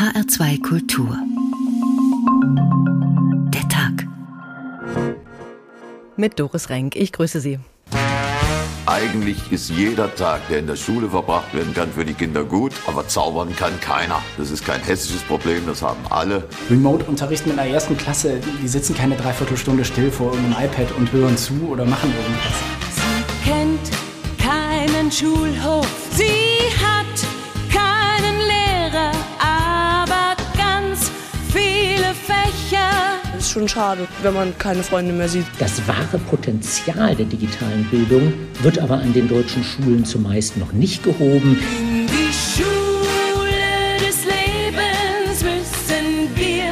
HR2 0.00 0.62
Kultur. 0.62 1.14
Der 3.52 3.68
Tag. 3.68 4.06
Mit 6.16 6.40
Doris 6.40 6.70
Renk. 6.70 6.96
Ich 6.96 7.12
grüße 7.12 7.38
Sie. 7.38 7.58
Eigentlich 8.86 9.52
ist 9.52 9.68
jeder 9.68 10.14
Tag, 10.14 10.48
der 10.48 10.60
in 10.60 10.66
der 10.66 10.76
Schule 10.76 11.10
verbracht 11.10 11.52
werden 11.52 11.74
kann, 11.74 11.92
für 11.92 12.06
die 12.06 12.14
Kinder 12.14 12.44
gut, 12.44 12.72
aber 12.86 13.08
zaubern 13.08 13.54
kann 13.54 13.78
keiner. 13.82 14.22
Das 14.38 14.50
ist 14.50 14.64
kein 14.64 14.80
hessisches 14.80 15.20
Problem, 15.20 15.66
das 15.66 15.82
haben 15.82 16.00
alle. 16.08 16.48
Remote-Unterricht 16.70 17.46
mit 17.46 17.58
einer 17.58 17.70
ersten 17.70 17.98
Klasse, 17.98 18.40
die 18.62 18.68
sitzen 18.68 18.96
keine 18.96 19.16
Dreiviertelstunde 19.16 19.84
still 19.84 20.10
vor 20.10 20.32
irgendeinem 20.32 20.64
iPad 20.64 20.92
und 20.92 21.12
hören 21.12 21.36
zu 21.36 21.52
oder 21.68 21.84
machen 21.84 22.10
irgendwas. 22.10 22.54
Sie 22.96 23.50
kennt 23.50 23.90
keinen 24.38 25.12
Schulhof, 25.12 25.99
ist 33.40 33.50
schon 33.50 33.68
schade, 33.68 34.06
wenn 34.22 34.34
man 34.34 34.56
keine 34.58 34.82
Freunde 34.82 35.12
mehr 35.12 35.28
sieht. 35.28 35.46
Das 35.58 35.86
wahre 35.88 36.18
Potenzial 36.28 37.16
der 37.16 37.26
digitalen 37.26 37.84
Bildung 37.90 38.32
wird 38.62 38.78
aber 38.78 38.98
an 38.98 39.12
den 39.12 39.28
deutschen 39.28 39.64
Schulen 39.64 40.04
zumeist 40.04 40.56
noch 40.58 40.72
nicht 40.72 41.02
gehoben. 41.02 41.58
In 41.78 42.06
die 42.06 42.32
Schule 42.32 43.96
des 43.98 44.24
Lebens 44.24 45.42
müssen 45.42 46.28
wir 46.36 46.64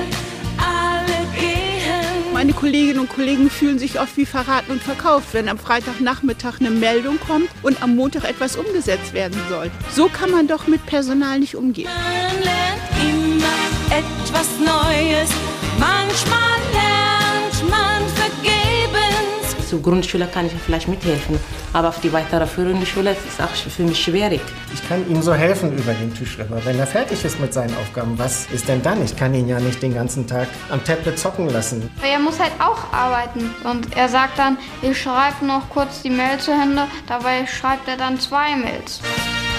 alle 0.59 1.27
gehen. 1.41 2.35
Meine 2.35 2.53
Kolleginnen 2.53 3.01
und 3.01 3.09
Kollegen 3.09 3.49
fühlen 3.49 3.79
sich 3.79 3.99
oft 3.99 4.17
wie 4.19 4.27
verraten 4.27 4.71
und 4.71 4.83
verkauft, 4.83 5.29
wenn 5.33 5.49
am 5.49 5.59
Freitagnachmittag 5.59 6.61
eine 6.61 6.71
Meldung 6.71 7.19
kommt 7.19 7.49
und 7.63 7.83
am 7.83 7.97
Montag 7.97 8.25
etwas 8.25 8.57
umgesetzt 8.57 9.15
werden 9.15 9.41
soll. 9.49 9.71
So 9.95 10.09
kann 10.09 10.31
man 10.31 10.47
doch 10.47 10.67
mit 10.67 10.85
Personal 10.85 11.41
nicht 11.41 11.57
umgehen. 11.57 11.89
Man 11.89 12.43
lernt 12.43 12.83
immer 13.01 13.97
etwas 13.97 14.49
Neues. 14.59 15.58
Manchmal 15.79 16.59
lernt 16.73 17.71
man 17.71 18.03
vergebens. 18.15 19.69
Zur 19.69 19.83
Grundschule 19.83 20.27
kann 20.27 20.47
ich 20.47 20.53
vielleicht 20.65 20.89
mithelfen, 20.89 21.39
aber 21.73 21.89
auf 21.89 22.01
die 22.01 22.13
weiterführende 22.13 22.87
Schule 22.87 23.13
ist 23.13 23.21
es 23.29 23.41
auch 23.45 23.51
für 23.51 23.83
mich 23.83 24.03
schwierig. 24.03 24.41
Ich 24.73 24.89
kann 24.89 25.09
ihm 25.11 25.21
so 25.21 25.35
helfen 25.35 25.77
über 25.77 25.93
den 25.93 26.15
Tisch 26.15 26.39
rüber. 26.39 26.61
Wenn 26.65 26.79
er 26.79 26.87
fertig 26.87 27.23
ist 27.25 27.39
mit 27.39 27.53
seinen 27.53 27.77
Aufgaben, 27.77 28.19
was 28.19 28.47
ist 28.51 28.67
denn 28.67 28.83
dann? 28.83 29.05
Ich 29.05 29.15
kann 29.15 29.35
ihn 29.35 29.47
ja 29.47 29.61
nicht 29.61 29.83
den 29.83 29.95
ganzen 29.95 30.27
Tag 30.27 30.49
am 30.71 30.83
Tablet 30.85 31.19
zocken 31.19 31.51
lassen. 31.51 31.91
Er 32.03 32.19
muss 32.19 32.41
halt 32.41 32.53
auch 32.59 32.93
arbeiten. 32.93 33.55
Und 33.65 33.95
er 33.97 34.09
sagt 34.09 34.39
dann, 34.39 34.57
ich 34.81 35.01
schreibe 35.01 35.45
noch 35.45 35.69
kurz 35.69 36.03
die 36.03 36.11
Mail 36.11 36.39
zu 36.39 36.51
Ende. 36.51 36.87
Dabei 37.07 37.47
schreibt 37.47 37.87
er 37.89 37.99
dann 37.99 38.19
zwei 38.19 38.57
Mails. 38.57 39.01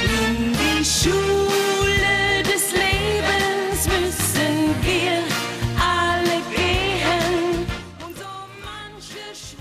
In 0.03 0.53
die 0.53 0.83
Schule 0.83 1.68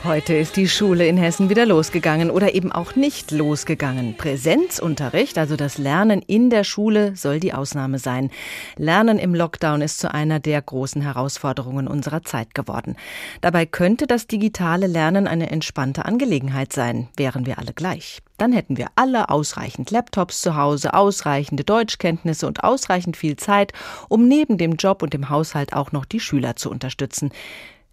Heute 0.09 0.33
ist 0.33 0.56
die 0.56 0.70
Schule 0.70 1.06
in 1.06 1.19
Hessen 1.19 1.51
wieder 1.51 1.67
losgegangen 1.67 2.31
oder 2.31 2.55
eben 2.55 2.73
auch 2.73 2.97
nicht 2.97 3.31
losgegangen. 3.31 4.17
Präsenzunterricht, 4.17 5.37
also 5.37 5.55
das 5.55 5.77
Lernen 5.77 6.23
in 6.23 6.48
der 6.48 6.65
Schule, 6.65 7.15
soll 7.15 7.41
die 7.41 7.53
Ausnahme 7.53 7.98
sein. 7.98 8.31
Lernen 8.77 9.19
im 9.19 9.34
Lockdown 9.34 9.83
ist 9.83 9.98
zu 9.98 10.15
einer 10.15 10.41
der 10.41 10.62
großen 10.62 11.03
Herausforderungen 11.03 11.87
unserer 11.87 12.23
Zeit 12.23 12.55
geworden. 12.55 12.97
Dabei 13.42 13.67
könnte 13.67 14.06
das 14.06 14.27
digitale 14.27 14.87
Lernen 14.87 15.27
eine 15.27 15.50
entspannte 15.50 16.06
Angelegenheit 16.06 16.72
sein, 16.72 17.09
wären 17.19 17.45
wir 17.45 17.59
alle 17.59 17.75
gleich. 17.75 18.22
Dann 18.39 18.55
hätten 18.55 18.78
wir 18.78 18.87
alle 18.95 19.28
ausreichend 19.28 19.91
Laptops 19.91 20.41
zu 20.41 20.56
Hause, 20.56 20.95
ausreichende 20.95 21.65
Deutschkenntnisse 21.65 22.47
und 22.47 22.65
ausreichend 22.65 23.19
viel 23.19 23.37
Zeit, 23.37 23.75
um 24.09 24.27
neben 24.27 24.56
dem 24.56 24.77
Job 24.77 25.03
und 25.03 25.12
dem 25.12 25.28
Haushalt 25.28 25.75
auch 25.75 25.93
noch 25.93 26.06
die 26.06 26.20
Schüler 26.20 26.56
zu 26.56 26.70
unterstützen. 26.70 27.31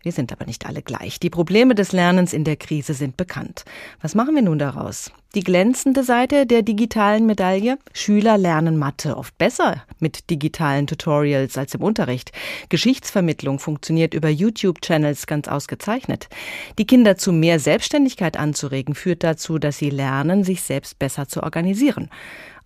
Wir 0.06 0.12
sind 0.12 0.32
aber 0.32 0.46
nicht 0.46 0.68
alle 0.68 0.84
gleich. 0.84 1.20
Die 1.20 1.32
Probleme 1.32 1.74
des 1.74 1.92
Lernens 1.92 2.32
in 2.32 2.44
der 2.44 2.58
Krise 2.58 2.94
sind 2.94 3.18
bekannt. 3.18 3.66
Was 4.04 4.14
machen 4.14 4.36
wir 4.36 4.44
nun 4.44 4.60
daraus? 4.60 5.12
Die 5.36 5.44
glänzende 5.44 6.06
Seite 6.06 6.46
der 6.46 6.62
digitalen 6.62 7.26
Medaille? 7.26 7.78
Schüler 7.92 8.38
lernen 8.38 8.78
Mathe 8.78 9.18
oft 9.18 9.38
besser 9.38 9.84
mit 10.00 10.30
digitalen 10.30 10.88
Tutorials 10.88 11.58
als 11.58 11.74
im 11.74 11.82
Unterricht. 11.82 12.32
Geschichtsvermittlung 12.70 13.60
funktioniert 13.60 14.14
über 14.14 14.30
YouTube-Channels 14.30 15.28
ganz 15.28 15.50
ausgezeichnet. 15.50 16.30
Die 16.78 16.88
Kinder 16.88 17.18
zu 17.18 17.34
mehr 17.34 17.60
Selbstständigkeit 17.60 18.38
anzuregen, 18.38 18.96
führt 18.96 19.26
dazu, 19.26 19.60
dass 19.60 19.78
sie 19.78 19.90
lernen, 19.90 20.46
sich 20.46 20.62
selbst 20.62 21.00
besser 21.00 21.28
zu 21.28 21.44
organisieren. 21.44 22.10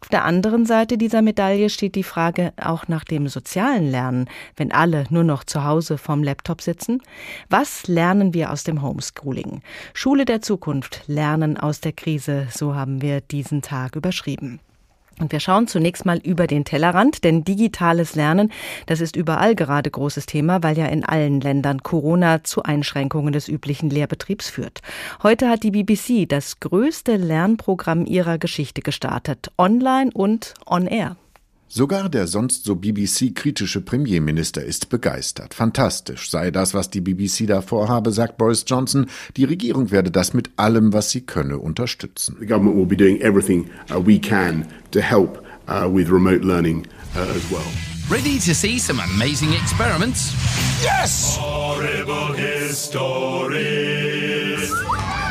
Auf 0.01 0.07
der 0.07 0.23
anderen 0.23 0.65
Seite 0.65 0.97
dieser 0.97 1.21
Medaille 1.21 1.69
steht 1.69 1.95
die 1.95 2.03
Frage 2.03 2.53
auch 2.61 2.87
nach 2.87 3.03
dem 3.03 3.27
sozialen 3.27 3.91
Lernen, 3.91 4.29
wenn 4.55 4.71
alle 4.71 5.05
nur 5.09 5.25
noch 5.25 5.43
zu 5.43 5.65
Hause 5.65 5.97
vorm 5.97 6.23
Laptop 6.23 6.61
sitzen. 6.61 7.01
Was 7.49 7.87
lernen 7.87 8.33
wir 8.33 8.51
aus 8.51 8.63
dem 8.63 8.81
Homeschooling? 8.81 9.61
Schule 9.93 10.23
der 10.23 10.41
Zukunft, 10.41 11.03
Lernen 11.07 11.57
aus 11.57 11.81
der 11.81 11.91
Krise, 11.91 12.47
so 12.59 12.75
haben 12.75 13.01
wir 13.01 13.21
diesen 13.21 13.63
Tag 13.63 13.95
überschrieben. 13.95 14.59
Und 15.19 15.33
wir 15.33 15.41
schauen 15.41 15.67
zunächst 15.67 16.05
mal 16.05 16.17
über 16.17 16.47
den 16.47 16.63
Tellerrand, 16.63 17.23
denn 17.25 17.43
digitales 17.43 18.15
Lernen, 18.15 18.51
das 18.85 19.01
ist 19.01 19.17
überall 19.17 19.53
gerade 19.53 19.89
großes 19.91 20.25
Thema, 20.25 20.63
weil 20.63 20.77
ja 20.77 20.85
in 20.85 21.03
allen 21.03 21.41
Ländern 21.41 21.83
Corona 21.83 22.43
zu 22.43 22.63
Einschränkungen 22.63 23.33
des 23.33 23.49
üblichen 23.49 23.89
Lehrbetriebs 23.89 24.49
führt. 24.49 24.79
Heute 25.21 25.49
hat 25.49 25.63
die 25.63 25.71
BBC 25.71 26.27
das 26.27 26.61
größte 26.61 27.17
Lernprogramm 27.17 28.05
ihrer 28.05 28.37
Geschichte 28.37 28.81
gestartet, 28.81 29.51
online 29.57 30.11
und 30.13 30.53
on 30.65 30.87
air. 30.87 31.17
Sogar 31.71 32.09
der 32.09 32.25
sonst 32.25 32.65
so 32.65 32.73
BBC-kritische 32.73 33.81
Premierminister 33.81 34.63
ist 34.63 34.89
begeistert. 34.89 35.53
Fantastisch 35.53 36.31
sei 36.31 36.49
das, 36.49 36.73
was 36.73 36.89
die 36.89 36.99
BBC 36.99 37.45
da 37.45 37.61
vorhabe, 37.61 38.11
sagt 38.11 38.39
Boris 38.39 38.65
Johnson. 38.65 39.05
Die 39.37 39.43
Regierung 39.43 39.91
werde 39.91 40.09
das 40.09 40.33
mit 40.33 40.49
allem, 40.55 40.93
was 40.93 41.11
sie 41.11 41.21
könne, 41.21 41.59
unterstützen. 41.59 42.37
The 42.39 42.47
government 42.47 42.75
will 42.75 42.87
be 42.87 42.97
doing 42.97 43.21
everything 43.21 43.69
uh, 43.91 44.01
we 44.03 44.17
can 44.17 44.65
to 44.89 44.99
help 44.99 45.43
uh, 45.67 45.87
with 45.87 46.09
remote 46.09 46.43
learning 46.43 46.87
uh, 47.15 47.19
as 47.35 47.51
well. 47.51 47.61
Ready 48.09 48.39
to 48.39 48.55
see 48.55 48.79
some 48.79 48.99
amazing 48.99 49.53
experiments? 49.53 50.33
Yes! 50.81 51.37
Horrible 51.37 52.33
histories. 52.33 54.38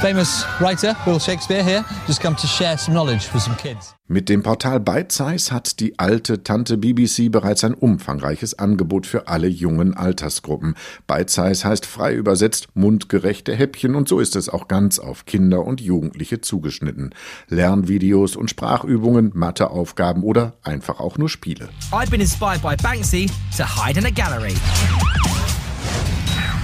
Famous 0.01 0.47
writer 0.61 0.95
Will 1.07 1.19
Shakespeare 1.19 1.61
here 1.61 1.85
just 2.07 2.23
come 2.23 2.37
to 2.37 2.47
share 2.47 2.79
some 2.79 2.95
knowledge 2.95 3.35
with 3.35 3.43
some 3.43 3.57
kids. 3.57 3.97
Mit 4.07 4.29
dem 4.29 4.45
Portal 4.45 4.79
Bitesize 4.79 5.51
hat 5.51 5.81
die 5.81 5.99
alte 5.99 6.45
Tante 6.45 6.79
BBC 6.79 7.33
bereits 7.33 7.65
ein 7.65 7.75
umfangreiches 7.75 8.57
Angebot 8.61 9.07
für 9.07 9.27
alle 9.27 9.49
jungen 9.49 9.95
Altersgruppen. 9.95 10.77
Bitesize 11.09 11.65
heißt 11.65 11.85
frei 11.85 12.15
übersetzt 12.15 12.69
mundgerechte 12.75 13.57
Häppchen 13.57 13.97
und 13.97 14.09
so 14.09 14.21
ist 14.21 14.37
es 14.37 14.49
auch 14.49 14.69
ganz 14.69 15.01
auf 15.01 15.27
Kinder 15.27 15.65
und 15.65 15.81
Jugendliche 15.81 16.41
zugeschnitten. 16.41 17.13
Lernvideos 17.49 18.37
und 18.37 18.51
Sprachübungen, 18.51 19.33
Matheaufgaben 19.35 20.23
oder 20.23 20.53
einfach 20.63 21.01
auch 21.01 21.19
nur 21.19 21.29
Spiele. 21.29 21.71
I've 21.91 22.09
been 22.09 22.21
inspired 22.21 22.63
by 22.63 22.77
Banksy 22.81 23.29
to 23.57 23.65
hide 23.65 23.99
in 23.99 24.07
a 24.07 24.11
gallery. 24.11 24.55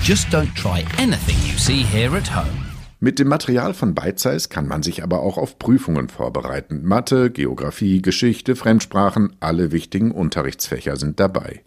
Just 0.00 0.28
don't 0.28 0.54
try 0.54 0.84
anything 0.98 1.36
you 1.50 1.58
see 1.58 1.82
here 1.82 2.16
at 2.16 2.28
home. 2.28 2.73
Mit 3.04 3.18
dem 3.18 3.28
Material 3.28 3.74
von 3.74 3.94
Bitesize 3.94 4.48
kann 4.48 4.66
man 4.66 4.82
sich 4.82 5.02
aber 5.02 5.20
auch 5.20 5.36
auf 5.36 5.58
Prüfungen 5.58 6.08
vorbereiten. 6.08 6.80
Mathe, 6.84 7.30
Geografie, 7.30 8.00
Geschichte, 8.00 8.56
Fremdsprachen, 8.56 9.36
alle 9.40 9.72
wichtigen 9.72 10.10
Unterrichtsfächer 10.10 10.96
sind 10.96 11.20
dabei. 11.20 11.60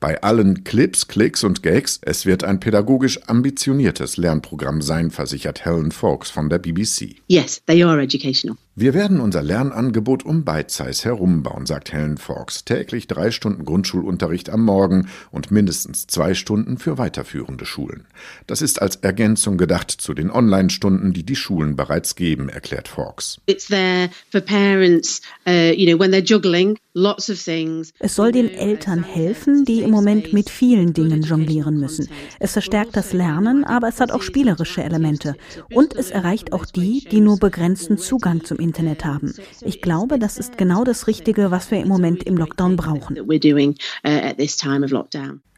Bei 0.00 0.22
allen 0.22 0.64
Clips, 0.64 1.08
Klicks 1.08 1.44
und 1.44 1.62
Gags, 1.62 1.98
es 2.02 2.26
wird 2.26 2.44
ein 2.44 2.60
pädagogisch 2.60 3.26
ambitioniertes 3.26 4.18
Lernprogramm 4.18 4.82
sein, 4.82 5.10
versichert 5.10 5.64
Helen 5.64 5.92
Fawkes 5.92 6.28
von 6.28 6.50
der 6.50 6.58
BBC. 6.58 7.16
Yes, 7.26 7.62
they 7.64 7.82
are 7.82 8.02
educational. 8.02 8.58
Wir 8.74 8.94
werden 8.94 9.20
unser 9.20 9.42
Lernangebot 9.42 10.24
um 10.24 10.46
Bitesize 10.46 11.04
herumbauen, 11.04 11.66
sagt 11.66 11.92
Helen 11.92 12.16
Fawkes. 12.16 12.64
Täglich 12.64 13.06
drei 13.06 13.30
Stunden 13.30 13.66
Grundschulunterricht 13.66 14.48
am 14.48 14.64
Morgen 14.64 15.10
und 15.30 15.50
mindestens 15.50 16.06
zwei 16.06 16.32
Stunden 16.32 16.78
für 16.78 16.96
weiterführende 16.96 17.66
Schulen. 17.66 18.06
Das 18.46 18.62
ist 18.62 18.80
als 18.80 18.96
Ergänzung 18.96 19.58
gedacht 19.58 19.90
zu 19.90 20.14
den 20.14 20.30
Online-Stunden, 20.30 21.12
die 21.12 21.22
die 21.22 21.36
Schulen 21.36 21.76
bereits 21.76 22.14
geben, 22.14 22.48
erklärt 22.48 22.88
Fawkes. 22.88 23.42
It's 23.44 23.66
there 23.66 24.08
for 24.30 24.40
parents, 24.40 25.20
uh, 25.46 25.74
you 25.76 25.86
know, 25.86 26.00
when 26.00 26.10
they're 26.10 26.24
juggling. 26.24 26.78
Es 27.98 28.16
soll 28.16 28.32
den 28.32 28.50
Eltern 28.50 29.02
helfen, 29.02 29.64
die 29.64 29.80
im 29.80 29.90
Moment 29.90 30.34
mit 30.34 30.50
vielen 30.50 30.92
Dingen 30.92 31.22
jonglieren 31.22 31.78
müssen. 31.78 32.08
Es 32.38 32.52
verstärkt 32.52 32.96
das 32.96 33.14
Lernen, 33.14 33.64
aber 33.64 33.88
es 33.88 33.98
hat 33.98 34.10
auch 34.12 34.20
spielerische 34.20 34.82
Elemente. 34.82 35.34
Und 35.72 35.94
es 35.94 36.10
erreicht 36.10 36.52
auch 36.52 36.66
die, 36.66 37.06
die 37.10 37.20
nur 37.20 37.38
begrenzten 37.38 37.96
Zugang 37.96 38.44
zum 38.44 38.58
Internet 38.58 39.06
haben. 39.06 39.34
Ich 39.62 39.80
glaube, 39.80 40.18
das 40.18 40.36
ist 40.36 40.58
genau 40.58 40.84
das 40.84 41.06
Richtige, 41.06 41.50
was 41.50 41.70
wir 41.70 41.80
im 41.80 41.88
Moment 41.88 42.24
im 42.24 42.36
Lockdown 42.36 42.76
brauchen. 42.76 43.16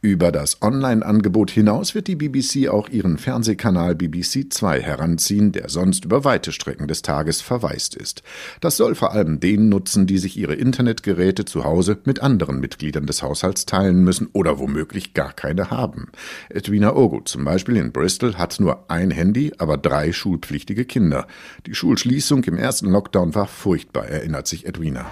Über 0.05 0.31
das 0.33 0.61
Online-Angebot 0.61 1.51
hinaus 1.51 1.95
wird 1.95 2.09
die 2.09 2.17
BBC 2.17 2.69
auch 2.69 2.91
ihren 2.91 3.17
Fernsehkanal 3.17 3.95
BBC 3.95 4.53
2 4.53 4.83
heranziehen, 4.83 5.51
der 5.51 5.71
sonst 5.71 6.05
über 6.05 6.25
weite 6.25 6.53
Strecken 6.53 6.89
des 6.89 7.01
Tages 7.01 7.41
verwaist 7.41 7.95
ist. 7.95 8.23
Das 8.61 8.77
soll 8.77 8.97
vor 8.97 9.13
allem 9.13 9.41
denen 9.41 9.71
nutzen, 9.71 10.07
die 10.07 10.19
sich 10.19 10.37
ihre 10.37 10.57
Internetgeräte 10.57 11.47
zu 11.47 11.65
Hause 11.65 11.97
mit 12.05 12.21
anderen 12.21 12.61
Mitgliedern 12.61 13.07
des 13.07 13.23
Haushalts 13.23 13.65
teilen 13.65 14.05
müssen 14.05 14.29
oder 14.35 14.59
womöglich 14.59 15.15
gar 15.15 15.33
keine 15.33 15.71
haben. 15.71 16.09
Edwina 16.51 16.95
Ogo 16.95 17.23
zum 17.23 17.47
Beispiel 17.47 17.79
in 17.79 17.91
Bristol 17.91 18.35
hat 18.35 18.61
nur 18.61 18.91
ein 18.91 19.11
Handy, 19.11 19.55
aber 19.57 19.79
drei 19.79 20.13
schulpflichtige 20.13 20.85
Kinder. 20.85 21.27
Die 21.65 21.75
Schulschließung 21.75 22.45
im 22.45 22.59
ersten 22.59 22.91
Lockdown 22.91 23.35
war 23.35 23.47
furchtbar, 23.47 24.05
erinnert 24.05 24.49
sich 24.49 24.67
Edwina. 24.67 25.07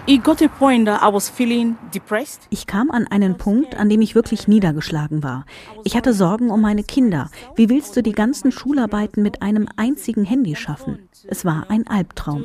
Ich 2.50 2.66
kam 2.66 2.90
an 2.90 3.06
einen 3.06 3.38
Punkt, 3.38 3.74
an 3.74 3.88
dem 3.88 4.02
ich 4.02 4.14
wirklich 4.14 4.48
niedergeschlagen 4.48 4.81
war. 5.22 5.46
Ich 5.84 5.96
hatte 5.96 6.12
Sorgen 6.12 6.50
um 6.50 6.60
meine 6.60 6.82
Kinder. 6.82 7.30
Wie 7.56 7.68
willst 7.68 7.96
du 7.96 8.02
die 8.02 8.12
ganzen 8.12 8.52
Schularbeiten 8.52 9.22
mit 9.22 9.42
einem 9.42 9.68
einzigen 9.76 10.24
Handy 10.24 10.56
schaffen? 10.56 11.08
Es 11.28 11.44
war 11.44 11.66
ein 11.68 11.86
Albtraum. 11.86 12.44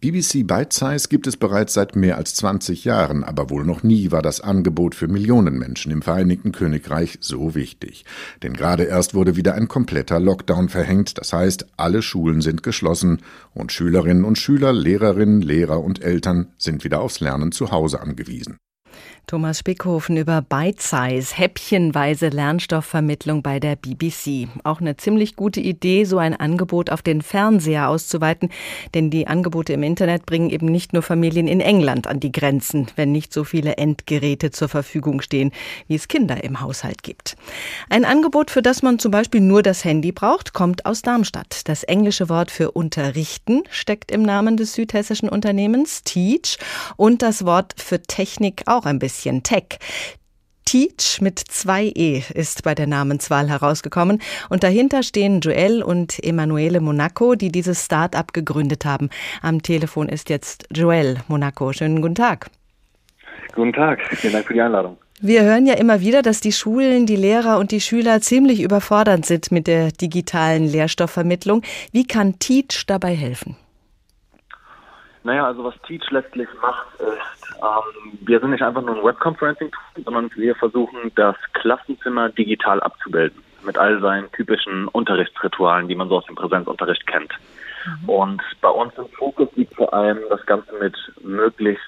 BBC 0.00 0.46
Bite 0.46 0.68
Size 0.70 1.08
gibt 1.08 1.26
es 1.26 1.36
bereits 1.36 1.74
seit 1.74 1.96
mehr 1.96 2.16
als 2.16 2.34
20 2.36 2.84
Jahren, 2.84 3.24
aber 3.24 3.50
wohl 3.50 3.64
noch 3.64 3.82
nie 3.82 4.12
war 4.12 4.22
das 4.22 4.40
Angebot 4.40 4.94
für 4.94 5.08
Millionen 5.08 5.58
Menschen 5.58 5.90
im 5.90 6.02
Vereinigten 6.02 6.52
Königreich 6.52 7.18
so 7.20 7.54
wichtig. 7.54 8.04
Denn 8.42 8.52
gerade 8.52 8.84
erst 8.84 9.14
wurde 9.14 9.36
wieder 9.36 9.54
ein 9.54 9.68
kompletter 9.68 10.20
Lockdown 10.20 10.68
verhängt, 10.68 11.18
das 11.18 11.32
heißt, 11.32 11.66
alle 11.76 12.02
Schulen 12.02 12.40
sind 12.40 12.62
geschlossen 12.62 13.22
und 13.54 13.72
Schülerinnen 13.72 14.24
und 14.24 14.38
Schüler, 14.38 14.72
Lehrerinnen, 14.72 15.42
Lehrer 15.42 15.82
und 15.82 16.02
Eltern 16.02 16.52
sind 16.58 16.84
wieder 16.84 17.00
aufs 17.00 17.20
Lernen 17.20 17.52
zu 17.52 17.70
Hause 17.70 18.00
angewiesen. 18.00 18.58
Thomas 19.28 19.58
Spickhofen 19.58 20.16
über 20.16 20.40
Bite 20.40 20.80
Size, 20.80 21.34
häppchenweise 21.34 22.28
Lernstoffvermittlung 22.28 23.42
bei 23.42 23.58
der 23.58 23.74
BBC. 23.74 24.46
Auch 24.62 24.80
eine 24.80 24.96
ziemlich 24.96 25.34
gute 25.34 25.58
Idee, 25.58 26.04
so 26.04 26.18
ein 26.18 26.36
Angebot 26.36 26.90
auf 26.90 27.02
den 27.02 27.22
Fernseher 27.22 27.88
auszuweiten, 27.88 28.50
denn 28.94 29.10
die 29.10 29.26
Angebote 29.26 29.72
im 29.72 29.82
Internet 29.82 30.26
bringen 30.26 30.48
eben 30.50 30.66
nicht 30.66 30.92
nur 30.92 31.02
Familien 31.02 31.48
in 31.48 31.60
England 31.60 32.06
an 32.06 32.20
die 32.20 32.30
Grenzen, 32.30 32.86
wenn 32.94 33.10
nicht 33.10 33.32
so 33.32 33.42
viele 33.42 33.78
Endgeräte 33.78 34.52
zur 34.52 34.68
Verfügung 34.68 35.20
stehen, 35.20 35.50
wie 35.88 35.96
es 35.96 36.06
Kinder 36.06 36.44
im 36.44 36.60
Haushalt 36.60 37.02
gibt. 37.02 37.36
Ein 37.90 38.04
Angebot, 38.04 38.52
für 38.52 38.62
das 38.62 38.84
man 38.84 39.00
zum 39.00 39.10
Beispiel 39.10 39.40
nur 39.40 39.64
das 39.64 39.84
Handy 39.84 40.12
braucht, 40.12 40.52
kommt 40.52 40.86
aus 40.86 41.02
Darmstadt. 41.02 41.62
Das 41.64 41.82
englische 41.82 42.28
Wort 42.28 42.52
für 42.52 42.70
unterrichten 42.70 43.64
steckt 43.70 44.12
im 44.12 44.22
Namen 44.22 44.56
des 44.56 44.74
südhessischen 44.74 45.28
Unternehmens 45.28 46.04
Teach 46.04 46.58
und 46.96 47.22
das 47.22 47.44
Wort 47.44 47.74
für 47.76 48.00
Technik 48.00 48.62
auch 48.66 48.84
ein 48.84 49.00
bisschen 49.00 49.15
Tech. 49.42 49.78
Teach 50.64 51.20
mit 51.20 51.38
zwei 51.38 51.92
E 51.94 52.22
ist 52.34 52.64
bei 52.64 52.74
der 52.74 52.88
Namenswahl 52.88 53.48
herausgekommen 53.48 54.20
und 54.48 54.64
dahinter 54.64 55.04
stehen 55.04 55.40
Joel 55.40 55.82
und 55.82 56.22
Emanuele 56.24 56.80
Monaco, 56.80 57.36
die 57.36 57.52
dieses 57.52 57.84
Start-up 57.84 58.32
gegründet 58.32 58.84
haben. 58.84 59.08
Am 59.42 59.62
Telefon 59.62 60.08
ist 60.08 60.28
jetzt 60.28 60.66
Joel 60.74 61.18
Monaco. 61.28 61.72
Schönen 61.72 62.02
guten 62.02 62.16
Tag. 62.16 62.50
Guten 63.54 63.72
Tag, 63.72 64.00
vielen 64.16 64.32
Dank 64.32 64.46
für 64.46 64.54
die 64.54 64.60
Einladung. 64.60 64.98
Wir 65.20 65.44
hören 65.44 65.66
ja 65.66 65.74
immer 65.74 66.00
wieder, 66.00 66.20
dass 66.20 66.40
die 66.40 66.52
Schulen, 66.52 67.06
die 67.06 67.16
Lehrer 67.16 67.58
und 67.58 67.70
die 67.70 67.80
Schüler 67.80 68.20
ziemlich 68.20 68.60
überfordert 68.60 69.24
sind 69.24 69.50
mit 69.50 69.66
der 69.66 69.90
digitalen 69.90 70.66
Lehrstoffvermittlung. 70.66 71.62
Wie 71.92 72.06
kann 72.06 72.38
Teach 72.38 72.84
dabei 72.86 73.14
helfen? 73.14 73.56
Naja, 75.22 75.46
also 75.46 75.64
was 75.64 75.74
Teach 75.86 76.04
letztlich 76.10 76.48
macht, 76.60 76.86
ist, 77.00 77.35
ähm, 77.62 78.18
wir 78.22 78.40
sind 78.40 78.50
nicht 78.50 78.62
einfach 78.62 78.82
nur 78.82 78.96
ein 78.96 79.04
Webconferencing-Tool, 79.04 80.04
sondern 80.04 80.30
wir 80.34 80.54
versuchen, 80.54 81.12
das 81.14 81.36
Klassenzimmer 81.52 82.28
digital 82.30 82.80
abzubilden. 82.80 83.42
Mit 83.64 83.78
all 83.78 84.00
seinen 84.00 84.30
typischen 84.32 84.86
Unterrichtsritualen, 84.88 85.88
die 85.88 85.94
man 85.96 86.08
so 86.08 86.18
aus 86.18 86.26
dem 86.26 86.36
Präsenzunterricht 86.36 87.06
kennt. 87.06 87.32
Mhm. 87.84 88.08
Und 88.08 88.42
bei 88.60 88.68
uns 88.68 88.92
im 88.96 89.08
Fokus 89.08 89.48
liegt 89.56 89.74
vor 89.74 89.92
allem, 89.92 90.18
das 90.30 90.44
Ganze 90.46 90.72
mit 90.80 90.96
möglichst 91.22 91.84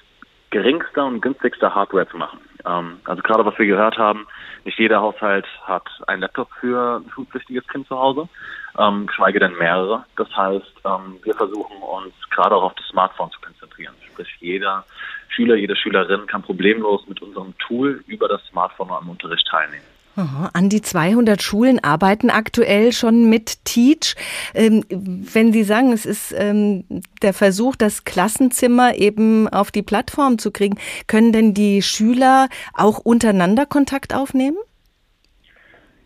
geringster 0.49 1.05
und 1.05 1.21
günstigster 1.21 1.73
Hardware 1.73 2.07
zu 2.07 2.17
machen. 2.17 2.39
Ähm, 2.65 2.99
also 3.05 3.21
gerade 3.21 3.45
was 3.45 3.57
wir 3.57 3.65
gehört 3.65 3.97
haben, 3.97 4.27
nicht 4.69 4.77
jeder 4.77 5.01
Haushalt 5.01 5.47
hat 5.63 5.87
einen 6.05 6.21
Laptop 6.21 6.47
für 6.59 7.01
ein 7.01 7.09
schulpflichtiges 7.09 7.67
Kind 7.69 7.87
zu 7.87 7.97
Hause, 7.97 8.29
ähm, 8.77 9.07
geschweige 9.07 9.39
denn 9.39 9.57
mehrere. 9.57 10.05
Das 10.15 10.29
heißt, 10.35 10.73
ähm, 10.85 11.17
wir 11.23 11.33
versuchen 11.33 11.77
uns 11.81 12.13
gerade 12.29 12.55
auch 12.55 12.61
auf 12.61 12.75
das 12.75 12.85
Smartphone 12.87 13.31
zu 13.31 13.41
konzentrieren. 13.41 13.95
Sprich, 14.11 14.29
jeder 14.39 14.85
Schüler, 15.29 15.55
jede 15.55 15.75
Schülerin 15.75 16.27
kann 16.27 16.43
problemlos 16.43 17.07
mit 17.07 17.19
unserem 17.23 17.57
Tool 17.57 18.03
über 18.05 18.27
das 18.27 18.45
Smartphone 18.45 18.91
am 18.91 19.09
Unterricht 19.09 19.47
teilnehmen. 19.47 19.88
An 20.15 20.69
die 20.69 20.81
200 20.81 21.41
Schulen 21.41 21.81
arbeiten 21.81 22.29
aktuell 22.29 22.91
schon 22.91 23.29
mit 23.29 23.63
Teach. 23.63 24.15
Ähm, 24.53 24.83
wenn 24.89 25.53
Sie 25.53 25.63
sagen, 25.63 25.93
es 25.93 26.05
ist 26.05 26.33
ähm, 26.37 26.83
der 27.21 27.33
Versuch, 27.33 27.75
das 27.75 28.03
Klassenzimmer 28.03 28.95
eben 28.95 29.47
auf 29.47 29.71
die 29.71 29.83
Plattform 29.83 30.37
zu 30.37 30.51
kriegen, 30.51 30.77
können 31.07 31.31
denn 31.31 31.53
die 31.53 31.81
Schüler 31.81 32.49
auch 32.73 32.99
untereinander 32.99 33.65
Kontakt 33.65 34.13
aufnehmen? 34.13 34.57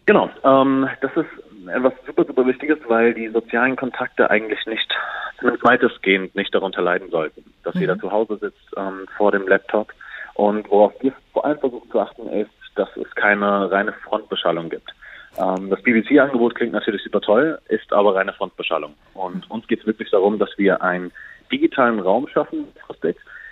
Genau, 0.05 0.29
ähm, 0.43 0.87
das 1.01 1.11
ist 1.15 1.69
etwas 1.69 1.93
super, 2.05 2.25
super 2.25 2.45
Wichtiges, 2.45 2.77
weil 2.87 3.13
die 3.13 3.29
sozialen 3.29 3.75
Kontakte 3.75 4.29
eigentlich 4.29 4.65
nicht, 4.65 4.91
zumindest 5.39 5.63
weitestgehend 5.63 6.35
nicht 6.35 6.53
darunter 6.53 6.81
leiden 6.81 7.09
sollten, 7.09 7.45
dass 7.63 7.73
mhm. 7.75 7.81
jeder 7.81 7.97
zu 7.97 8.11
Hause 8.11 8.37
sitzt 8.37 8.73
ähm, 8.75 9.05
vor 9.17 9.31
dem 9.31 9.47
Laptop. 9.47 9.93
Und 10.35 10.69
worauf 10.69 10.93
wir 11.01 11.13
vor 11.31 11.45
allem 11.45 11.59
versuchen 11.59 11.89
zu 11.89 11.99
achten, 11.99 12.27
ist, 12.29 12.49
dass 12.75 12.89
es 12.97 13.13
keine 13.15 13.71
reine 13.71 13.93
Frontbeschallung 13.93 14.69
gibt. 14.69 14.93
Ähm, 15.37 15.69
das 15.69 15.81
BBC-Angebot 15.81 16.55
klingt 16.55 16.73
natürlich 16.73 17.03
super 17.03 17.21
toll, 17.21 17.59
ist 17.69 17.91
aber 17.91 18.15
reine 18.15 18.33
Frontbeschallung. 18.33 18.93
Und 19.13 19.49
uns 19.49 19.67
geht 19.67 19.79
es 19.81 19.85
wirklich 19.85 20.11
darum, 20.11 20.39
dass 20.39 20.49
wir 20.57 20.81
einen 20.81 21.11
digitalen 21.51 21.99
Raum 21.99 22.27
schaffen, 22.27 22.67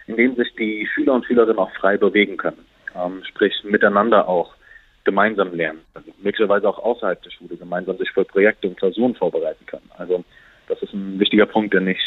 in 0.07 0.15
dem 0.17 0.35
sich 0.35 0.53
die 0.55 0.87
Schüler 0.93 1.13
und 1.13 1.25
Schülerinnen 1.25 1.59
auch 1.59 1.71
frei 1.73 1.97
bewegen 1.97 2.37
können. 2.37 2.65
Ähm, 2.95 3.23
sprich, 3.23 3.53
miteinander 3.63 4.27
auch 4.27 4.53
gemeinsam 5.03 5.53
lernen. 5.55 5.81
Also 5.93 6.11
möglicherweise 6.21 6.67
auch 6.67 6.77
außerhalb 6.77 7.21
der 7.23 7.31
Schule 7.31 7.55
gemeinsam 7.55 7.97
sich 7.97 8.11
für 8.11 8.25
Projekte 8.25 8.67
und 8.67 8.77
Klausuren 8.77 9.15
vorbereiten 9.15 9.65
können. 9.65 9.89
Also 9.97 10.23
das 10.67 10.81
ist 10.81 10.93
ein 10.93 11.19
wichtiger 11.19 11.45
Punkt, 11.45 11.73
der 11.73 11.81
nicht 11.81 12.01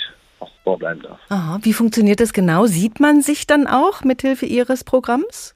vorbleiben 0.63 1.03
darf. 1.03 1.21
Aha, 1.29 1.59
wie 1.63 1.73
funktioniert 1.73 2.21
das 2.21 2.33
genau? 2.33 2.67
Sieht 2.67 3.01
man 3.01 3.21
sich 3.21 3.47
dann 3.47 3.67
auch 3.67 4.03
mithilfe 4.03 4.47
Ihres 4.47 4.85
Programms? 4.85 5.55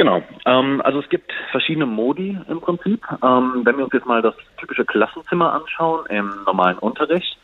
Genau. 0.00 0.22
Ähm, 0.46 0.80
also 0.82 1.00
es 1.00 1.10
gibt 1.10 1.30
verschiedene 1.50 1.84
Modi 1.84 2.34
im 2.48 2.62
Prinzip. 2.62 3.04
Ähm, 3.22 3.60
wenn 3.64 3.76
wir 3.76 3.84
uns 3.84 3.92
jetzt 3.92 4.06
mal 4.06 4.22
das 4.22 4.34
typische 4.56 4.86
Klassenzimmer 4.86 5.52
anschauen 5.52 6.06
im 6.06 6.42
normalen 6.46 6.78
Unterricht, 6.78 7.36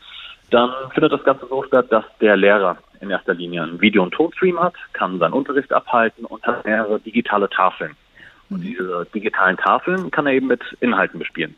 dann 0.51 0.71
findet 0.95 1.13
das 1.13 1.23
Ganze 1.23 1.47
so 1.49 1.63
statt, 1.65 1.89
dass 1.91 2.05
der 2.19 2.35
Lehrer 2.35 2.79
in 3.03 3.11
erster 3.11 3.35
Linie 3.35 3.63
ein 3.63 3.79
Video- 3.83 4.03
und 4.03 4.13
Tonstream 4.13 4.59
hat, 4.59 4.73
kann 4.95 5.19
seinen 5.19 5.35
Unterricht 5.35 5.71
abhalten 5.71 6.25
und 6.25 6.43
hat 6.47 6.65
mehrere 6.65 6.99
digitale 6.99 7.51
Tafeln. 7.51 7.95
Und 8.49 8.63
diese 8.63 9.07
digitalen 9.15 9.59
Tafeln 9.59 10.11
kann 10.11 10.27
er 10.27 10.33
eben 10.33 10.47
mit 10.47 10.63
Inhalten 10.81 11.19
bespielen. 11.19 11.55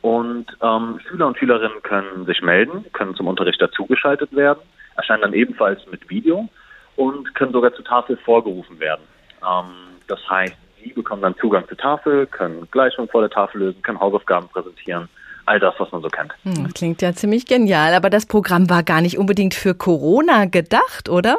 Und 0.00 0.46
ähm, 0.62 1.00
Schüler 1.08 1.26
und 1.26 1.38
Schülerinnen 1.38 1.82
können 1.82 2.24
sich 2.26 2.40
melden, 2.40 2.84
können 2.92 3.16
zum 3.16 3.26
Unterricht 3.26 3.60
dazugeschaltet 3.60 4.32
werden, 4.36 4.60
erscheinen 4.96 5.22
dann 5.22 5.34
ebenfalls 5.34 5.84
mit 5.90 6.08
Video 6.08 6.48
und 6.94 7.34
können 7.34 7.50
sogar 7.50 7.74
zur 7.74 7.84
Tafel 7.84 8.16
vorgerufen 8.18 8.78
werden. 8.78 9.02
Ähm, 9.42 9.89
das 10.10 10.20
heißt, 10.28 10.56
Sie 10.82 10.92
bekommen 10.92 11.22
dann 11.22 11.36
Zugang 11.36 11.66
zur 11.68 11.76
Tafel, 11.76 12.26
können 12.26 12.66
Gleichungen 12.70 13.08
vor 13.08 13.20
der 13.20 13.30
Tafel 13.30 13.60
lösen, 13.60 13.82
können 13.82 14.00
Hausaufgaben 14.00 14.48
präsentieren. 14.48 15.08
All 15.46 15.60
das, 15.60 15.74
was 15.78 15.90
man 15.92 16.00
so 16.00 16.08
kennt. 16.08 16.32
Hm, 16.44 16.72
klingt 16.74 17.02
ja 17.02 17.12
ziemlich 17.12 17.46
genial, 17.46 17.94
aber 17.94 18.08
das 18.08 18.26
Programm 18.26 18.70
war 18.70 18.82
gar 18.82 19.00
nicht 19.00 19.18
unbedingt 19.18 19.54
für 19.54 19.74
Corona 19.74 20.46
gedacht, 20.46 21.08
oder? 21.08 21.38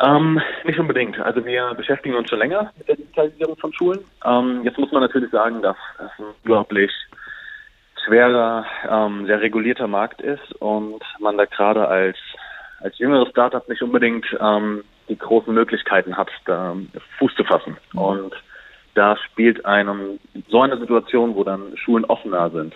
Ähm, 0.00 0.40
nicht 0.64 0.78
unbedingt. 0.78 1.18
Also 1.18 1.44
wir 1.44 1.74
beschäftigen 1.74 2.14
uns 2.14 2.28
schon 2.28 2.38
länger 2.38 2.72
mit 2.76 2.88
der 2.88 2.96
Digitalisierung 2.96 3.56
von 3.56 3.72
Schulen. 3.72 4.00
Ähm, 4.24 4.62
jetzt 4.64 4.78
muss 4.78 4.90
man 4.92 5.02
natürlich 5.02 5.30
sagen, 5.30 5.62
dass 5.62 5.76
es 5.98 6.10
ein 6.18 6.26
unglaublich 6.42 6.90
schwerer, 8.04 8.64
ähm, 8.88 9.26
sehr 9.26 9.40
regulierter 9.40 9.86
Markt 9.86 10.20
ist 10.20 10.52
und 10.60 11.02
man 11.18 11.36
da 11.36 11.44
gerade 11.44 11.86
als 11.88 12.16
als 12.80 12.98
jüngeres 12.98 13.30
Startup 13.30 13.66
nicht 13.68 13.82
unbedingt 13.82 14.26
ähm, 14.40 14.84
die 15.08 15.18
großen 15.18 15.52
Möglichkeiten 15.52 16.16
hat, 16.16 16.28
da 16.44 16.76
Fuß 17.18 17.34
zu 17.34 17.44
fassen. 17.44 17.76
Mhm. 17.92 17.98
Und 17.98 18.34
da 18.94 19.16
spielt 19.16 19.64
einem 19.64 20.18
so 20.48 20.60
eine 20.62 20.78
Situation, 20.78 21.34
wo 21.34 21.44
dann 21.44 21.76
Schulen 21.76 22.04
offener 22.06 22.50
sind, 22.50 22.74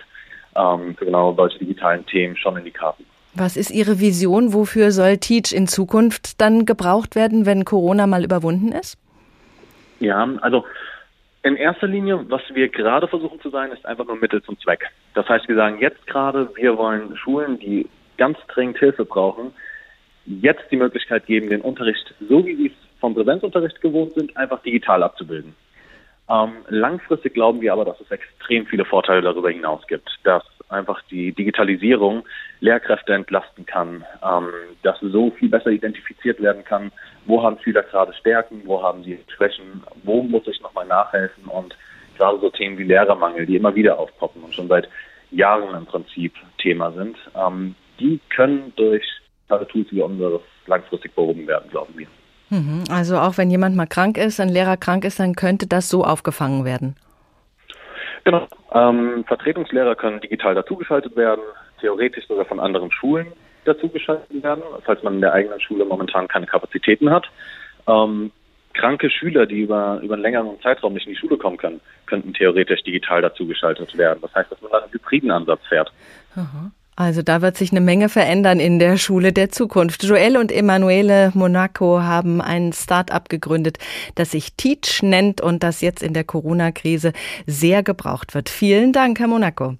ähm, 0.55 0.95
für 0.95 1.05
genau 1.05 1.33
solche 1.33 1.59
digitalen 1.59 2.05
Themen 2.05 2.37
schon 2.37 2.57
in 2.57 2.65
die 2.65 2.71
Karten. 2.71 3.05
Was 3.33 3.55
ist 3.55 3.71
Ihre 3.71 3.99
Vision? 3.99 4.53
Wofür 4.53 4.91
soll 4.91 5.17
Teach 5.17 5.53
in 5.53 5.67
Zukunft 5.67 6.41
dann 6.41 6.65
gebraucht 6.65 7.15
werden, 7.15 7.45
wenn 7.45 7.63
Corona 7.63 8.05
mal 8.05 8.25
überwunden 8.25 8.73
ist? 8.73 8.97
Ja, 9.99 10.27
also 10.41 10.65
in 11.43 11.55
erster 11.55 11.87
Linie, 11.87 12.29
was 12.29 12.41
wir 12.53 12.67
gerade 12.69 13.07
versuchen 13.07 13.39
zu 13.39 13.49
sein, 13.49 13.71
ist 13.71 13.85
einfach 13.85 14.05
nur 14.05 14.17
Mittel 14.17 14.43
zum 14.43 14.59
Zweck. 14.59 14.85
Das 15.13 15.27
heißt, 15.27 15.47
wir 15.47 15.55
sagen 15.55 15.79
jetzt 15.79 16.05
gerade, 16.07 16.49
wir 16.55 16.77
wollen 16.77 17.15
Schulen, 17.17 17.57
die 17.57 17.87
ganz 18.17 18.37
dringend 18.47 18.77
Hilfe 18.77 19.05
brauchen, 19.05 19.53
jetzt 20.25 20.63
die 20.71 20.77
Möglichkeit 20.77 21.25
geben, 21.25 21.49
den 21.49 21.61
Unterricht 21.61 22.13
so 22.27 22.45
wie 22.45 22.55
sie 22.55 22.67
es 22.67 22.99
vom 22.99 23.15
Präsenzunterricht 23.15 23.81
gewohnt 23.81 24.13
sind, 24.13 24.35
einfach 24.37 24.61
digital 24.61 25.03
abzubilden. 25.03 25.55
Ähm, 26.29 26.51
langfristig 26.69 27.33
glauben 27.33 27.61
wir 27.61 27.73
aber, 27.73 27.83
dass 27.83 27.99
es 27.99 28.09
extrem 28.11 28.65
viele 28.65 28.85
Vorteile 28.85 29.21
darüber 29.21 29.49
hinaus 29.49 29.85
gibt, 29.87 30.09
dass 30.23 30.43
einfach 30.69 31.01
die 31.09 31.33
Digitalisierung 31.33 32.23
Lehrkräfte 32.61 33.13
entlasten 33.13 33.65
kann, 33.65 34.05
ähm, 34.23 34.49
dass 34.83 34.97
so 35.01 35.31
viel 35.31 35.49
besser 35.49 35.71
identifiziert 35.71 36.41
werden 36.41 36.63
kann, 36.63 36.91
wo 37.25 37.43
haben 37.43 37.59
Schüler 37.59 37.83
gerade 37.83 38.13
Stärken, 38.13 38.61
wo 38.65 38.81
haben 38.81 39.03
sie 39.03 39.19
Schwächen, 39.35 39.83
wo 40.03 40.23
muss 40.23 40.47
ich 40.47 40.61
nochmal 40.61 40.85
nachhelfen 40.85 41.45
und 41.45 41.75
gerade 42.17 42.39
so 42.39 42.49
Themen 42.49 42.77
wie 42.77 42.83
Lehrermangel, 42.83 43.45
die 43.45 43.57
immer 43.57 43.75
wieder 43.75 43.99
aufpoppen 43.99 44.43
und 44.43 44.53
schon 44.53 44.67
seit 44.67 44.87
Jahren 45.31 45.75
im 45.75 45.85
Prinzip 45.85 46.33
Thema 46.59 46.91
sind, 46.91 47.17
ähm, 47.35 47.75
die 47.99 48.19
können 48.29 48.71
durch 48.77 49.05
Tools 49.59 49.87
wie 49.91 50.01
unseres 50.01 50.41
langfristig 50.67 51.13
behoben 51.15 51.47
werden, 51.47 51.69
glauben 51.69 51.93
wir. 51.97 52.07
Mhm. 52.49 52.83
Also 52.91 53.17
auch 53.17 53.37
wenn 53.37 53.49
jemand 53.49 53.75
mal 53.75 53.87
krank 53.87 54.17
ist, 54.17 54.39
ein 54.39 54.49
Lehrer 54.49 54.77
krank 54.77 55.05
ist, 55.05 55.19
dann 55.19 55.35
könnte 55.35 55.67
das 55.67 55.89
so 55.89 56.03
aufgefangen 56.03 56.65
werden. 56.65 56.95
Genau. 58.23 58.47
Ähm, 58.73 59.23
Vertretungslehrer 59.27 59.95
können 59.95 60.21
digital 60.21 60.53
dazugeschaltet 60.53 61.15
werden, 61.15 61.41
theoretisch 61.79 62.27
sogar 62.27 62.45
von 62.45 62.59
anderen 62.59 62.91
Schulen 62.91 63.27
dazugeschaltet 63.65 64.43
werden, 64.43 64.63
falls 64.85 65.01
man 65.03 65.15
in 65.15 65.21
der 65.21 65.33
eigenen 65.33 65.59
Schule 65.59 65.85
momentan 65.85 66.27
keine 66.27 66.45
Kapazitäten 66.45 67.09
hat. 67.09 67.27
Ähm, 67.87 68.31
kranke 68.73 69.09
Schüler, 69.09 69.45
die 69.45 69.61
über, 69.61 69.99
über 70.03 70.15
einen 70.15 70.23
längeren 70.23 70.59
Zeitraum 70.61 70.93
nicht 70.93 71.07
in 71.07 71.13
die 71.13 71.19
Schule 71.19 71.37
kommen 71.37 71.57
können, 71.57 71.81
könnten 72.05 72.33
theoretisch 72.33 72.83
digital 72.83 73.21
dazugeschaltet 73.21 73.97
werden. 73.97 74.19
Das 74.21 74.33
heißt, 74.33 74.51
dass 74.51 74.61
man 74.61 74.71
einen 74.71 74.91
hybriden 74.91 75.31
Ansatz 75.31 75.61
fährt. 75.67 75.91
Aha. 76.35 76.71
Also 76.95 77.21
da 77.21 77.41
wird 77.41 77.57
sich 77.57 77.71
eine 77.71 77.81
Menge 77.81 78.09
verändern 78.09 78.59
in 78.59 78.77
der 78.77 78.97
Schule 78.97 79.31
der 79.31 79.49
Zukunft. 79.49 80.03
Joel 80.03 80.37
und 80.37 80.51
Emanuele 80.51 81.31
Monaco 81.33 82.01
haben 82.01 82.41
ein 82.41 82.73
Start-up 82.73 83.29
gegründet, 83.29 83.77
das 84.15 84.31
sich 84.31 84.53
Teach 84.55 85.01
nennt 85.01 85.41
und 85.41 85.63
das 85.63 85.81
jetzt 85.81 86.03
in 86.03 86.13
der 86.13 86.25
Corona-Krise 86.25 87.13
sehr 87.47 87.81
gebraucht 87.81 88.33
wird. 88.33 88.49
Vielen 88.49 88.91
Dank, 88.91 89.19
Herr 89.19 89.27
Monaco. 89.27 89.77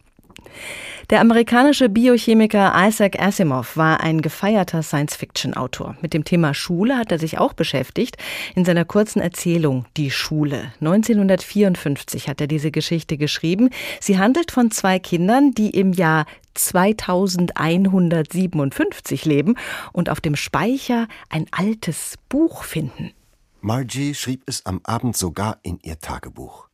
Der 1.10 1.20
amerikanische 1.20 1.90
Biochemiker 1.90 2.74
Isaac 2.88 3.22
Asimov 3.22 3.76
war 3.76 4.00
ein 4.00 4.22
gefeierter 4.22 4.82
Science-Fiction-Autor. 4.82 5.98
Mit 6.02 6.14
dem 6.14 6.24
Thema 6.24 6.54
Schule 6.54 6.98
hat 6.98 7.12
er 7.12 7.20
sich 7.20 7.38
auch 7.38 7.52
beschäftigt 7.52 8.16
in 8.56 8.64
seiner 8.64 8.86
kurzen 8.86 9.22
Erzählung 9.22 9.86
Die 9.98 10.10
Schule. 10.10 10.72
1954 10.80 12.30
hat 12.30 12.40
er 12.40 12.48
diese 12.48 12.72
Geschichte 12.72 13.18
geschrieben. 13.18 13.72
Sie 14.00 14.20
handelt 14.20 14.52
von 14.52 14.72
zwei 14.72 15.00
Kindern, 15.00 15.52
die 15.52 15.72
im 15.72 15.92
Jahr 15.92 16.26
2157 16.54 19.26
leben 19.26 19.56
und 19.92 20.10
auf 20.10 20.22
dem 20.22 20.38
Speicher 20.38 21.10
ein 21.30 21.48
altes 21.52 22.16
Buch 22.30 22.64
finden. 22.64 23.12
Margie 23.60 24.16
schrieb 24.16 24.44
es 24.48 24.66
am 24.66 24.80
Abend 24.84 25.18
sogar 25.18 25.60
in 25.62 25.78
ihr 25.84 26.00
Tagebuch. 26.00 26.71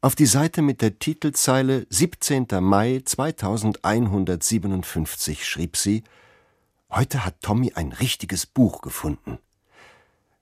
Auf 0.00 0.14
die 0.14 0.26
Seite 0.26 0.62
mit 0.62 0.80
der 0.80 1.00
Titelzeile 1.00 1.84
17. 1.90 2.46
Mai 2.60 3.02
2157 3.04 5.44
schrieb 5.44 5.76
sie 5.76 6.04
Heute 6.88 7.24
hat 7.24 7.40
Tommy 7.40 7.72
ein 7.74 7.90
richtiges 7.90 8.46
Buch 8.46 8.80
gefunden. 8.80 9.40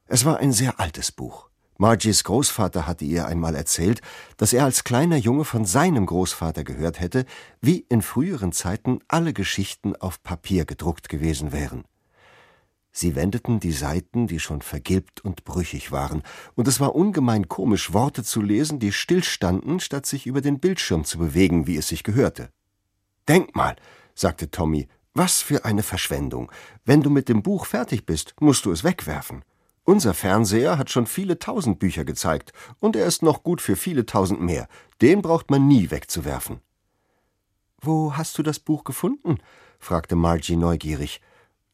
Es 0.09 0.27
war 0.27 0.41
ein 0.41 0.53
sehr 0.53 0.79
altes 0.79 1.11
Buch. 1.11 1.49
Margies 1.79 2.23
Großvater 2.25 2.87
hatte 2.87 3.07
ihr 3.07 3.27
einmal 3.27 3.55
erzählt, 3.55 4.03
dass 4.37 4.53
er 4.53 4.65
als 4.65 4.85
kleiner 4.85 5.17
Junge 5.17 5.47
von 5.47 5.65
seinem 5.65 6.05
Großvater 6.05 6.63
gehört 6.63 7.01
hätte, 7.01 7.25
wie 7.63 7.79
in 7.89 8.03
früheren 8.03 8.53
Zeiten 8.53 8.99
alle 9.09 9.33
Geschichten 9.33 9.97
auf 9.97 10.23
Papier 10.23 10.67
gedruckt 10.67 11.09
gewesen 11.09 11.53
wären. 11.53 11.87
Sie 12.99 13.15
wendeten 13.15 13.61
die 13.61 13.73
Seiten, 13.73 14.27
die 14.27 14.41
schon 14.41 14.63
vergilbt 14.63 15.23
und 15.23 15.45
brüchig 15.45 15.93
waren, 15.93 16.23
und 16.55 16.67
es 16.67 16.81
war 16.81 16.95
ungemein 16.95 17.47
komisch, 17.47 17.93
Worte 17.93 18.25
zu 18.25 18.41
lesen, 18.41 18.79
die 18.79 18.91
stillstanden, 18.91 19.81
statt 19.81 20.07
sich 20.07 20.27
über 20.27 20.41
den 20.41 20.61
Bildschirm 20.61 21.05
zu 21.05 21.19
bewegen, 21.19 21.67
wie 21.67 21.77
es 21.77 21.89
sich 21.89 22.05
gehörte. 22.05 22.49
Denk 23.29 23.55
mal, 23.55 23.77
sagte 24.15 24.51
Tommy, 24.51 24.89
was 25.13 25.43
für 25.43 25.67
eine 25.67 25.83
Verschwendung. 25.83 26.51
Wenn 26.87 27.03
du 27.03 27.11
mit 27.11 27.29
dem 27.29 27.43
Buch 27.43 27.67
fertig 27.67 28.07
bist, 28.07 28.35
musst 28.41 28.65
du 28.65 28.73
es 28.73 28.83
wegwerfen. 28.83 29.45
Unser 29.85 30.15
Fernseher 30.15 30.79
hat 30.79 30.89
schon 30.89 31.07
viele 31.07 31.39
tausend 31.39 31.79
Bücher 31.79 32.07
gezeigt, 32.07 32.55
und 32.81 32.97
er 32.97 33.05
ist 33.05 33.23
noch 33.23 33.43
gut 33.43 33.61
für 33.61 33.77
viele 33.77 34.07
tausend 34.07 34.41
mehr. 34.41 34.69
Den 35.03 35.21
braucht 35.21 35.51
man 35.51 35.69
nie 35.69 35.91
wegzuwerfen. 35.91 36.61
Wo 37.79 38.17
hast 38.17 38.39
du 38.39 38.43
das 38.43 38.59
Buch 38.59 38.85
gefunden? 38.85 39.37
fragte 39.79 40.17
Margie 40.17 40.57
neugierig. 40.57 41.21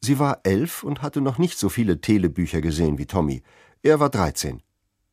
Sie 0.05 0.19
war 0.19 0.41
elf 0.43 0.83
und 0.83 1.01
hatte 1.01 1.21
noch 1.21 1.37
nicht 1.37 1.57
so 1.57 1.69
viele 1.69 2.01
Telebücher 2.01 2.59
gesehen 2.59 2.97
wie 2.97 3.05
Tommy. 3.05 3.41
Er 3.83 4.01
war 4.01 4.09
dreizehn. 4.09 4.61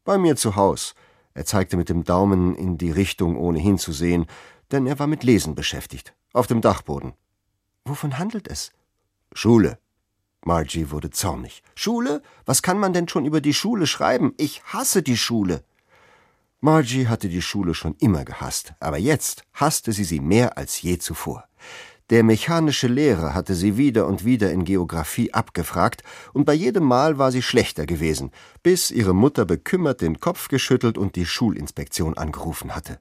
Bei 0.03 0.19
mir 0.19 0.35
zu 0.35 0.57
Haus. 0.57 0.97
Er 1.33 1.45
zeigte 1.45 1.77
mit 1.77 1.89
dem 1.89 2.03
Daumen 2.03 2.57
in 2.57 2.77
die 2.77 2.91
Richtung, 2.91 3.37
ohne 3.37 3.61
hinzusehen, 3.61 4.27
denn 4.73 4.89
er 4.89 4.99
war 4.99 5.07
mit 5.07 5.23
Lesen 5.23 5.55
beschäftigt. 5.55 6.13
Auf 6.33 6.49
dem 6.49 6.61
Dachboden. 6.61 7.13
Wovon 7.85 8.19
handelt 8.19 8.49
es? 8.49 8.73
Schule. 9.33 9.79
Margie 10.45 10.91
wurde 10.91 11.11
zornig. 11.11 11.63
Schule? 11.77 12.21
Was 12.45 12.61
kann 12.61 12.81
man 12.81 12.93
denn 12.93 13.07
schon 13.07 13.27
über 13.27 13.41
die 13.41 13.55
Schule 13.55 13.87
schreiben? 13.87 14.35
Ich 14.39 14.61
hasse 14.65 15.05
die 15.05 15.17
Schule. 15.17 15.63
Margie 16.59 17.07
hatte 17.07 17.29
die 17.29 17.43
Schule 17.43 17.75
schon 17.75 17.95
immer 18.01 18.25
gehasst, 18.25 18.75
aber 18.81 18.99
jetzt 18.99 19.45
hasste 19.53 19.93
sie 19.93 20.05
sie 20.05 20.19
mehr 20.19 20.59
als 20.59 20.83
je 20.83 20.99
zuvor. 20.99 21.45
Der 22.11 22.25
mechanische 22.25 22.89
Lehrer 22.89 23.35
hatte 23.35 23.55
sie 23.55 23.77
wieder 23.77 24.09
und 24.09 24.25
wieder 24.25 24.51
in 24.51 24.65
Geographie 24.65 25.33
abgefragt, 25.33 26.03
und 26.33 26.45
bei 26.45 26.55
jedem 26.55 26.83
Mal 26.83 27.19
war 27.19 27.31
sie 27.31 27.41
schlechter 27.43 27.87
gewesen, 27.87 28.33
bis 28.65 28.91
ihre 28.91 29.15
Mutter 29.15 29.45
bekümmert 29.45 30.01
den 30.01 30.19
Kopf 30.19 30.49
geschüttelt 30.49 30.99
und 30.99 31.15
die 31.15 31.25
Schulinspektion 31.25 32.19
angerufen 32.19 32.75
hatte. 32.75 32.99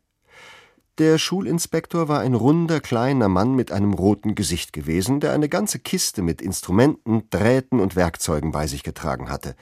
Der 1.00 1.18
Schulinspektor 1.18 2.08
war 2.08 2.20
ein 2.20 2.36
runder 2.36 2.82
kleiner 2.82 3.30
Mann 3.30 3.56
mit 3.56 3.72
einem 3.72 3.94
roten 3.94 4.36
Gesicht 4.36 4.74
gewesen, 4.74 5.22
der 5.22 5.32
eine 5.32 5.50
ganze 5.50 5.80
Kiste 5.80 6.22
mit 6.22 6.40
Instrumenten, 6.40 7.24
Drähten 7.32 7.80
und 7.80 7.96
Werkzeugen 7.96 8.52
bei 8.52 8.68
sich 8.68 8.84
getragen 8.84 9.32
hatte. 9.32 9.56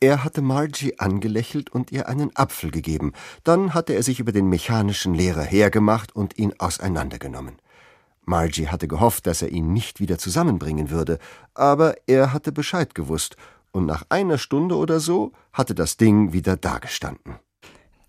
Er 0.00 0.24
hatte 0.24 0.42
Margie 0.42 0.98
angelächelt 0.98 1.70
und 1.70 1.92
ihr 1.92 2.08
einen 2.08 2.34
Apfel 2.34 2.72
gegeben, 2.72 3.12
dann 3.44 3.74
hatte 3.74 3.92
er 3.92 4.02
sich 4.02 4.18
über 4.18 4.32
den 4.32 4.48
mechanischen 4.48 5.14
Lehrer 5.14 5.42
hergemacht 5.42 6.16
und 6.16 6.36
ihn 6.38 6.54
auseinandergenommen. 6.58 7.58
Margie 8.28 8.68
hatte 8.68 8.86
gehofft, 8.86 9.26
dass 9.26 9.42
er 9.42 9.48
ihn 9.48 9.72
nicht 9.72 9.98
wieder 9.98 10.18
zusammenbringen 10.18 10.90
würde, 10.90 11.18
aber 11.54 11.96
er 12.06 12.32
hatte 12.32 12.52
Bescheid 12.52 12.94
gewusst, 12.94 13.36
und 13.70 13.86
nach 13.86 14.04
einer 14.08 14.38
Stunde 14.38 14.76
oder 14.76 14.98
so 14.98 15.32
hatte 15.52 15.74
das 15.74 15.96
Ding 15.96 16.32
wieder 16.32 16.56
dagestanden. 16.56 17.36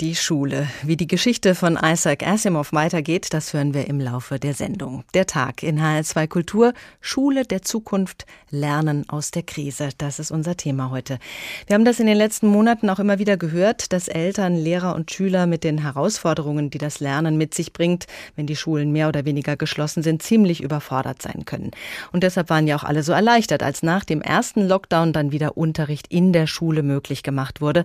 Die 0.01 0.15
Schule. 0.15 0.65
Wie 0.81 0.95
die 0.95 1.07
Geschichte 1.07 1.55
von 1.55 1.77
Isaac 1.83 2.25
Asimov 2.25 2.71
weitergeht, 2.71 3.33
das 3.33 3.51
hören 3.53 3.73
wir 3.73 3.85
im 3.87 3.99
Laufe 3.99 4.39
der 4.39 4.53
Sendung. 4.53 5.03
Der 5.13 5.25
Tag 5.25 5.61
in 5.61 5.77
HR2 5.77 6.27
Kultur, 6.29 6.73
Schule 7.01 7.43
der 7.43 7.63
Zukunft, 7.63 8.25
Lernen 8.49 9.09
aus 9.09 9.31
der 9.31 9.43
Krise. 9.43 9.89
Das 9.97 10.17
ist 10.19 10.31
unser 10.31 10.55
Thema 10.55 10.89
heute. 10.89 11.19
Wir 11.67 11.73
haben 11.73 11.83
das 11.83 11.99
in 11.99 12.07
den 12.07 12.15
letzten 12.15 12.47
Monaten 12.47 12.89
auch 12.89 12.99
immer 12.99 13.19
wieder 13.19 13.35
gehört, 13.35 13.91
dass 13.91 14.07
Eltern, 14.07 14.55
Lehrer 14.55 14.95
und 14.95 15.11
Schüler 15.11 15.47
mit 15.47 15.65
den 15.65 15.79
Herausforderungen, 15.79 16.69
die 16.69 16.77
das 16.77 17.01
Lernen 17.01 17.37
mit 17.37 17.53
sich 17.53 17.73
bringt, 17.73 18.07
wenn 18.37 18.47
die 18.47 18.55
Schulen 18.55 18.93
mehr 18.93 19.09
oder 19.09 19.25
weniger 19.25 19.57
geschlossen 19.57 20.01
sind, 20.01 20.23
ziemlich 20.23 20.63
überfordert 20.63 21.21
sein 21.21 21.43
können. 21.43 21.71
Und 22.13 22.23
deshalb 22.23 22.49
waren 22.49 22.67
ja 22.67 22.77
auch 22.77 22.85
alle 22.85 23.03
so 23.03 23.11
erleichtert, 23.11 23.63
als 23.63 23.83
nach 23.83 24.05
dem 24.05 24.21
ersten 24.21 24.65
Lockdown 24.65 25.11
dann 25.11 25.33
wieder 25.33 25.57
Unterricht 25.57 26.07
in 26.07 26.31
der 26.31 26.47
Schule 26.47 26.83
möglich 26.83 27.21
gemacht 27.21 27.59
wurde. 27.59 27.83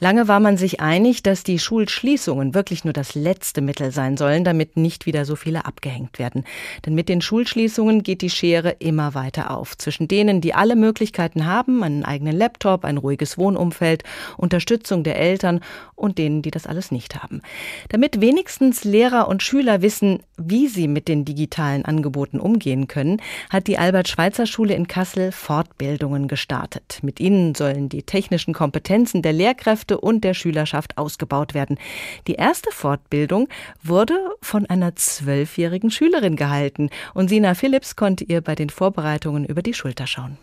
Lange 0.00 0.26
war 0.26 0.40
man 0.40 0.56
sich 0.56 0.80
einig, 0.80 1.22
dass 1.22 1.44
die 1.44 1.51
die 1.52 1.58
Schulschließungen 1.58 2.54
wirklich 2.54 2.84
nur 2.84 2.94
das 2.94 3.14
letzte 3.14 3.60
Mittel 3.60 3.92
sein 3.92 4.16
sollen, 4.16 4.42
damit 4.42 4.78
nicht 4.78 5.04
wieder 5.04 5.26
so 5.26 5.36
viele 5.36 5.66
abgehängt 5.66 6.18
werden. 6.18 6.44
Denn 6.86 6.94
mit 6.94 7.10
den 7.10 7.20
Schulschließungen 7.20 8.02
geht 8.02 8.22
die 8.22 8.30
Schere 8.30 8.70
immer 8.78 9.12
weiter 9.12 9.50
auf. 9.50 9.76
Zwischen 9.76 10.08
denen, 10.08 10.40
die 10.40 10.54
alle 10.54 10.76
Möglichkeiten 10.76 11.44
haben, 11.44 11.82
einen 11.82 12.06
eigenen 12.06 12.34
Laptop, 12.34 12.86
ein 12.86 12.96
ruhiges 12.96 13.36
Wohnumfeld, 13.36 14.02
Unterstützung 14.38 15.04
der 15.04 15.18
Eltern 15.18 15.60
und 15.94 16.16
denen, 16.16 16.40
die 16.40 16.50
das 16.50 16.66
alles 16.66 16.90
nicht 16.90 17.22
haben. 17.22 17.42
Damit 17.90 18.22
wenigstens 18.22 18.84
Lehrer 18.84 19.28
und 19.28 19.42
Schüler 19.42 19.82
wissen, 19.82 20.20
wie 20.38 20.68
sie 20.68 20.88
mit 20.88 21.06
den 21.06 21.26
digitalen 21.26 21.84
Angeboten 21.84 22.40
umgehen 22.40 22.88
können, 22.88 23.20
hat 23.50 23.66
die 23.66 23.76
Albert-Schweitzer-Schule 23.76 24.74
in 24.74 24.88
Kassel 24.88 25.32
Fortbildungen 25.32 26.28
gestartet. 26.28 27.00
Mit 27.02 27.20
ihnen 27.20 27.54
sollen 27.54 27.90
die 27.90 28.04
technischen 28.04 28.54
Kompetenzen 28.54 29.20
der 29.20 29.34
Lehrkräfte 29.34 30.00
und 30.00 30.24
der 30.24 30.32
Schülerschaft 30.32 30.96
ausgebaut 30.96 31.41
aufgebaut 31.42 31.54
werden. 31.54 31.78
Die 32.26 32.34
erste 32.34 32.70
Fortbildung 32.70 33.48
wurde 33.82 34.14
von 34.40 34.66
einer 34.66 34.94
zwölfjährigen 34.96 35.90
Schülerin 35.90 36.36
gehalten 36.36 36.90
und 37.14 37.28
Sina 37.28 37.54
Phillips 37.54 37.96
konnte 37.96 38.24
ihr 38.24 38.40
bei 38.40 38.54
den 38.54 38.70
Vorbereitungen 38.70 39.44
über 39.44 39.62
die 39.62 39.74
Schulter 39.74 40.06
schauen. 40.06 40.38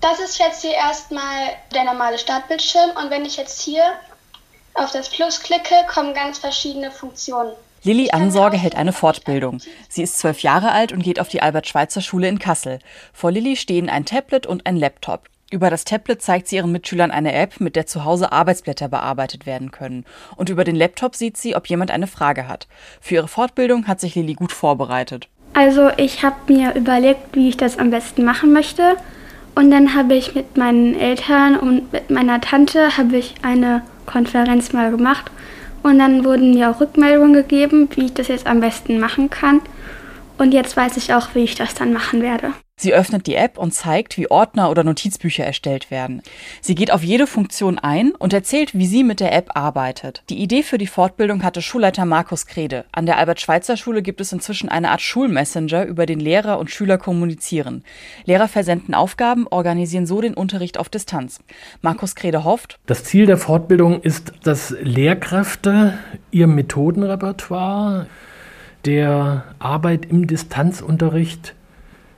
Das 0.00 0.18
ist 0.18 0.38
jetzt 0.38 0.62
hier 0.62 0.74
erstmal 0.74 1.50
der 1.74 1.84
normale 1.84 2.18
Startbildschirm 2.18 2.90
und 3.02 3.10
wenn 3.10 3.24
ich 3.24 3.36
jetzt 3.36 3.62
hier 3.62 3.84
auf 4.74 4.90
das 4.90 5.08
Plus 5.08 5.40
klicke, 5.40 5.74
kommen 5.86 6.14
ganz 6.14 6.38
verschiedene 6.38 6.90
Funktionen. 6.90 7.52
Lilly 7.84 8.10
Ansorge 8.12 8.56
hält 8.56 8.76
eine 8.76 8.92
Fortbildung. 8.92 9.58
Sie 9.88 10.02
ist 10.02 10.18
zwölf 10.18 10.40
Jahre 10.40 10.70
alt 10.70 10.92
und 10.92 11.02
geht 11.02 11.18
auf 11.18 11.28
die 11.28 11.42
Albert-Schweitzer-Schule 11.42 12.28
in 12.28 12.38
Kassel. 12.38 12.78
Vor 13.12 13.32
Lilly 13.32 13.56
stehen 13.56 13.90
ein 13.90 14.04
Tablet 14.04 14.46
und 14.46 14.66
ein 14.66 14.76
Laptop. 14.76 15.28
Über 15.52 15.68
das 15.68 15.84
Tablet 15.84 16.22
zeigt 16.22 16.48
sie 16.48 16.56
ihren 16.56 16.72
Mitschülern 16.72 17.10
eine 17.10 17.34
App, 17.34 17.60
mit 17.60 17.76
der 17.76 17.84
zu 17.84 18.06
Hause 18.06 18.32
Arbeitsblätter 18.32 18.88
bearbeitet 18.88 19.44
werden 19.44 19.70
können. 19.70 20.06
Und 20.36 20.48
über 20.48 20.64
den 20.64 20.74
Laptop 20.74 21.14
sieht 21.14 21.36
sie, 21.36 21.54
ob 21.54 21.66
jemand 21.66 21.90
eine 21.90 22.06
Frage 22.06 22.48
hat. 22.48 22.66
Für 23.02 23.16
ihre 23.16 23.28
Fortbildung 23.28 23.86
hat 23.86 24.00
sich 24.00 24.14
Lilly 24.14 24.32
gut 24.32 24.50
vorbereitet. 24.50 25.28
Also 25.52 25.90
ich 25.98 26.22
habe 26.22 26.50
mir 26.50 26.74
überlegt, 26.74 27.36
wie 27.36 27.50
ich 27.50 27.58
das 27.58 27.78
am 27.78 27.90
besten 27.90 28.24
machen 28.24 28.54
möchte. 28.54 28.96
Und 29.54 29.70
dann 29.70 29.94
habe 29.94 30.14
ich 30.14 30.34
mit 30.34 30.56
meinen 30.56 30.98
Eltern 30.98 31.58
und 31.58 31.92
mit 31.92 32.08
meiner 32.08 32.40
Tante 32.40 32.96
habe 32.96 33.18
ich 33.18 33.34
eine 33.42 33.82
Konferenz 34.06 34.72
mal 34.72 34.90
gemacht. 34.90 35.30
Und 35.82 35.98
dann 35.98 36.24
wurden 36.24 36.54
mir 36.54 36.70
auch 36.70 36.80
Rückmeldungen 36.80 37.34
gegeben, 37.34 37.90
wie 37.94 38.06
ich 38.06 38.14
das 38.14 38.28
jetzt 38.28 38.46
am 38.46 38.60
besten 38.60 38.98
machen 38.98 39.28
kann. 39.28 39.60
Und 40.38 40.54
jetzt 40.54 40.78
weiß 40.78 40.96
ich 40.96 41.12
auch, 41.12 41.34
wie 41.34 41.44
ich 41.44 41.56
das 41.56 41.74
dann 41.74 41.92
machen 41.92 42.22
werde. 42.22 42.54
Sie 42.82 42.94
öffnet 42.94 43.28
die 43.28 43.36
App 43.36 43.58
und 43.58 43.72
zeigt, 43.72 44.16
wie 44.16 44.28
Ordner 44.28 44.68
oder 44.68 44.82
Notizbücher 44.82 45.44
erstellt 45.44 45.92
werden. 45.92 46.20
Sie 46.60 46.74
geht 46.74 46.90
auf 46.90 47.04
jede 47.04 47.28
Funktion 47.28 47.78
ein 47.78 48.12
und 48.12 48.32
erzählt, 48.32 48.74
wie 48.74 48.86
sie 48.86 49.04
mit 49.04 49.20
der 49.20 49.32
App 49.32 49.50
arbeitet. 49.54 50.24
Die 50.30 50.40
Idee 50.40 50.64
für 50.64 50.78
die 50.78 50.88
Fortbildung 50.88 51.44
hatte 51.44 51.62
Schulleiter 51.62 52.06
Markus 52.06 52.46
Krede. 52.46 52.84
An 52.90 53.06
der 53.06 53.18
Albert-Schweitzer-Schule 53.18 54.02
gibt 54.02 54.20
es 54.20 54.32
inzwischen 54.32 54.68
eine 54.68 54.90
Art 54.90 55.00
Schulmessenger, 55.00 55.84
über 55.84 56.06
den 56.06 56.18
Lehrer 56.18 56.58
und 56.58 56.72
Schüler 56.72 56.98
kommunizieren. 56.98 57.84
Lehrer 58.24 58.48
versenden 58.48 58.94
Aufgaben, 58.94 59.46
organisieren 59.46 60.06
so 60.06 60.20
den 60.20 60.34
Unterricht 60.34 60.76
auf 60.76 60.88
Distanz. 60.88 61.38
Markus 61.82 62.16
Krede 62.16 62.42
hofft, 62.42 62.80
Das 62.86 63.04
Ziel 63.04 63.26
der 63.26 63.38
Fortbildung 63.38 64.02
ist, 64.02 64.32
dass 64.42 64.74
Lehrkräfte 64.80 65.98
ihr 66.32 66.48
Methodenrepertoire 66.48 68.06
der 68.84 69.44
Arbeit 69.60 70.06
im 70.06 70.26
Distanzunterricht 70.26 71.54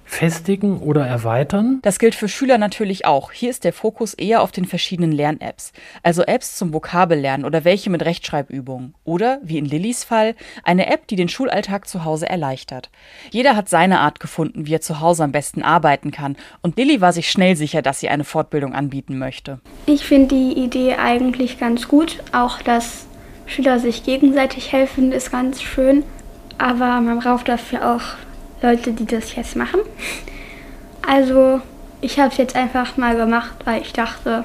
festigen 0.04 0.78
oder 0.78 1.06
erweitern. 1.06 1.80
Das 1.82 1.98
gilt 1.98 2.14
für 2.14 2.28
Schüler 2.28 2.58
natürlich 2.58 3.06
auch. 3.06 3.32
Hier 3.32 3.50
ist 3.50 3.64
der 3.64 3.72
Fokus 3.72 4.14
eher 4.14 4.42
auf 4.42 4.52
den 4.52 4.64
verschiedenen 4.64 5.12
Lern-Apps. 5.12 5.72
Also 6.02 6.22
Apps 6.22 6.56
zum 6.56 6.72
Vokabellernen 6.72 7.44
oder 7.44 7.64
welche 7.64 7.90
mit 7.90 8.04
Rechtschreibübungen. 8.04 8.94
Oder, 9.04 9.40
wie 9.42 9.58
in 9.58 9.64
Lillys 9.64 10.04
Fall, 10.04 10.34
eine 10.62 10.86
App, 10.86 11.06
die 11.08 11.16
den 11.16 11.28
Schulalltag 11.28 11.88
zu 11.88 12.04
Hause 12.04 12.28
erleichtert. 12.28 12.90
Jeder 13.30 13.56
hat 13.56 13.68
seine 13.68 14.00
Art 14.00 14.20
gefunden, 14.20 14.66
wie 14.66 14.74
er 14.74 14.80
zu 14.80 15.00
Hause 15.00 15.24
am 15.24 15.32
besten 15.32 15.62
arbeiten 15.62 16.10
kann. 16.10 16.36
Und 16.62 16.76
Lilly 16.76 17.00
war 17.00 17.12
sich 17.12 17.30
schnell 17.30 17.56
sicher, 17.56 17.82
dass 17.82 18.00
sie 18.00 18.08
eine 18.08 18.24
Fortbildung 18.24 18.74
anbieten 18.74 19.18
möchte. 19.18 19.60
Ich 19.86 20.04
finde 20.04 20.34
die 20.34 20.52
Idee 20.52 20.96
eigentlich 20.96 21.58
ganz 21.58 21.88
gut. 21.88 22.22
Auch, 22.32 22.62
dass 22.62 23.06
Schüler 23.46 23.78
sich 23.78 24.04
gegenseitig 24.04 24.72
helfen, 24.72 25.12
ist 25.12 25.30
ganz 25.30 25.62
schön. 25.62 26.04
Aber 26.58 27.00
man 27.00 27.18
braucht 27.18 27.48
dafür 27.48 27.94
auch 27.94 28.23
Leute, 28.64 28.92
die 28.92 29.04
das 29.04 29.34
jetzt 29.36 29.56
machen. 29.56 29.80
Also 31.06 31.60
ich 32.00 32.18
habe 32.18 32.30
es 32.30 32.38
jetzt 32.38 32.56
einfach 32.56 32.96
mal 32.96 33.14
gemacht, 33.14 33.54
weil 33.64 33.82
ich 33.82 33.92
dachte, 33.92 34.44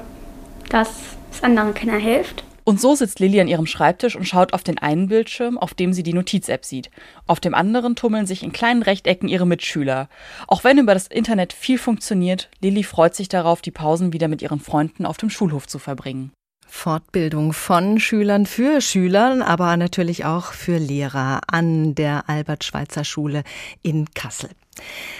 dass 0.68 0.90
es 1.32 1.42
anderen 1.42 1.72
Kindern 1.72 2.00
hilft. 2.00 2.44
Und 2.64 2.78
so 2.80 2.94
sitzt 2.94 3.18
Lilly 3.18 3.40
an 3.40 3.48
ihrem 3.48 3.66
Schreibtisch 3.66 4.14
und 4.14 4.28
schaut 4.28 4.52
auf 4.52 4.62
den 4.62 4.78
einen 4.78 5.08
Bildschirm, 5.08 5.56
auf 5.56 5.72
dem 5.72 5.94
sie 5.94 6.02
die 6.02 6.12
Notiz-App 6.12 6.66
sieht. 6.66 6.90
Auf 7.26 7.40
dem 7.40 7.54
anderen 7.54 7.96
tummeln 7.96 8.26
sich 8.26 8.42
in 8.42 8.52
kleinen 8.52 8.82
Rechtecken 8.82 9.28
ihre 9.28 9.46
Mitschüler. 9.46 10.08
Auch 10.46 10.64
wenn 10.64 10.78
über 10.78 10.92
das 10.92 11.06
Internet 11.06 11.54
viel 11.54 11.78
funktioniert, 11.78 12.50
Lilly 12.60 12.82
freut 12.82 13.14
sich 13.14 13.28
darauf, 13.28 13.62
die 13.62 13.70
Pausen 13.70 14.12
wieder 14.12 14.28
mit 14.28 14.42
ihren 14.42 14.60
Freunden 14.60 15.06
auf 15.06 15.16
dem 15.16 15.30
Schulhof 15.30 15.66
zu 15.66 15.78
verbringen. 15.78 16.30
Fortbildung 16.70 17.52
von 17.52 18.00
Schülern 18.00 18.46
für 18.46 18.80
Schülern, 18.80 19.42
aber 19.42 19.76
natürlich 19.76 20.24
auch 20.24 20.52
für 20.52 20.78
Lehrer 20.78 21.40
an 21.46 21.94
der 21.94 22.28
Albert-Schweitzer-Schule 22.28 23.42
in 23.82 24.06
Kassel. 24.14 24.50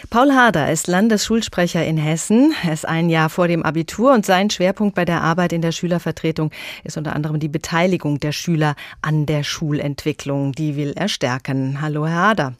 Paul 0.09 0.33
Harder 0.33 0.73
ist 0.73 0.87
Landesschulsprecher 0.87 1.85
in 1.85 1.99
Hessen. 1.99 2.54
Er 2.64 2.73
ist 2.73 2.88
ein 2.88 3.11
Jahr 3.11 3.28
vor 3.28 3.49
dem 3.49 3.62
Abitur 3.62 4.12
und 4.12 4.25
sein 4.25 4.49
Schwerpunkt 4.49 4.95
bei 4.95 5.04
der 5.04 5.23
Arbeit 5.23 5.52
in 5.52 5.61
der 5.61 5.73
Schülervertretung 5.73 6.50
ist 6.85 6.97
unter 6.97 7.14
anderem 7.14 7.40
die 7.40 7.49
Beteiligung 7.49 8.21
der 8.21 8.33
Schüler 8.33 8.75
an 9.02 9.26
der 9.26 9.42
Schulentwicklung. 9.42 10.52
Die 10.52 10.76
will 10.76 10.95
er 10.97 11.09
stärken. 11.09 11.80
Hallo, 11.80 12.07
Herr 12.07 12.16
Harder. 12.16 12.54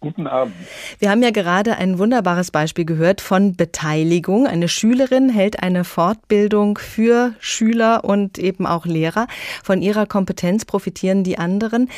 Guten 0.00 0.26
Abend. 0.26 0.54
Wir 0.98 1.10
haben 1.10 1.22
ja 1.22 1.30
gerade 1.30 1.76
ein 1.76 1.98
wunderbares 1.98 2.50
Beispiel 2.50 2.86
gehört 2.86 3.20
von 3.20 3.54
Beteiligung. 3.54 4.46
Eine 4.46 4.66
Schülerin 4.66 5.28
hält 5.28 5.62
eine 5.62 5.84
Fortbildung 5.84 6.78
für 6.78 7.34
Schüler 7.38 8.02
und 8.02 8.38
eben 8.38 8.66
auch 8.66 8.86
Lehrer. 8.86 9.26
Von 9.62 9.82
ihrer 9.82 10.06
Kompetenz 10.06 10.64
profitieren 10.64 11.22
die 11.22 11.36
anderen. 11.36 11.90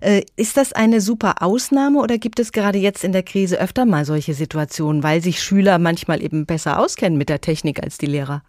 Äh, 0.00 0.22
Ist 0.36 0.56
das 0.56 0.72
eine 0.72 1.02
super 1.02 1.42
Ausnahme 1.42 1.98
oder 1.98 2.16
gibt 2.16 2.40
es 2.40 2.52
gerade 2.52 2.78
jetzt 2.78 3.04
in 3.04 3.12
der 3.12 3.22
Krise 3.22 3.60
öfter 3.60 3.84
mal 3.84 4.06
solche 4.06 4.32
Situationen, 4.32 5.02
weil 5.02 5.20
sich 5.20 5.42
Schüler 5.42 5.78
manchmal 5.78 6.22
eben 6.22 6.46
besser 6.46 6.78
auskennen 6.78 7.18
mit 7.18 7.28
der 7.28 7.42
Technik 7.42 7.82
als 7.82 7.98
die 7.98 8.06
Lehrer? 8.06 8.42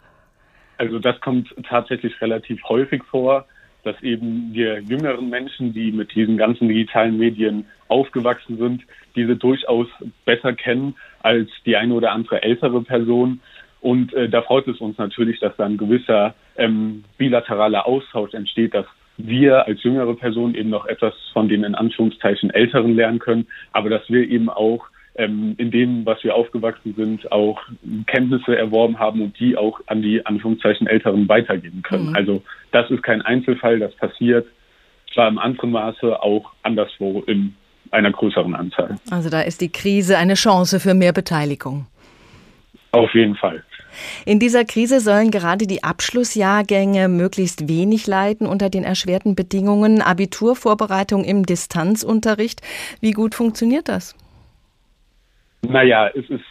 Also 0.78 1.00
das 1.00 1.20
kommt 1.20 1.54
tatsächlich 1.68 2.22
relativ 2.22 2.64
häufig 2.64 3.04
vor, 3.04 3.46
dass 3.84 4.02
eben 4.02 4.54
wir 4.54 4.80
jüngeren 4.80 5.30
Menschen, 5.30 5.74
die 5.74 5.92
mit 5.92 6.14
diesen 6.14 6.38
ganzen 6.38 6.68
digitalen 6.68 7.18
Medien 7.18 7.66
aufgewachsen 7.88 8.58
sind, 8.58 8.84
diese 9.16 9.36
durchaus 9.36 9.88
besser 10.26 10.54
kennen 10.54 10.96
als 11.22 11.50
die 11.66 11.76
eine 11.76 11.94
oder 11.94 12.12
andere 12.12 12.44
ältere 12.44 12.82
Person. 12.82 13.42
Und 13.82 14.14
äh, 14.14 14.30
da 14.30 14.42
freut 14.44 14.68
es 14.68 14.80
uns 14.80 14.98
natürlich, 14.98 15.40
dass 15.40 15.56
da 15.58 15.66
ein 15.66 15.78
gewisser 15.78 16.36
ähm, 16.56 17.04
bilateraler 17.18 17.88
Austausch 17.88 18.34
entsteht, 18.34 18.74
dass 18.74 18.86
wir 19.18 19.68
als 19.68 19.84
jüngere 19.84 20.16
Person 20.16 20.56
eben 20.56 20.70
noch 20.70 20.86
etwas 20.86 21.14
von 21.34 21.48
den 21.48 21.64
in 21.64 21.76
Anführungszeichen 21.76 22.50
Älteren 22.50 22.96
lernen 22.96 23.20
können, 23.20 23.48
aber 23.72 23.90
dass 23.90 24.10
wir 24.10 24.28
eben 24.30 24.50
auch 24.50 24.88
ähm, 25.16 25.56
in 25.58 25.72
dem, 25.72 26.06
was 26.06 26.24
wir 26.24 26.36
aufgewachsen 26.36 26.94
sind, 26.96 27.32
auch 27.32 27.60
Kenntnisse 28.08 28.58
erworben 28.58 29.00
haben 29.00 29.22
und 29.22 29.40
die 29.40 29.58
auch 29.58 29.80
an 29.88 30.02
die 30.02 30.26
Anführungszeichen 30.26 30.88
Älteren 30.88 31.28
weitergeben 31.28 31.82
können. 31.82 32.10
Mhm. 32.10 32.16
Also 32.16 32.44
das 32.72 32.90
ist 32.90 33.04
kein 33.04 33.22
Einzelfall, 33.22 33.80
das 33.80 33.94
passiert 33.96 34.48
zwar 35.14 35.28
im 35.28 35.38
anderen 35.38 35.72
Maße 35.72 36.22
auch 36.22 36.52
anderswo 36.64 37.22
in 37.28 37.56
einer 37.92 38.12
größeren 38.12 38.56
Anzahl. 38.56 38.96
Also 39.10 39.30
da 39.30 39.42
ist 39.42 39.62
die 39.62 39.72
Krise 39.72 40.18
eine 40.18 40.36
Chance 40.36 40.80
für 40.80 40.94
mehr 40.94 41.12
Beteiligung. 41.12 41.88
Auf 42.92 43.14
jeden 43.14 43.36
Fall. 43.36 43.64
In 44.26 44.40
dieser 44.40 44.64
Krise 44.64 45.02
sollen 45.02 45.32
gerade 45.32 45.68
die 45.68 45.84
Abschlussjahrgänge 45.84 47.10
möglichst 47.10 47.68
wenig 47.68 48.08
leiden 48.08 48.48
unter 48.48 48.70
den 48.70 48.84
erschwerten 48.84 49.36
Bedingungen. 49.36 50.02
Abiturvorbereitung 50.02 51.26
im 51.26 51.46
Distanzunterricht. 51.46 52.62
Wie 53.02 53.12
gut 53.12 53.36
funktioniert 53.36 53.90
das? 53.90 54.16
Naja, 55.62 56.10
es 56.14 56.30
ist 56.30 56.44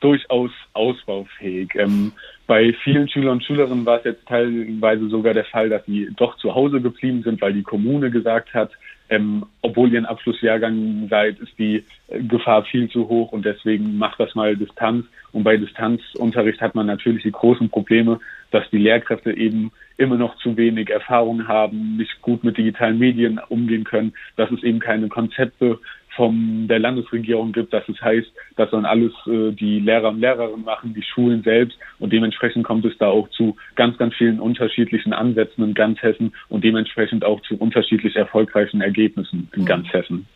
durchaus 0.00 0.50
ausbaufähig. 0.72 1.70
Ähm, 1.74 2.12
bei 2.46 2.72
vielen 2.84 3.08
Schülern 3.08 3.32
und 3.32 3.44
Schülerinnen 3.44 3.86
war 3.86 3.98
es 3.98 4.04
jetzt 4.04 4.26
teilweise 4.26 5.08
sogar 5.08 5.34
der 5.34 5.44
Fall, 5.44 5.68
dass 5.68 5.84
sie 5.86 6.08
doch 6.16 6.36
zu 6.36 6.54
Hause 6.54 6.80
geblieben 6.80 7.22
sind, 7.22 7.40
weil 7.40 7.52
die 7.52 7.62
Kommune 7.62 8.10
gesagt 8.10 8.54
hat, 8.54 8.70
ähm, 9.08 9.46
obwohl 9.62 9.92
ihr 9.92 10.00
ein 10.00 10.06
Abschlussjahrgang 10.06 11.06
seid, 11.08 11.38
ist 11.38 11.56
die 11.58 11.84
äh, 12.08 12.22
Gefahr 12.22 12.64
viel 12.64 12.88
zu 12.90 13.08
hoch 13.08 13.32
und 13.32 13.44
deswegen 13.44 13.98
macht 13.98 14.18
das 14.18 14.34
mal 14.34 14.56
Distanz. 14.56 15.06
Und 15.32 15.44
bei 15.44 15.56
Distanzunterricht 15.56 16.60
hat 16.60 16.74
man 16.74 16.86
natürlich 16.86 17.22
die 17.22 17.32
großen 17.32 17.68
Probleme, 17.68 18.18
dass 18.50 18.68
die 18.70 18.78
Lehrkräfte 18.78 19.36
eben 19.36 19.70
immer 19.96 20.16
noch 20.16 20.36
zu 20.38 20.56
wenig 20.56 20.90
Erfahrung 20.90 21.46
haben, 21.46 21.96
nicht 21.96 22.20
gut 22.20 22.44
mit 22.44 22.58
digitalen 22.58 22.98
Medien 22.98 23.40
umgehen 23.48 23.84
können, 23.84 24.12
dass 24.36 24.50
es 24.50 24.62
eben 24.62 24.78
keine 24.78 25.08
Konzepte 25.08 25.78
von 26.16 26.66
der 26.68 26.78
Landesregierung 26.78 27.52
gibt, 27.52 27.72
dass 27.72 27.88
es 27.88 28.00
heißt, 28.00 28.28
das 28.56 28.70
sollen 28.70 28.84
alles 28.84 29.12
äh, 29.26 29.52
die 29.52 29.78
Lehrer 29.80 30.08
und 30.08 30.20
Lehrerinnen 30.20 30.64
machen, 30.64 30.94
die 30.94 31.02
Schulen 31.02 31.42
selbst 31.42 31.78
und 31.98 32.12
dementsprechend 32.12 32.64
kommt 32.64 32.84
es 32.84 32.96
da 32.98 33.08
auch 33.08 33.28
zu 33.30 33.56
ganz, 33.76 33.96
ganz 33.98 34.14
vielen 34.14 34.40
unterschiedlichen 34.40 35.12
Ansätzen 35.12 35.62
in 35.64 35.74
ganz 35.74 36.00
Hessen 36.02 36.34
und 36.48 36.64
dementsprechend 36.64 37.24
auch 37.24 37.40
zu 37.42 37.56
unterschiedlich 37.56 38.16
erfolgreichen 38.16 38.80
Ergebnissen 38.80 39.48
in 39.54 39.64
ganz 39.64 39.92
Hessen. 39.92 40.26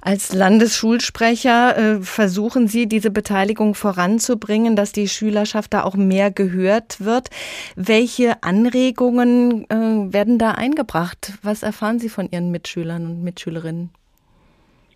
Als 0.00 0.34
Landesschulsprecher 0.34 1.76
äh, 1.76 2.02
versuchen 2.02 2.66
Sie, 2.66 2.88
diese 2.88 3.10
Beteiligung 3.10 3.74
voranzubringen, 3.74 4.76
dass 4.76 4.92
die 4.92 5.08
Schülerschaft 5.08 5.72
da 5.72 5.84
auch 5.84 5.94
mehr 5.94 6.30
gehört 6.30 7.00
wird. 7.00 7.28
Welche 7.76 8.42
Anregungen 8.42 9.64
äh, 9.70 10.12
werden 10.12 10.38
da 10.38 10.52
eingebracht? 10.52 11.34
Was 11.42 11.62
erfahren 11.62 11.98
Sie 11.98 12.08
von 12.08 12.28
Ihren 12.30 12.50
Mitschülern 12.50 13.06
und 13.06 13.22
Mitschülerinnen? 13.22 13.90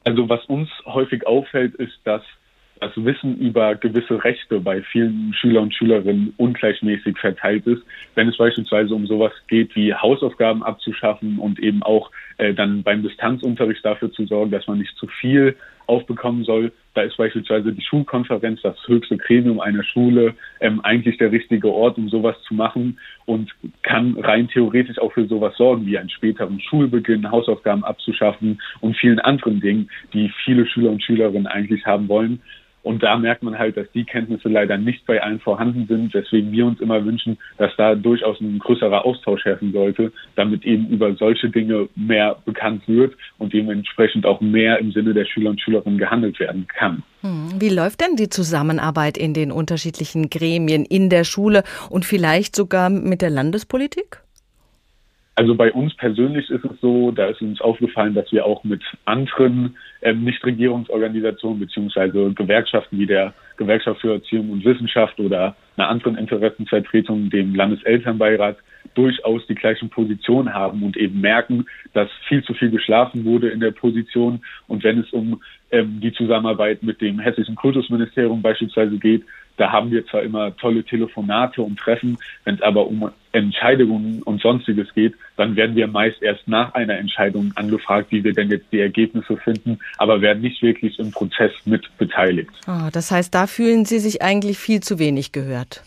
Also 0.06 0.28
was 0.28 0.44
uns 0.46 0.68
häufig 0.84 1.26
auffällt, 1.26 1.74
ist, 1.74 1.98
dass 2.04 2.22
das 2.80 2.92
Wissen 2.94 3.38
über 3.38 3.74
gewisse 3.74 4.22
Rechte 4.22 4.60
bei 4.60 4.80
vielen 4.82 5.34
Schüler 5.34 5.62
und 5.62 5.74
Schülerinnen 5.74 6.32
ungleichmäßig 6.36 7.18
verteilt 7.18 7.66
ist. 7.66 7.82
Wenn 8.14 8.28
es 8.28 8.36
beispielsweise 8.36 8.94
um 8.94 9.08
sowas 9.08 9.32
geht 9.48 9.74
wie 9.74 9.92
Hausaufgaben 9.92 10.62
abzuschaffen 10.62 11.40
und 11.40 11.58
eben 11.58 11.82
auch 11.82 12.12
äh, 12.38 12.54
dann 12.54 12.84
beim 12.84 13.02
Distanzunterricht 13.02 13.84
dafür 13.84 14.12
zu 14.12 14.26
sorgen, 14.26 14.52
dass 14.52 14.68
man 14.68 14.78
nicht 14.78 14.96
zu 14.96 15.08
viel 15.08 15.56
aufbekommen 15.86 16.44
soll, 16.44 16.72
da 16.94 17.02
ist 17.02 17.16
beispielsweise 17.16 17.72
die 17.72 17.82
Schulkonferenz, 17.82 18.62
das 18.62 18.76
höchste 18.86 19.16
Gremium 19.16 19.60
einer 19.60 19.84
Schule, 19.84 20.34
ähm, 20.60 20.80
eigentlich 20.82 21.18
der 21.18 21.30
richtige 21.30 21.68
Ort, 21.70 21.98
um 21.98 22.08
sowas 22.08 22.36
zu 22.48 22.54
machen 22.54 22.98
und 23.26 23.54
kann 23.82 24.16
rein 24.18 24.48
theoretisch 24.48 24.98
auch 24.98 25.12
für 25.12 25.26
sowas 25.26 25.54
sorgen, 25.56 25.86
wie 25.86 25.98
einen 25.98 26.10
späteren 26.10 26.60
Schulbeginn, 26.60 27.30
Hausaufgaben 27.30 27.84
abzuschaffen 27.84 28.60
und 28.80 28.96
vielen 28.96 29.18
anderen 29.18 29.60
Dingen, 29.60 29.90
die 30.12 30.32
viele 30.44 30.66
Schüler 30.66 30.90
und 30.90 31.02
Schülerinnen 31.02 31.46
eigentlich 31.46 31.84
haben 31.84 32.08
wollen. 32.08 32.40
Und 32.86 33.02
da 33.02 33.16
merkt 33.16 33.42
man 33.42 33.58
halt, 33.58 33.76
dass 33.76 33.90
die 33.94 34.04
Kenntnisse 34.04 34.48
leider 34.48 34.78
nicht 34.78 35.04
bei 35.06 35.20
allen 35.20 35.40
vorhanden 35.40 35.88
sind, 35.88 36.14
weswegen 36.14 36.52
wir 36.52 36.66
uns 36.66 36.80
immer 36.80 37.04
wünschen, 37.04 37.36
dass 37.58 37.72
da 37.76 37.96
durchaus 37.96 38.40
ein 38.40 38.60
größerer 38.60 39.04
Austausch 39.04 39.44
herrschen 39.44 39.72
sollte, 39.72 40.12
damit 40.36 40.64
eben 40.64 40.86
über 40.90 41.12
solche 41.16 41.50
Dinge 41.50 41.88
mehr 41.96 42.36
bekannt 42.44 42.86
wird 42.86 43.16
und 43.38 43.52
dementsprechend 43.52 44.24
auch 44.24 44.40
mehr 44.40 44.78
im 44.78 44.92
Sinne 44.92 45.14
der 45.14 45.24
Schüler 45.24 45.50
und 45.50 45.60
Schülerinnen 45.60 45.98
gehandelt 45.98 46.38
werden 46.38 46.68
kann. 46.68 47.02
Hm, 47.22 47.60
Wie 47.60 47.70
läuft 47.70 48.02
denn 48.02 48.14
die 48.14 48.28
Zusammenarbeit 48.28 49.18
in 49.18 49.34
den 49.34 49.50
unterschiedlichen 49.50 50.30
Gremien 50.30 50.84
in 50.84 51.10
der 51.10 51.24
Schule 51.24 51.64
und 51.90 52.04
vielleicht 52.04 52.54
sogar 52.54 52.88
mit 52.88 53.20
der 53.20 53.30
Landespolitik? 53.30 54.20
Also 55.38 55.54
bei 55.54 55.70
uns 55.70 55.94
persönlich 55.96 56.48
ist 56.48 56.64
es 56.64 56.80
so, 56.80 57.10
da 57.10 57.26
ist 57.26 57.42
uns 57.42 57.60
aufgefallen, 57.60 58.14
dass 58.14 58.32
wir 58.32 58.46
auch 58.46 58.64
mit 58.64 58.82
anderen 59.04 59.76
ähm, 60.00 60.24
Nichtregierungsorganisationen 60.24 61.60
beziehungsweise 61.60 62.32
Gewerkschaften 62.32 62.98
wie 62.98 63.06
der 63.06 63.34
Gewerkschaft 63.58 64.00
für 64.00 64.14
Erziehung 64.14 64.48
und 64.48 64.64
Wissenschaft 64.64 65.20
oder 65.20 65.54
einer 65.76 65.88
anderen 65.88 66.16
Interessenvertretung, 66.16 67.28
dem 67.28 67.54
Landeselternbeirat, 67.54 68.56
durchaus 68.94 69.46
die 69.46 69.54
gleichen 69.54 69.88
Positionen 69.88 70.52
haben 70.52 70.82
und 70.82 70.96
eben 70.96 71.20
merken, 71.20 71.66
dass 71.92 72.08
viel 72.28 72.42
zu 72.44 72.54
viel 72.54 72.70
geschlafen 72.70 73.24
wurde 73.24 73.48
in 73.48 73.60
der 73.60 73.70
Position. 73.70 74.40
Und 74.66 74.84
wenn 74.84 75.00
es 75.00 75.12
um 75.12 75.42
ähm, 75.70 76.00
die 76.00 76.12
Zusammenarbeit 76.12 76.82
mit 76.82 77.00
dem 77.00 77.18
Hessischen 77.18 77.56
Kultusministerium 77.56 78.42
beispielsweise 78.42 78.98
geht, 78.98 79.24
da 79.56 79.72
haben 79.72 79.90
wir 79.90 80.06
zwar 80.06 80.22
immer 80.22 80.54
tolle 80.56 80.84
Telefonate 80.84 81.62
und 81.62 81.78
Treffen, 81.78 82.18
wenn 82.44 82.56
es 82.56 82.62
aber 82.62 82.86
um 82.86 83.10
Entscheidungen 83.32 84.22
und 84.22 84.40
sonstiges 84.40 84.92
geht, 84.94 85.14
dann 85.36 85.56
werden 85.56 85.76
wir 85.76 85.86
meist 85.86 86.22
erst 86.22 86.46
nach 86.46 86.74
einer 86.74 86.98
Entscheidung 86.98 87.52
angefragt, 87.54 88.08
wie 88.10 88.24
wir 88.24 88.32
denn 88.32 88.50
jetzt 88.50 88.66
die 88.72 88.80
Ergebnisse 88.80 89.36
finden, 89.36 89.78
aber 89.98 90.20
werden 90.20 90.42
nicht 90.42 90.62
wirklich 90.62 90.98
im 90.98 91.10
Prozess 91.10 91.52
mit 91.64 91.84
beteiligt. 91.98 92.50
Ah, 92.66 92.90
das 92.92 93.10
heißt, 93.10 93.34
da 93.34 93.46
fühlen 93.46 93.84
Sie 93.84 93.98
sich 93.98 94.22
eigentlich 94.22 94.58
viel 94.58 94.80
zu 94.80 94.98
wenig 94.98 95.32
gehört. 95.32 95.82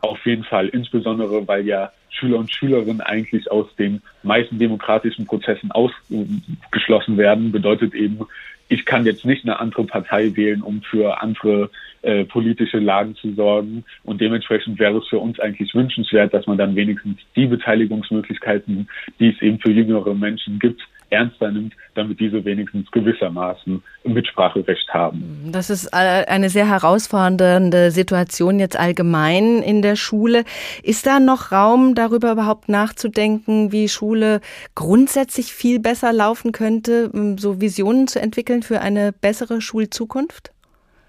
Auf 0.00 0.24
jeden 0.26 0.44
Fall, 0.44 0.68
insbesondere 0.68 1.46
weil 1.48 1.66
ja 1.66 1.92
Schüler 2.10 2.38
und 2.38 2.52
Schülerinnen 2.52 3.00
eigentlich 3.00 3.50
aus 3.50 3.66
den 3.76 4.02
meisten 4.22 4.58
demokratischen 4.58 5.26
Prozessen 5.26 5.70
ausgeschlossen 5.72 7.16
werden, 7.16 7.52
bedeutet 7.52 7.94
eben, 7.94 8.20
ich 8.68 8.84
kann 8.84 9.06
jetzt 9.06 9.24
nicht 9.24 9.44
eine 9.44 9.58
andere 9.58 9.84
Partei 9.84 10.36
wählen, 10.36 10.62
um 10.62 10.82
für 10.82 11.22
andere 11.22 11.70
äh, 12.02 12.24
politische 12.24 12.78
Lagen 12.78 13.16
zu 13.16 13.32
sorgen. 13.32 13.84
Und 14.04 14.20
dementsprechend 14.20 14.78
wäre 14.78 14.98
es 14.98 15.08
für 15.08 15.18
uns 15.18 15.40
eigentlich 15.40 15.74
wünschenswert, 15.74 16.34
dass 16.34 16.46
man 16.46 16.58
dann 16.58 16.76
wenigstens 16.76 17.18
die 17.34 17.46
Beteiligungsmöglichkeiten, 17.46 18.88
die 19.18 19.30
es 19.30 19.40
eben 19.40 19.58
für 19.58 19.72
jüngere 19.72 20.14
Menschen 20.14 20.58
gibt, 20.58 20.82
ernster 21.10 21.50
nimmt, 21.50 21.74
damit 21.94 22.20
diese 22.20 22.44
wenigstens 22.44 22.90
gewissermaßen 22.90 23.82
Mitspracherecht 24.04 24.92
haben. 24.92 25.50
Das 25.52 25.70
ist 25.70 25.86
äh, 25.92 26.24
eine 26.26 26.48
sehr 26.48 26.68
herausfordernde 26.68 27.90
Situation 27.90 28.58
jetzt 28.58 28.78
allgemein 28.78 29.62
in 29.62 29.82
der 29.82 29.96
Schule. 29.96 30.44
Ist 30.82 31.06
da 31.06 31.20
noch 31.20 31.52
Raum, 31.52 31.94
darüber 31.94 32.32
überhaupt 32.32 32.68
nachzudenken, 32.68 33.72
wie 33.72 33.88
Schule 33.88 34.40
grundsätzlich 34.74 35.52
viel 35.52 35.80
besser 35.80 36.12
laufen 36.12 36.52
könnte, 36.52 37.10
um 37.12 37.38
so 37.38 37.60
Visionen 37.60 38.06
zu 38.06 38.20
entwickeln 38.20 38.62
für 38.62 38.80
eine 38.80 39.12
bessere 39.12 39.60
Schulzukunft? 39.60 40.52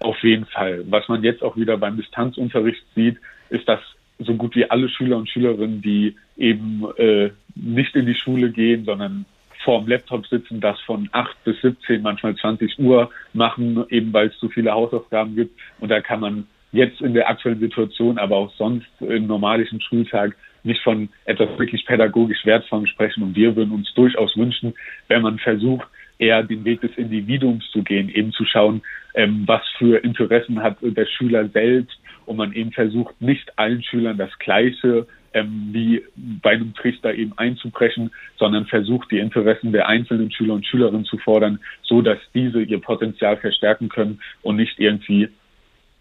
Auf 0.00 0.22
jeden 0.22 0.46
Fall. 0.46 0.84
Was 0.88 1.08
man 1.08 1.22
jetzt 1.22 1.42
auch 1.42 1.56
wieder 1.56 1.76
beim 1.76 1.96
Distanzunterricht 1.96 2.82
sieht, 2.94 3.18
ist, 3.50 3.68
dass 3.68 3.80
so 4.18 4.34
gut 4.34 4.54
wie 4.54 4.70
alle 4.70 4.88
Schüler 4.88 5.16
und 5.16 5.28
Schülerinnen, 5.28 5.82
die 5.82 6.16
eben 6.36 6.84
äh, 6.96 7.30
nicht 7.54 7.94
in 7.96 8.06
die 8.06 8.14
Schule 8.14 8.50
gehen, 8.50 8.84
sondern 8.84 9.24
vorm 9.64 9.86
Laptop 9.86 10.26
sitzen, 10.26 10.60
das 10.60 10.80
von 10.80 11.08
8 11.12 11.44
bis 11.44 11.60
17, 11.60 12.02
manchmal 12.02 12.34
20 12.34 12.78
Uhr 12.78 13.10
machen, 13.32 13.84
eben 13.90 14.12
weil 14.12 14.28
es 14.28 14.38
zu 14.38 14.48
viele 14.48 14.72
Hausaufgaben 14.72 15.36
gibt. 15.36 15.58
Und 15.80 15.90
da 15.90 16.00
kann 16.00 16.20
man 16.20 16.46
jetzt 16.72 17.00
in 17.00 17.14
der 17.14 17.28
aktuellen 17.28 17.60
Situation, 17.60 18.18
aber 18.18 18.36
auch 18.36 18.52
sonst 18.54 18.86
im 19.00 19.26
normalischen 19.26 19.80
Schultag 19.80 20.36
nicht 20.62 20.82
von 20.82 21.08
etwas 21.24 21.48
wirklich 21.58 21.84
pädagogisch 21.86 22.44
Wertvollem 22.44 22.86
sprechen. 22.86 23.22
Und 23.22 23.36
wir 23.36 23.56
würden 23.56 23.72
uns 23.72 23.92
durchaus 23.94 24.36
wünschen, 24.36 24.74
wenn 25.08 25.22
man 25.22 25.38
versucht, 25.38 25.88
eher 26.18 26.42
den 26.42 26.64
Weg 26.64 26.82
des 26.82 26.96
Individuums 26.96 27.64
zu 27.70 27.82
gehen, 27.82 28.10
eben 28.10 28.32
zu 28.32 28.44
schauen, 28.44 28.82
ähm, 29.14 29.44
was 29.46 29.62
für 29.78 29.98
Interessen 30.04 30.62
hat 30.62 30.76
der 30.82 31.06
Schüler 31.06 31.48
selbst 31.48 31.98
und 32.26 32.36
man 32.36 32.52
eben 32.52 32.72
versucht, 32.72 33.20
nicht 33.20 33.58
allen 33.58 33.82
Schülern 33.82 34.18
das 34.18 34.38
Gleiche 34.38 35.06
ähm, 35.32 35.70
wie 35.72 36.02
bei 36.16 36.50
einem 36.50 36.74
Trichter 36.74 37.14
eben 37.14 37.32
einzubrechen, 37.36 38.10
sondern 38.38 38.66
versucht, 38.66 39.10
die 39.10 39.18
Interessen 39.18 39.72
der 39.72 39.88
einzelnen 39.88 40.30
Schüler 40.30 40.54
und 40.54 40.66
Schülerinnen 40.66 41.04
zu 41.04 41.18
fordern, 41.18 41.60
so 41.82 42.02
dass 42.02 42.18
diese 42.34 42.62
ihr 42.62 42.80
Potenzial 42.80 43.36
verstärken 43.36 43.88
können 43.88 44.20
und 44.42 44.56
nicht 44.56 44.78
irgendwie 44.78 45.28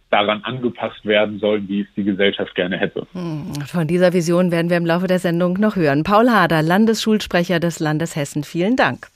daran 0.10 0.44
angepasst 0.44 1.06
werden 1.06 1.40
sollen, 1.40 1.68
wie 1.68 1.82
es 1.82 1.88
die 1.96 2.04
Gesellschaft 2.04 2.56
gerne 2.56 2.78
hätte. 2.78 3.06
Hm, 3.14 3.54
Von 3.68 3.88
dieser 3.88 4.14
Vision 4.14 4.52
werden 4.52 4.70
wir 4.70 4.78
im 4.78 4.86
Laufe 4.86 5.08
der 5.08 5.20
Sendung 5.20 5.54
noch 5.60 5.76
hören. 5.76 6.04
Paul 6.04 6.30
Hader, 6.30 6.64
Landesschulsprecher 6.64 7.60
des 7.60 7.80
Landes 7.80 8.16
Hessen, 8.16 8.44
vielen 8.44 8.76
Dank. 8.76 9.08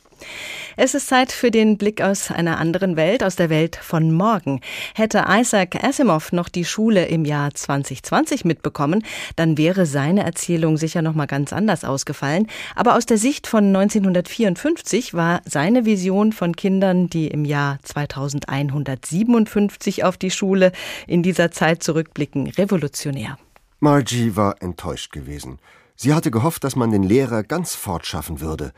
Es 0.75 0.95
ist 0.95 1.07
Zeit 1.07 1.31
für 1.31 1.51
den 1.51 1.77
Blick 1.77 2.01
aus 2.01 2.31
einer 2.31 2.57
anderen 2.57 2.95
Welt, 2.95 3.23
aus 3.23 3.35
der 3.35 3.51
Welt 3.51 3.75
von 3.75 4.11
morgen. 4.11 4.59
Hätte 4.95 5.25
Isaac 5.29 5.83
Asimov 5.83 6.31
noch 6.31 6.49
die 6.49 6.65
Schule 6.65 7.05
im 7.05 7.25
Jahr 7.25 7.53
2020 7.53 8.43
mitbekommen, 8.43 9.05
dann 9.35 9.59
wäre 9.59 9.85
seine 9.85 10.23
Erzählung 10.23 10.77
sicher 10.77 11.03
noch 11.03 11.13
mal 11.13 11.27
ganz 11.27 11.53
anders 11.53 11.83
ausgefallen. 11.83 12.47
Aber 12.75 12.95
aus 12.95 13.05
der 13.05 13.19
Sicht 13.19 13.45
von 13.45 13.67
1954 13.67 15.13
war 15.13 15.41
seine 15.45 15.85
Vision 15.85 16.31
von 16.31 16.55
Kindern, 16.55 17.07
die 17.07 17.27
im 17.27 17.45
Jahr 17.45 17.77
2157 17.83 20.03
auf 20.03 20.17
die 20.17 20.31
Schule 20.31 20.71
in 21.05 21.21
dieser 21.21 21.51
Zeit 21.51 21.83
zurückblicken, 21.83 22.47
revolutionär. 22.47 23.37
Margie 23.79 24.35
war 24.35 24.59
enttäuscht 24.61 25.11
gewesen. 25.11 25.59
Sie 25.95 26.15
hatte 26.15 26.31
gehofft, 26.31 26.63
dass 26.63 26.75
man 26.75 26.89
den 26.89 27.03
Lehrer 27.03 27.43
ganz 27.43 27.75
fortschaffen 27.75 28.41
würde. 28.41 28.73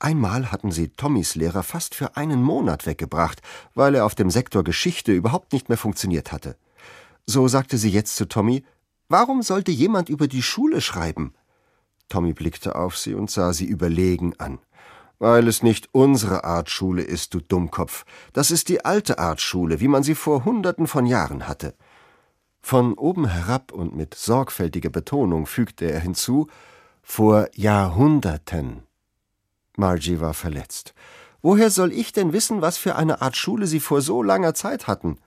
Einmal 0.00 0.50
hatten 0.50 0.70
sie 0.70 0.88
Tommys 0.88 1.34
Lehrer 1.34 1.62
fast 1.62 1.94
für 1.94 2.16
einen 2.16 2.42
Monat 2.42 2.86
weggebracht, 2.86 3.40
weil 3.74 3.94
er 3.94 4.04
auf 4.04 4.14
dem 4.14 4.30
Sektor 4.30 4.64
Geschichte 4.64 5.12
überhaupt 5.12 5.52
nicht 5.52 5.68
mehr 5.68 5.78
funktioniert 5.78 6.32
hatte. 6.32 6.56
So 7.26 7.48
sagte 7.48 7.78
sie 7.78 7.90
jetzt 7.90 8.16
zu 8.16 8.26
Tommy, 8.26 8.64
warum 9.08 9.42
sollte 9.42 9.70
jemand 9.70 10.08
über 10.08 10.28
die 10.28 10.42
Schule 10.42 10.80
schreiben? 10.80 11.32
Tommy 12.08 12.32
blickte 12.32 12.76
auf 12.76 12.98
sie 12.98 13.14
und 13.14 13.30
sah 13.30 13.52
sie 13.52 13.64
überlegen 13.64 14.34
an. 14.38 14.58
Weil 15.18 15.48
es 15.48 15.62
nicht 15.62 15.88
unsere 15.92 16.44
Art 16.44 16.68
Schule 16.68 17.02
ist, 17.02 17.32
du 17.32 17.40
Dummkopf. 17.40 18.04
Das 18.32 18.50
ist 18.50 18.68
die 18.68 18.84
alte 18.84 19.18
Art 19.18 19.40
Schule, 19.40 19.80
wie 19.80 19.88
man 19.88 20.02
sie 20.02 20.14
vor 20.14 20.44
Hunderten 20.44 20.86
von 20.86 21.06
Jahren 21.06 21.48
hatte. 21.48 21.74
Von 22.60 22.94
oben 22.94 23.26
herab 23.26 23.72
und 23.72 23.94
mit 23.94 24.14
sorgfältiger 24.14 24.90
Betonung 24.90 25.46
fügte 25.46 25.90
er 25.90 26.00
hinzu, 26.00 26.48
vor 27.02 27.48
Jahrhunderten. 27.54 28.82
Margie 29.76 30.20
war 30.20 30.34
verletzt. 30.34 30.94
Woher 31.42 31.70
soll 31.70 31.92
ich 31.92 32.12
denn 32.12 32.32
wissen, 32.32 32.62
was 32.62 32.78
für 32.78 32.96
eine 32.96 33.20
Art 33.20 33.36
Schule 33.36 33.66
Sie 33.66 33.80
vor 33.80 34.00
so 34.00 34.22
langer 34.22 34.54
Zeit 34.54 34.86
hatten? 34.86 35.18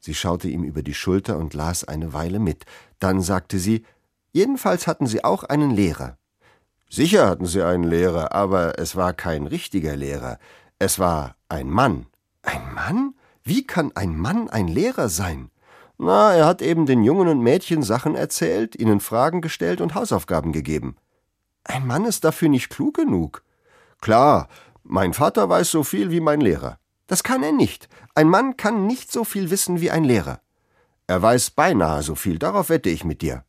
Sie 0.00 0.14
schaute 0.14 0.48
ihm 0.48 0.64
über 0.64 0.82
die 0.82 0.94
Schulter 0.94 1.38
und 1.38 1.54
las 1.54 1.84
eine 1.84 2.12
Weile 2.12 2.38
mit. 2.38 2.64
Dann 2.98 3.20
sagte 3.20 3.58
sie, 3.58 3.84
jedenfalls 4.32 4.86
hatten 4.86 5.06
Sie 5.06 5.22
auch 5.22 5.44
einen 5.44 5.70
Lehrer. 5.70 6.16
Sicher 6.90 7.28
hatten 7.28 7.46
Sie 7.46 7.62
einen 7.62 7.84
Lehrer, 7.84 8.32
aber 8.32 8.78
es 8.78 8.96
war 8.96 9.12
kein 9.12 9.46
richtiger 9.46 9.94
Lehrer. 9.94 10.38
Es 10.80 10.98
war 10.98 11.36
ein 11.48 11.70
Mann. 11.70 12.06
Ein 12.42 12.74
Mann? 12.74 13.14
Wie 13.44 13.64
kann 13.66 13.92
ein 13.94 14.16
Mann 14.16 14.50
ein 14.50 14.66
Lehrer 14.68 15.08
sein? 15.08 15.50
Na, 15.98 16.34
er 16.34 16.46
hat 16.46 16.62
eben 16.62 16.86
den 16.86 17.04
Jungen 17.04 17.28
und 17.28 17.40
Mädchen 17.40 17.84
Sachen 17.84 18.16
erzählt, 18.16 18.74
ihnen 18.74 18.98
Fragen 18.98 19.40
gestellt 19.40 19.80
und 19.80 19.94
Hausaufgaben 19.94 20.50
gegeben. 20.52 20.96
Ein 21.62 21.86
Mann 21.86 22.06
ist 22.06 22.24
dafür 22.24 22.48
nicht 22.48 22.70
klug 22.70 22.94
genug. 22.94 23.44
Klar, 24.02 24.48
mein 24.82 25.14
Vater 25.14 25.48
weiß 25.48 25.70
so 25.70 25.84
viel 25.84 26.10
wie 26.10 26.20
mein 26.20 26.40
Lehrer. 26.40 26.78
Das 27.06 27.22
kann 27.22 27.44
er 27.44 27.52
nicht. 27.52 27.88
Ein 28.16 28.28
Mann 28.28 28.56
kann 28.56 28.86
nicht 28.88 29.12
so 29.12 29.22
viel 29.22 29.50
wissen 29.50 29.80
wie 29.80 29.92
ein 29.92 30.02
Lehrer. 30.02 30.40
Er 31.06 31.22
weiß 31.22 31.52
beinahe 31.52 32.02
so 32.02 32.16
viel, 32.16 32.40
darauf 32.40 32.68
wette 32.68 32.90
ich 32.90 33.04
mit 33.04 33.22
dir. 33.22 33.44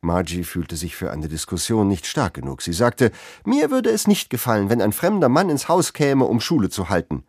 Margie 0.00 0.44
fühlte 0.44 0.76
sich 0.76 0.94
für 0.94 1.10
eine 1.10 1.26
Diskussion 1.26 1.88
nicht 1.88 2.06
stark 2.06 2.34
genug. 2.34 2.62
Sie 2.62 2.72
sagte, 2.72 3.10
mir 3.44 3.72
würde 3.72 3.90
es 3.90 4.06
nicht 4.06 4.30
gefallen, 4.30 4.70
wenn 4.70 4.80
ein 4.80 4.92
fremder 4.92 5.28
Mann 5.28 5.50
ins 5.50 5.66
Haus 5.66 5.92
käme, 5.92 6.26
um 6.26 6.40
Schule 6.40 6.70
zu 6.70 6.88
halten. 6.88 7.24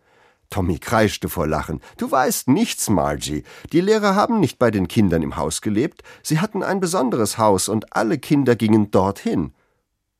Tommy 0.51 0.77
kreischte 0.77 1.29
vor 1.29 1.47
Lachen. 1.47 1.81
Du 1.97 2.11
weißt 2.11 2.47
nichts, 2.49 2.91
Margie. 2.91 3.43
Die 3.71 3.81
Lehrer 3.81 4.13
haben 4.13 4.39
nicht 4.39 4.59
bei 4.59 4.69
den 4.69 4.87
Kindern 4.87 5.23
im 5.23 5.35
Haus 5.35 5.61
gelebt. 5.61 6.03
Sie 6.21 6.39
hatten 6.39 6.61
ein 6.61 6.79
besonderes 6.79 7.39
Haus 7.39 7.69
und 7.69 7.95
alle 7.95 8.19
Kinder 8.19 8.55
gingen 8.55 8.91
dorthin. 8.91 9.55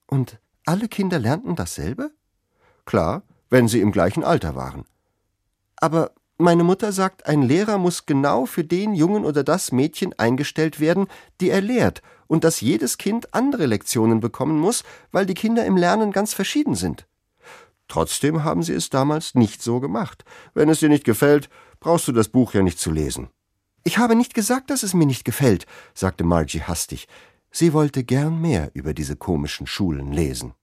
Und 0.08 0.40
alle 0.66 0.88
Kinder 0.88 1.20
lernten 1.20 1.56
dasselbe? 1.56 2.12
Klar, 2.86 3.24
wenn 3.50 3.68
sie 3.68 3.82
im 3.82 3.92
gleichen 3.92 4.24
Alter 4.24 4.56
waren. 4.56 4.86
Aber 5.78 6.12
meine 6.38 6.64
Mutter 6.64 6.92
sagt, 6.92 7.28
ein 7.28 7.44
Lehrer 7.44 7.78
muss 7.78 8.06
genau 8.06 8.46
für 8.46 8.64
den 8.64 8.94
Jungen 8.94 9.24
oder 9.24 9.44
das 9.44 9.72
Mädchen 9.72 10.18
eingestellt 10.20 10.80
werden, 10.80 11.08
die 11.40 11.50
er 11.50 11.62
lehrt, 11.62 12.02
und 12.28 12.44
dass 12.44 12.60
jedes 12.60 12.98
Kind 12.98 13.34
andere 13.34 13.66
Lektionen 13.68 14.20
bekommen 14.20 14.60
muss, 14.60 14.84
weil 15.12 15.26
die 15.26 15.34
Kinder 15.34 15.66
im 15.66 15.78
Lernen 15.78 16.12
ganz 16.12 16.34
verschieden 16.34 16.76
sind. 16.76 17.08
Trotzdem 17.88 18.44
haben 18.44 18.64
sie 18.64 18.74
es 18.74 18.90
damals 18.90 19.36
nicht 19.36 19.62
so 19.62 19.80
gemacht. 19.80 20.26
Wenn 20.54 20.70
es 20.70 20.80
dir 20.80 20.90
nicht 20.90 21.04
gefällt, 21.04 21.50
brauchst 21.80 22.08
du 22.08 22.12
das 22.12 22.30
Buch 22.30 22.54
ja 22.54 22.64
nicht 22.64 22.80
zu 22.80 22.92
lesen. 22.92 23.30
Ich 23.84 24.00
habe 24.00 24.16
nicht 24.16 24.34
gesagt, 24.34 24.72
dass 24.72 24.82
es 24.82 24.96
mir 24.96 25.06
nicht 25.06 25.24
gefällt, 25.24 25.68
sagte 25.94 26.24
Margie 26.24 26.62
hastig. 26.62 27.08
Sie 27.58 27.72
wollte 27.72 28.04
gern 28.04 28.42
mehr 28.42 28.72
über 28.74 28.94
diese 28.94 29.16
komischen 29.16 29.66
Schulen 29.66 30.12
lesen. 30.12 30.56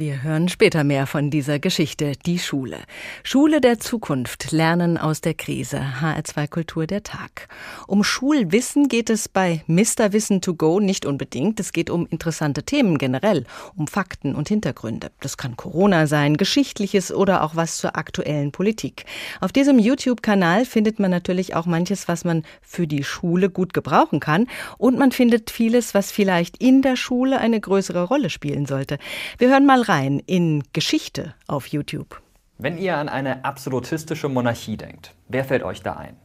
Wir 0.00 0.22
hören 0.22 0.48
später 0.48 0.84
mehr 0.84 1.08
von 1.08 1.28
dieser 1.28 1.58
Geschichte, 1.58 2.12
die 2.24 2.38
Schule. 2.38 2.78
Schule 3.24 3.60
der 3.60 3.80
Zukunft, 3.80 4.52
Lernen 4.52 4.96
aus 4.96 5.22
der 5.22 5.34
Krise, 5.34 5.80
HR2 6.00 6.46
Kultur 6.46 6.86
der 6.86 7.02
Tag. 7.02 7.48
Um 7.88 8.04
Schulwissen 8.04 8.86
geht 8.86 9.10
es 9.10 9.28
bei 9.28 9.64
Mr. 9.66 10.12
Wissen 10.12 10.40
to 10.40 10.54
go 10.54 10.78
nicht 10.78 11.04
unbedingt. 11.04 11.58
Es 11.58 11.72
geht 11.72 11.90
um 11.90 12.06
interessante 12.06 12.62
Themen 12.62 12.98
generell, 12.98 13.44
um 13.74 13.88
Fakten 13.88 14.36
und 14.36 14.46
Hintergründe. 14.46 15.10
Das 15.18 15.36
kann 15.36 15.56
Corona 15.56 16.06
sein, 16.06 16.36
Geschichtliches 16.36 17.10
oder 17.10 17.42
auch 17.42 17.56
was 17.56 17.78
zur 17.78 17.96
aktuellen 17.96 18.52
Politik. 18.52 19.04
Auf 19.40 19.50
diesem 19.50 19.80
YouTube-Kanal 19.80 20.64
findet 20.64 21.00
man 21.00 21.10
natürlich 21.10 21.56
auch 21.56 21.66
manches, 21.66 22.06
was 22.06 22.24
man 22.24 22.44
für 22.62 22.86
die 22.86 23.02
Schule 23.02 23.50
gut 23.50 23.74
gebrauchen 23.74 24.20
kann. 24.20 24.46
Und 24.76 24.96
man 24.96 25.10
findet 25.10 25.50
vieles, 25.50 25.92
was 25.92 26.12
vielleicht 26.12 26.58
in 26.58 26.82
der 26.82 26.94
Schule 26.94 27.40
eine 27.40 27.60
größere 27.60 28.04
Rolle 28.04 28.30
spielen 28.30 28.64
sollte. 28.64 28.98
Wir 29.38 29.48
hören 29.48 29.66
mal 29.66 29.87
rein 29.88 30.20
in 30.26 30.62
Geschichte 30.72 31.34
auf 31.46 31.66
YouTube. 31.68 32.20
Wenn 32.58 32.78
ihr 32.78 32.96
an 32.96 33.08
eine 33.08 33.44
absolutistische 33.44 34.28
Monarchie 34.28 34.76
denkt, 34.76 35.14
wer 35.28 35.44
fällt 35.44 35.62
euch 35.62 35.82
da 35.82 35.94
ein? 35.94 36.16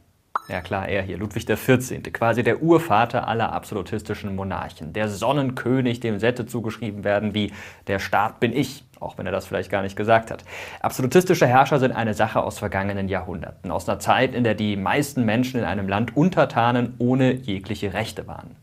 Ja 0.48 0.60
klar, 0.60 0.88
er 0.88 1.00
hier, 1.02 1.16
Ludwig 1.16 1.46
XIV., 1.46 2.02
quasi 2.12 2.42
der 2.42 2.62
Urvater 2.62 3.28
aller 3.28 3.52
absolutistischen 3.52 4.34
Monarchen, 4.36 4.92
der 4.92 5.08
Sonnenkönig, 5.08 6.00
dem 6.00 6.18
Sätze 6.18 6.44
zugeschrieben 6.44 7.02
werden 7.02 7.34
wie 7.34 7.52
der 7.86 7.98
Staat 7.98 8.40
bin 8.40 8.52
ich, 8.52 8.84
auch 9.00 9.16
wenn 9.16 9.26
er 9.26 9.32
das 9.32 9.46
vielleicht 9.46 9.70
gar 9.70 9.80
nicht 9.80 9.96
gesagt 9.96 10.30
hat. 10.30 10.44
Absolutistische 10.80 11.46
Herrscher 11.46 11.78
sind 11.78 11.92
eine 11.92 12.12
Sache 12.12 12.42
aus 12.42 12.58
vergangenen 12.58 13.08
Jahrhunderten, 13.08 13.70
aus 13.70 13.88
einer 13.88 14.00
Zeit, 14.00 14.34
in 14.34 14.44
der 14.44 14.54
die 14.54 14.76
meisten 14.76 15.24
Menschen 15.24 15.60
in 15.60 15.66
einem 15.66 15.88
Land 15.88 16.14
Untertanen 16.14 16.94
ohne 16.98 17.32
jegliche 17.32 17.94
Rechte 17.94 18.26
waren. 18.26 18.56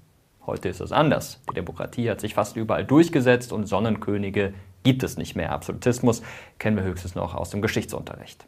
Heute 0.45 0.69
ist 0.69 0.81
es 0.81 0.91
anders. 0.91 1.39
Die 1.49 1.53
Demokratie 1.53 2.09
hat 2.09 2.19
sich 2.19 2.33
fast 2.33 2.55
überall 2.55 2.83
durchgesetzt 2.83 3.53
und 3.53 3.67
Sonnenkönige 3.67 4.53
gibt 4.83 5.03
es 5.03 5.17
nicht 5.17 5.35
mehr. 5.35 5.51
Absolutismus 5.51 6.23
kennen 6.57 6.77
wir 6.77 6.83
höchstens 6.83 7.13
noch 7.13 7.35
aus 7.35 7.51
dem 7.51 7.61
Geschichtsunterricht. 7.61 8.45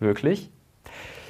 Wirklich? 0.00 0.50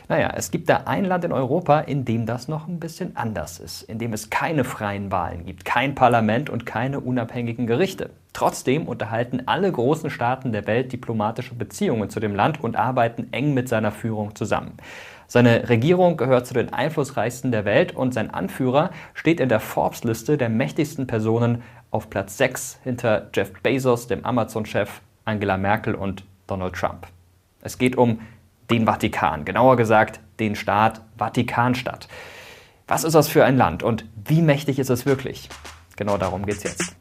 Naja, 0.09 0.33
es 0.35 0.51
gibt 0.51 0.69
da 0.69 0.83
ein 0.87 1.05
Land 1.05 1.25
in 1.25 1.33
Europa, 1.33 1.81
in 1.81 2.05
dem 2.05 2.27
das 2.27 2.49
noch 2.49 2.69
ein 2.69 2.81
bisschen 2.81 3.17
anders 3.17 3.61
ist, 3.61 3.83
in 3.83 3.99
dem 3.99 4.13
es 4.13 4.31
keine 4.31 4.65
freien 4.65 5.13
Wahlen 5.13 5.45
gibt, 5.45 5.65
kein 5.65 5.95
Parlament 5.95 6.51
und 6.51 6.67
keine 6.67 7.01
unabhängigen 7.01 7.67
Gerichte. 7.67 8.11
Trotzdem 8.33 8.89
unterhalten 8.89 9.43
alle 9.47 9.71
großen 9.71 10.11
Staaten 10.11 10.53
der 10.53 10.67
Welt 10.67 10.93
diplomatische 10.93 11.55
Beziehungen 11.55 12.11
zu 12.11 12.19
dem 12.19 12.35
Land 12.35 12.63
und 12.65 12.77
arbeiten 12.77 13.29
eng 13.33 13.55
mit 13.55 13.69
seiner 13.69 13.93
Führung 13.93 14.35
zusammen. 14.35 14.73
Seine 15.33 15.71
Regierung 15.71 16.19
gehört 16.19 16.47
zu 16.47 16.53
den 16.53 16.75
einflussreichsten 16.75 17.53
der 17.53 17.65
Welt 17.65 17.97
und 17.97 18.13
sein 18.13 18.29
Anführer 18.29 18.91
steht 19.15 19.41
in 19.41 19.49
der 19.49 19.61
Forbes-Liste 19.61 20.37
der 20.37 20.51
mächtigsten 20.51 21.07
Personen 21.07 21.63
auf 21.91 22.11
Platz 22.11 22.37
6 22.37 22.81
hinter 22.85 23.31
Jeff 23.33 23.51
Bezos, 23.63 24.07
dem 24.07 24.27
Amazon-Chef, 24.27 25.01
Angela 25.25 25.57
Merkel 25.57 25.95
und 25.95 26.27
Donald 26.47 26.75
Trump. 26.75 27.07
Es 27.63 27.79
geht 27.79 27.97
um 27.97 28.21
den 28.71 28.85
Vatikan, 28.85 29.47
genauer 29.47 29.79
gesagt 29.79 30.21
den 30.39 30.55
Staat 30.55 31.01
Vatikanstadt. 31.17 32.09
Was 32.87 33.03
ist 33.03 33.15
das 33.15 33.29
für 33.29 33.47
ein 33.47 33.57
Land 33.57 33.83
und 33.83 34.05
wie 34.27 34.43
mächtig 34.43 34.79
ist 34.79 34.91
es 34.91 35.07
wirklich? 35.07 35.49
Genau 35.97 36.19
darum 36.19 36.45
geht's 36.45 36.65
jetzt. 36.65 36.95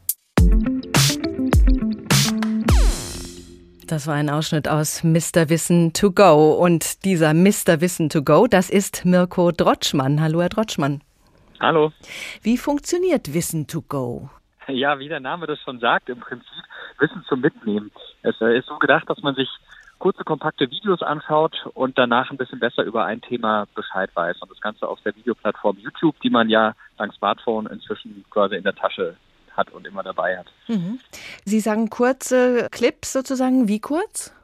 Das 3.92 4.06
war 4.06 4.14
ein 4.14 4.30
Ausschnitt 4.30 4.68
aus 4.68 5.04
Mr. 5.04 5.50
Wissen 5.50 5.92
to 5.92 6.12
go. 6.12 6.54
Und 6.54 7.04
dieser 7.04 7.34
Mr. 7.34 7.82
Wissen 7.82 8.08
to 8.08 8.22
go, 8.22 8.46
das 8.46 8.70
ist 8.70 9.04
Mirko 9.04 9.52
Drotschmann. 9.52 10.18
Hallo, 10.22 10.40
Herr 10.40 10.48
Drotschmann. 10.48 11.02
Hallo. 11.60 11.92
Wie 12.40 12.56
funktioniert 12.56 13.34
Wissen 13.34 13.66
to 13.66 13.82
go? 13.82 14.30
Ja, 14.66 14.98
wie 14.98 15.08
der 15.08 15.20
Name 15.20 15.46
das 15.46 15.60
schon 15.60 15.78
sagt, 15.78 16.08
im 16.08 16.20
Prinzip 16.20 16.64
Wissen 17.00 17.22
zum 17.28 17.42
Mitnehmen. 17.42 17.90
Es 18.22 18.40
äh, 18.40 18.56
ist 18.56 18.66
so 18.66 18.78
gedacht, 18.78 19.10
dass 19.10 19.22
man 19.22 19.34
sich 19.34 19.50
kurze, 19.98 20.24
kompakte 20.24 20.70
Videos 20.70 21.02
anschaut 21.02 21.54
und 21.74 21.98
danach 21.98 22.30
ein 22.30 22.38
bisschen 22.38 22.60
besser 22.60 22.84
über 22.84 23.04
ein 23.04 23.20
Thema 23.20 23.66
Bescheid 23.74 24.08
weiß. 24.14 24.40
Und 24.40 24.50
das 24.50 24.62
Ganze 24.62 24.88
auf 24.88 25.02
der 25.02 25.14
Videoplattform 25.16 25.76
YouTube, 25.76 26.18
die 26.22 26.30
man 26.30 26.48
ja 26.48 26.74
dank 26.96 27.12
Smartphone 27.12 27.66
inzwischen 27.66 28.24
quasi 28.30 28.56
in 28.56 28.64
der 28.64 28.74
Tasche 28.74 29.16
hat 29.56 29.70
und 29.70 29.86
immer 29.86 30.02
dabei 30.02 30.38
hat. 30.38 30.46
Mhm. 30.68 31.00
Sie 31.44 31.60
sagen 31.60 31.90
kurze 31.90 32.68
Clips 32.70 33.12
sozusagen. 33.12 33.68
Wie 33.68 33.80
kurz? 33.80 34.34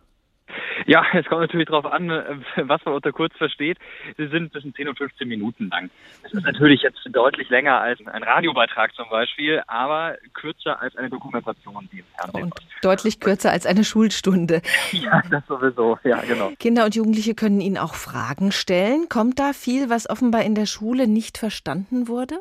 Ja, 0.87 1.05
es 1.13 1.27
kommt 1.27 1.43
natürlich 1.43 1.69
darauf 1.69 1.85
an, 1.85 2.09
äh, 2.11 2.37
was 2.57 2.85
man 2.85 2.95
unter 2.95 3.13
kurz 3.13 3.37
versteht. 3.37 3.79
Sie 4.17 4.27
sind 4.29 4.53
zwischen 4.53 4.75
10 4.75 4.89
und 4.89 4.99
15 4.99 5.29
Minuten 5.29 5.69
lang. 5.69 5.91
Das 6.23 6.33
ist 6.33 6.45
natürlich 6.45 6.83
jetzt 6.83 7.01
deutlich 7.11 7.51
länger 7.51 7.81
als 7.81 8.01
ein 8.07 8.23
Radiobeitrag 8.23 8.95
zum 8.95 9.09
Beispiel, 9.11 9.63
aber 9.67 10.17
kürzer 10.35 10.81
als 10.81 10.97
eine 10.97 11.11
Dokumentation, 11.11 11.89
die 11.93 11.99
im 11.99 12.05
Fernsehen 12.17 12.45
Und 12.45 12.55
deutlich 12.83 13.21
kürzer 13.21 13.51
als 13.51 13.67
eine 13.67 13.85
Schulstunde. 13.85 14.63
Ja, 14.93 15.23
das 15.31 15.47
sowieso, 15.47 15.99
ja, 16.03 16.21
genau. 16.23 16.51
Kinder 16.59 16.85
und 16.85 16.95
Jugendliche 16.95 17.35
können 17.35 17.61
Ihnen 17.61 17.77
auch 17.77 17.95
Fragen 17.95 18.53
stellen. 18.53 19.09
Kommt 19.09 19.39
da 19.39 19.53
viel, 19.53 19.91
was 19.91 20.09
offenbar 20.09 20.43
in 20.43 20.55
der 20.55 20.67
Schule 20.67 21.07
nicht 21.07 21.39
verstanden 21.39 22.09
wurde? 22.09 22.41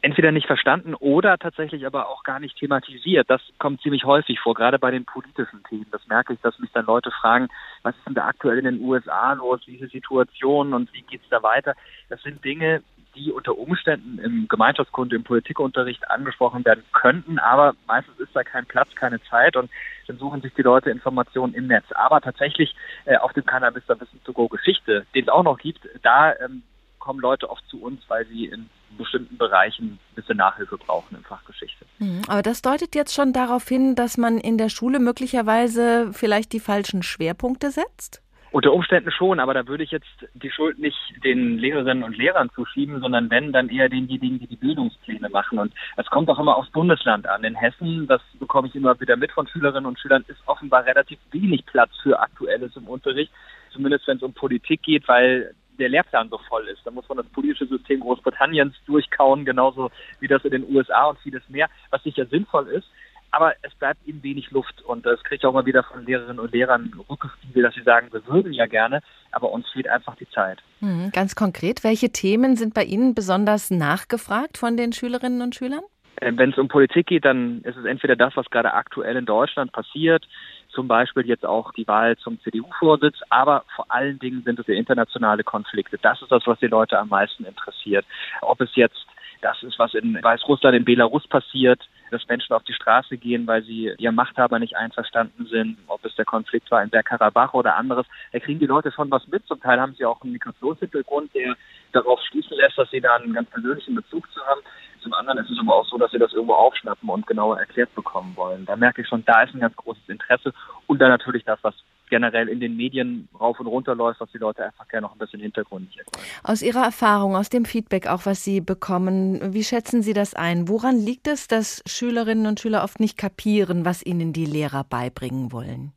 Entweder 0.00 0.32
nicht 0.32 0.46
verstanden 0.46 0.94
oder 0.94 1.38
tatsächlich 1.38 1.86
aber 1.86 2.08
auch 2.08 2.22
gar 2.22 2.40
nicht 2.40 2.56
thematisiert. 2.56 3.28
Das 3.28 3.40
kommt 3.58 3.82
ziemlich 3.82 4.04
häufig 4.04 4.38
vor, 4.40 4.54
gerade 4.54 4.78
bei 4.78 4.90
den 4.90 5.04
politischen 5.04 5.62
Themen. 5.64 5.86
Das 5.90 6.06
merke 6.06 6.32
ich, 6.32 6.40
dass 6.40 6.58
mich 6.58 6.70
dann 6.72 6.86
Leute 6.86 7.10
fragen, 7.10 7.48
was 7.82 7.96
ist 7.96 8.06
denn 8.06 8.14
da 8.14 8.26
aktuell 8.26 8.58
in 8.58 8.64
den 8.64 8.80
USA 8.80 9.32
los, 9.32 9.60
wie 9.66 9.76
ist 9.76 9.92
die 9.92 9.98
Situation 9.98 10.72
und 10.72 10.92
wie 10.92 11.02
geht's 11.02 11.28
da 11.30 11.42
weiter? 11.42 11.74
Das 12.08 12.22
sind 12.22 12.44
Dinge, 12.44 12.82
die 13.14 13.32
unter 13.32 13.58
Umständen 13.58 14.18
im 14.18 14.46
Gemeinschaftskunde, 14.48 15.16
im 15.16 15.24
Politikunterricht 15.24 16.08
angesprochen 16.10 16.64
werden 16.64 16.84
könnten, 16.92 17.38
aber 17.38 17.74
meistens 17.86 18.18
ist 18.20 18.34
da 18.34 18.44
kein 18.44 18.66
Platz, 18.66 18.94
keine 18.94 19.20
Zeit 19.24 19.56
und 19.56 19.70
dann 20.06 20.18
suchen 20.18 20.40
sich 20.40 20.54
die 20.54 20.62
Leute 20.62 20.90
Informationen 20.90 21.54
im 21.54 21.66
Netz. 21.66 21.84
Aber 21.92 22.20
tatsächlich 22.20 22.74
äh, 23.04 23.16
auf 23.16 23.32
dem 23.32 23.44
Kanal 23.44 23.72
Mr. 23.72 24.00
Wissen 24.00 24.22
to 24.24 24.32
Go 24.32 24.48
Geschichte, 24.48 25.06
den 25.14 25.24
es 25.24 25.28
auch 25.28 25.42
noch 25.42 25.58
gibt, 25.58 25.80
da 26.02 26.32
ähm, 26.36 26.62
kommen 26.98 27.20
Leute 27.20 27.50
oft 27.50 27.66
zu 27.68 27.82
uns, 27.82 28.00
weil 28.08 28.26
sie 28.26 28.46
in 28.46 28.68
bestimmten 28.96 29.36
Bereichen 29.36 29.86
ein 29.86 30.14
bisschen 30.14 30.36
Nachhilfe 30.36 30.78
brauchen 30.78 31.16
in 31.16 31.22
Fachgeschichte. 31.22 31.84
Mhm. 31.98 32.22
Aber 32.28 32.42
das 32.42 32.62
deutet 32.62 32.94
jetzt 32.94 33.14
schon 33.14 33.32
darauf 33.32 33.66
hin, 33.68 33.94
dass 33.94 34.16
man 34.16 34.38
in 34.38 34.58
der 34.58 34.68
Schule 34.68 34.98
möglicherweise 34.98 36.12
vielleicht 36.12 36.52
die 36.52 36.60
falschen 36.60 37.02
Schwerpunkte 37.02 37.70
setzt? 37.70 38.22
Unter 38.50 38.72
Umständen 38.72 39.10
schon, 39.10 39.40
aber 39.40 39.52
da 39.52 39.66
würde 39.66 39.84
ich 39.84 39.90
jetzt 39.90 40.06
die 40.32 40.50
Schuld 40.50 40.78
nicht 40.78 40.96
den 41.22 41.58
Lehrerinnen 41.58 42.02
und 42.02 42.16
Lehrern 42.16 42.48
zuschieben, 42.54 42.98
sondern 43.00 43.30
wenn, 43.30 43.52
dann 43.52 43.68
eher 43.68 43.90
denjenigen, 43.90 44.38
die 44.38 44.46
die 44.46 44.56
Bildungspläne 44.56 45.28
machen. 45.28 45.58
Und 45.58 45.74
es 45.98 46.06
kommt 46.06 46.30
auch 46.30 46.38
immer 46.38 46.56
aufs 46.56 46.70
Bundesland 46.70 47.26
an. 47.26 47.44
In 47.44 47.54
Hessen, 47.54 48.06
das 48.06 48.22
bekomme 48.38 48.68
ich 48.68 48.74
immer 48.74 48.98
wieder 49.00 49.16
mit 49.16 49.32
von 49.32 49.46
Schülerinnen 49.46 49.84
und 49.84 49.98
Schülern, 49.98 50.24
ist 50.28 50.40
offenbar 50.46 50.86
relativ 50.86 51.18
wenig 51.30 51.66
Platz 51.66 51.90
für 52.02 52.18
Aktuelles 52.18 52.74
im 52.74 52.88
Unterricht, 52.88 53.30
zumindest 53.70 54.08
wenn 54.08 54.16
es 54.16 54.22
um 54.22 54.32
Politik 54.32 54.82
geht, 54.82 55.06
weil 55.08 55.54
der 55.78 55.88
Lehrplan 55.88 56.28
so 56.28 56.38
voll 56.48 56.68
ist. 56.68 56.80
Da 56.84 56.90
muss 56.90 57.08
man 57.08 57.18
das 57.18 57.26
politische 57.26 57.66
System 57.66 58.00
Großbritanniens 58.00 58.74
durchkauen, 58.86 59.44
genauso 59.44 59.90
wie 60.20 60.28
das 60.28 60.44
in 60.44 60.50
den 60.50 60.74
USA 60.74 61.06
und 61.06 61.18
vieles 61.20 61.42
mehr, 61.48 61.68
was 61.90 62.02
sicher 62.02 62.26
sinnvoll 62.26 62.68
ist. 62.68 62.88
Aber 63.30 63.52
es 63.62 63.74
bleibt 63.74 64.06
eben 64.06 64.22
wenig 64.22 64.50
Luft 64.50 64.80
und 64.82 65.04
das 65.04 65.22
kriege 65.22 65.36
ich 65.36 65.44
auch 65.44 65.52
mal 65.52 65.66
wieder 65.66 65.82
von 65.82 66.06
Lehrerinnen 66.06 66.38
und 66.38 66.52
Lehrern 66.52 66.92
rückgespiegelt, 67.10 67.66
dass 67.66 67.74
sie 67.74 67.82
sagen, 67.82 68.08
wir 68.10 68.26
würden 68.26 68.54
ja 68.54 68.66
gerne, 68.66 69.02
aber 69.32 69.50
uns 69.50 69.68
fehlt 69.68 69.88
einfach 69.88 70.16
die 70.16 70.28
Zeit. 70.30 70.62
Mhm. 70.80 71.10
Ganz 71.12 71.34
konkret, 71.34 71.84
welche 71.84 72.10
Themen 72.10 72.56
sind 72.56 72.72
bei 72.72 72.84
Ihnen 72.84 73.14
besonders 73.14 73.70
nachgefragt 73.70 74.56
von 74.56 74.78
den 74.78 74.92
Schülerinnen 74.92 75.42
und 75.42 75.54
Schülern? 75.54 75.82
Wenn 76.20 76.50
es 76.50 76.58
um 76.58 76.68
Politik 76.68 77.06
geht, 77.06 77.24
dann 77.24 77.60
ist 77.62 77.76
es 77.76 77.84
entweder 77.84 78.16
das, 78.16 78.34
was 78.34 78.50
gerade 78.50 78.72
aktuell 78.72 79.16
in 79.16 79.26
Deutschland 79.26 79.72
passiert, 79.72 80.26
zum 80.70 80.88
Beispiel 80.88 81.26
jetzt 81.26 81.46
auch 81.46 81.72
die 81.72 81.86
Wahl 81.88 82.16
zum 82.18 82.40
CDU-Vorsitz, 82.40 83.16
aber 83.30 83.64
vor 83.74 83.86
allen 83.88 84.18
Dingen 84.18 84.42
sind 84.44 84.58
es 84.58 84.66
ja 84.66 84.74
internationale 84.74 85.44
Konflikte. 85.44 85.98
Das 85.98 86.20
ist 86.22 86.30
das, 86.30 86.46
was 86.46 86.58
die 86.60 86.66
Leute 86.66 86.98
am 86.98 87.08
meisten 87.08 87.44
interessiert. 87.44 88.04
Ob 88.42 88.60
es 88.60 88.74
jetzt 88.74 89.06
das 89.40 89.62
ist, 89.62 89.78
was 89.78 89.94
in 89.94 90.20
Weißrussland, 90.22 90.76
in 90.76 90.84
Belarus 90.84 91.26
passiert, 91.28 91.80
dass 92.10 92.26
Menschen 92.28 92.54
auf 92.54 92.64
die 92.64 92.72
Straße 92.72 93.16
gehen, 93.16 93.46
weil 93.46 93.62
sie 93.62 93.92
ihrem 93.98 94.14
Machthaber 94.14 94.58
nicht 94.58 94.76
einverstanden 94.76 95.46
sind, 95.46 95.78
ob 95.86 96.04
es 96.04 96.14
der 96.16 96.24
Konflikt 96.24 96.70
war 96.70 96.82
in 96.82 96.90
Bergkarabach 96.90 97.54
oder 97.54 97.76
anderes, 97.76 98.06
da 98.32 98.38
kriegen 98.38 98.58
die 98.58 98.66
Leute 98.66 98.90
schon 98.90 99.10
was 99.10 99.26
mit. 99.28 99.46
Zum 99.46 99.60
Teil 99.60 99.80
haben 99.80 99.94
sie 99.94 100.04
auch 100.04 100.22
einen 100.22 100.32
Migrationshintergrund, 100.32 101.34
der 101.34 101.56
darauf 101.92 102.20
schließen 102.22 102.56
lässt, 102.56 102.78
dass 102.78 102.90
sie 102.90 103.00
da 103.00 103.16
einen 103.16 103.34
ganz 103.34 103.48
persönlichen 103.50 103.94
Bezug 103.94 104.30
zu 104.32 104.40
haben. 104.46 104.60
Zum 105.00 105.12
anderen 105.14 105.38
ist 105.38 105.50
es 105.50 105.58
aber 105.58 105.76
auch 105.76 105.86
so, 105.86 105.98
dass 105.98 106.10
sie 106.10 106.18
das 106.18 106.32
irgendwo 106.32 106.54
aufschnappen 106.54 107.08
und 107.08 107.26
genauer 107.26 107.58
erklärt 107.58 107.94
bekommen 107.94 108.32
wollen. 108.36 108.66
Da 108.66 108.76
merke 108.76 109.02
ich 109.02 109.08
schon, 109.08 109.24
da 109.24 109.42
ist 109.42 109.54
ein 109.54 109.60
ganz 109.60 109.76
großes 109.76 110.08
Interesse 110.08 110.52
und 110.86 111.00
dann 111.00 111.10
natürlich 111.10 111.44
das, 111.44 111.58
was 111.62 111.74
generell 112.08 112.48
in 112.48 112.60
den 112.60 112.76
Medien 112.76 113.28
rauf 113.38 113.60
und 113.60 113.66
runter 113.66 113.94
läuft, 113.94 114.20
was 114.20 114.30
die 114.32 114.38
Leute 114.38 114.64
einfach 114.64 114.88
gerne 114.88 115.06
noch 115.06 115.14
ein 115.14 115.18
bisschen 115.18 115.40
hintergründig 115.40 115.98
erklären. 115.98 116.26
Aus 116.42 116.62
Ihrer 116.62 116.84
Erfahrung, 116.84 117.36
aus 117.36 117.50
dem 117.50 117.64
Feedback 117.64 118.06
auch, 118.06 118.26
was 118.26 118.44
Sie 118.44 118.60
bekommen, 118.60 119.52
wie 119.52 119.64
schätzen 119.64 120.02
Sie 120.02 120.14
das 120.14 120.34
ein? 120.34 120.68
Woran 120.68 120.98
liegt 120.98 121.28
es, 121.28 121.48
dass 121.48 121.82
Schülerinnen 121.86 122.46
und 122.46 122.60
Schüler 122.60 122.82
oft 122.82 123.00
nicht 123.00 123.18
kapieren, 123.18 123.84
was 123.84 124.04
ihnen 124.04 124.32
die 124.32 124.46
Lehrer 124.46 124.84
beibringen 124.84 125.52
wollen? 125.52 125.92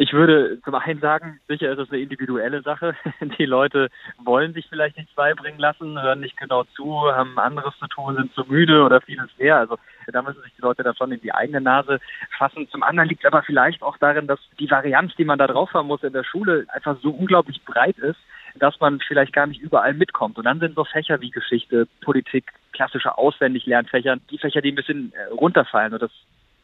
Ich 0.00 0.12
würde 0.12 0.60
zum 0.62 0.76
einen 0.76 1.00
sagen, 1.00 1.40
sicher 1.48 1.72
ist 1.72 1.80
es 1.80 1.90
eine 1.90 2.00
individuelle 2.00 2.62
Sache. 2.62 2.94
Die 3.36 3.46
Leute 3.46 3.88
wollen 4.22 4.54
sich 4.54 4.68
vielleicht 4.68 4.96
nichts 4.96 5.12
beibringen 5.14 5.58
lassen, 5.58 6.00
hören 6.00 6.20
nicht 6.20 6.36
genau 6.36 6.62
zu, 6.76 7.02
haben 7.12 7.36
anderes 7.36 7.76
zu 7.80 7.88
tun, 7.88 8.14
sind 8.14 8.32
zu 8.32 8.44
müde 8.44 8.84
oder 8.84 9.00
vieles 9.00 9.28
mehr. 9.38 9.56
Also 9.56 9.76
da 10.06 10.22
müssen 10.22 10.40
sich 10.42 10.52
die 10.54 10.62
Leute 10.62 10.84
dann 10.84 10.94
schon 10.94 11.10
in 11.10 11.20
die 11.20 11.34
eigene 11.34 11.60
Nase 11.60 11.98
fassen. 12.38 12.68
Zum 12.70 12.84
anderen 12.84 13.08
liegt 13.08 13.24
es 13.24 13.26
aber 13.26 13.42
vielleicht 13.42 13.82
auch 13.82 13.96
darin, 13.98 14.28
dass 14.28 14.38
die 14.60 14.70
Varianz, 14.70 15.16
die 15.16 15.24
man 15.24 15.40
da 15.40 15.48
drauf 15.48 15.74
haben 15.74 15.88
muss 15.88 16.04
in 16.04 16.12
der 16.12 16.22
Schule, 16.22 16.64
einfach 16.68 16.96
so 17.02 17.10
unglaublich 17.10 17.60
breit 17.64 17.98
ist, 17.98 18.20
dass 18.54 18.78
man 18.78 19.00
vielleicht 19.00 19.32
gar 19.32 19.48
nicht 19.48 19.60
überall 19.60 19.94
mitkommt. 19.94 20.38
Und 20.38 20.44
dann 20.44 20.60
sind 20.60 20.76
so 20.76 20.84
Fächer 20.84 21.20
wie 21.20 21.30
Geschichte, 21.30 21.88
Politik, 22.02 22.52
klassische 22.70 23.18
Auswendiglernfächer, 23.18 24.18
die 24.30 24.38
Fächer, 24.38 24.62
die 24.62 24.70
ein 24.70 24.76
bisschen 24.76 25.12
äh, 25.12 25.34
runterfallen. 25.34 25.92
Und 25.92 26.02
das 26.02 26.12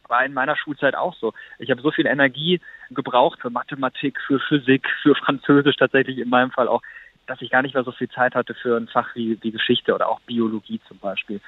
war 0.08 0.24
in 0.24 0.34
meiner 0.34 0.56
Schulzeit 0.56 0.94
auch 0.94 1.14
so. 1.14 1.32
Ich 1.58 1.70
habe 1.70 1.82
so 1.82 1.90
viel 1.90 2.06
Energie 2.06 2.60
gebraucht 2.90 3.40
für 3.40 3.50
Mathematik, 3.50 4.20
für 4.26 4.40
Physik, 4.40 4.88
für 5.02 5.14
Französisch 5.14 5.76
tatsächlich 5.76 6.18
in 6.18 6.28
meinem 6.28 6.50
Fall 6.50 6.68
auch, 6.68 6.82
dass 7.26 7.40
ich 7.40 7.50
gar 7.50 7.62
nicht 7.62 7.74
mehr 7.74 7.84
so 7.84 7.92
viel 7.92 8.08
Zeit 8.08 8.34
hatte 8.34 8.54
für 8.54 8.76
ein 8.76 8.88
Fach 8.88 9.14
wie, 9.14 9.38
wie 9.42 9.50
Geschichte 9.50 9.94
oder 9.94 10.08
auch 10.08 10.20
Biologie 10.20 10.80
zum 10.88 10.98
Beispiel. 10.98 11.40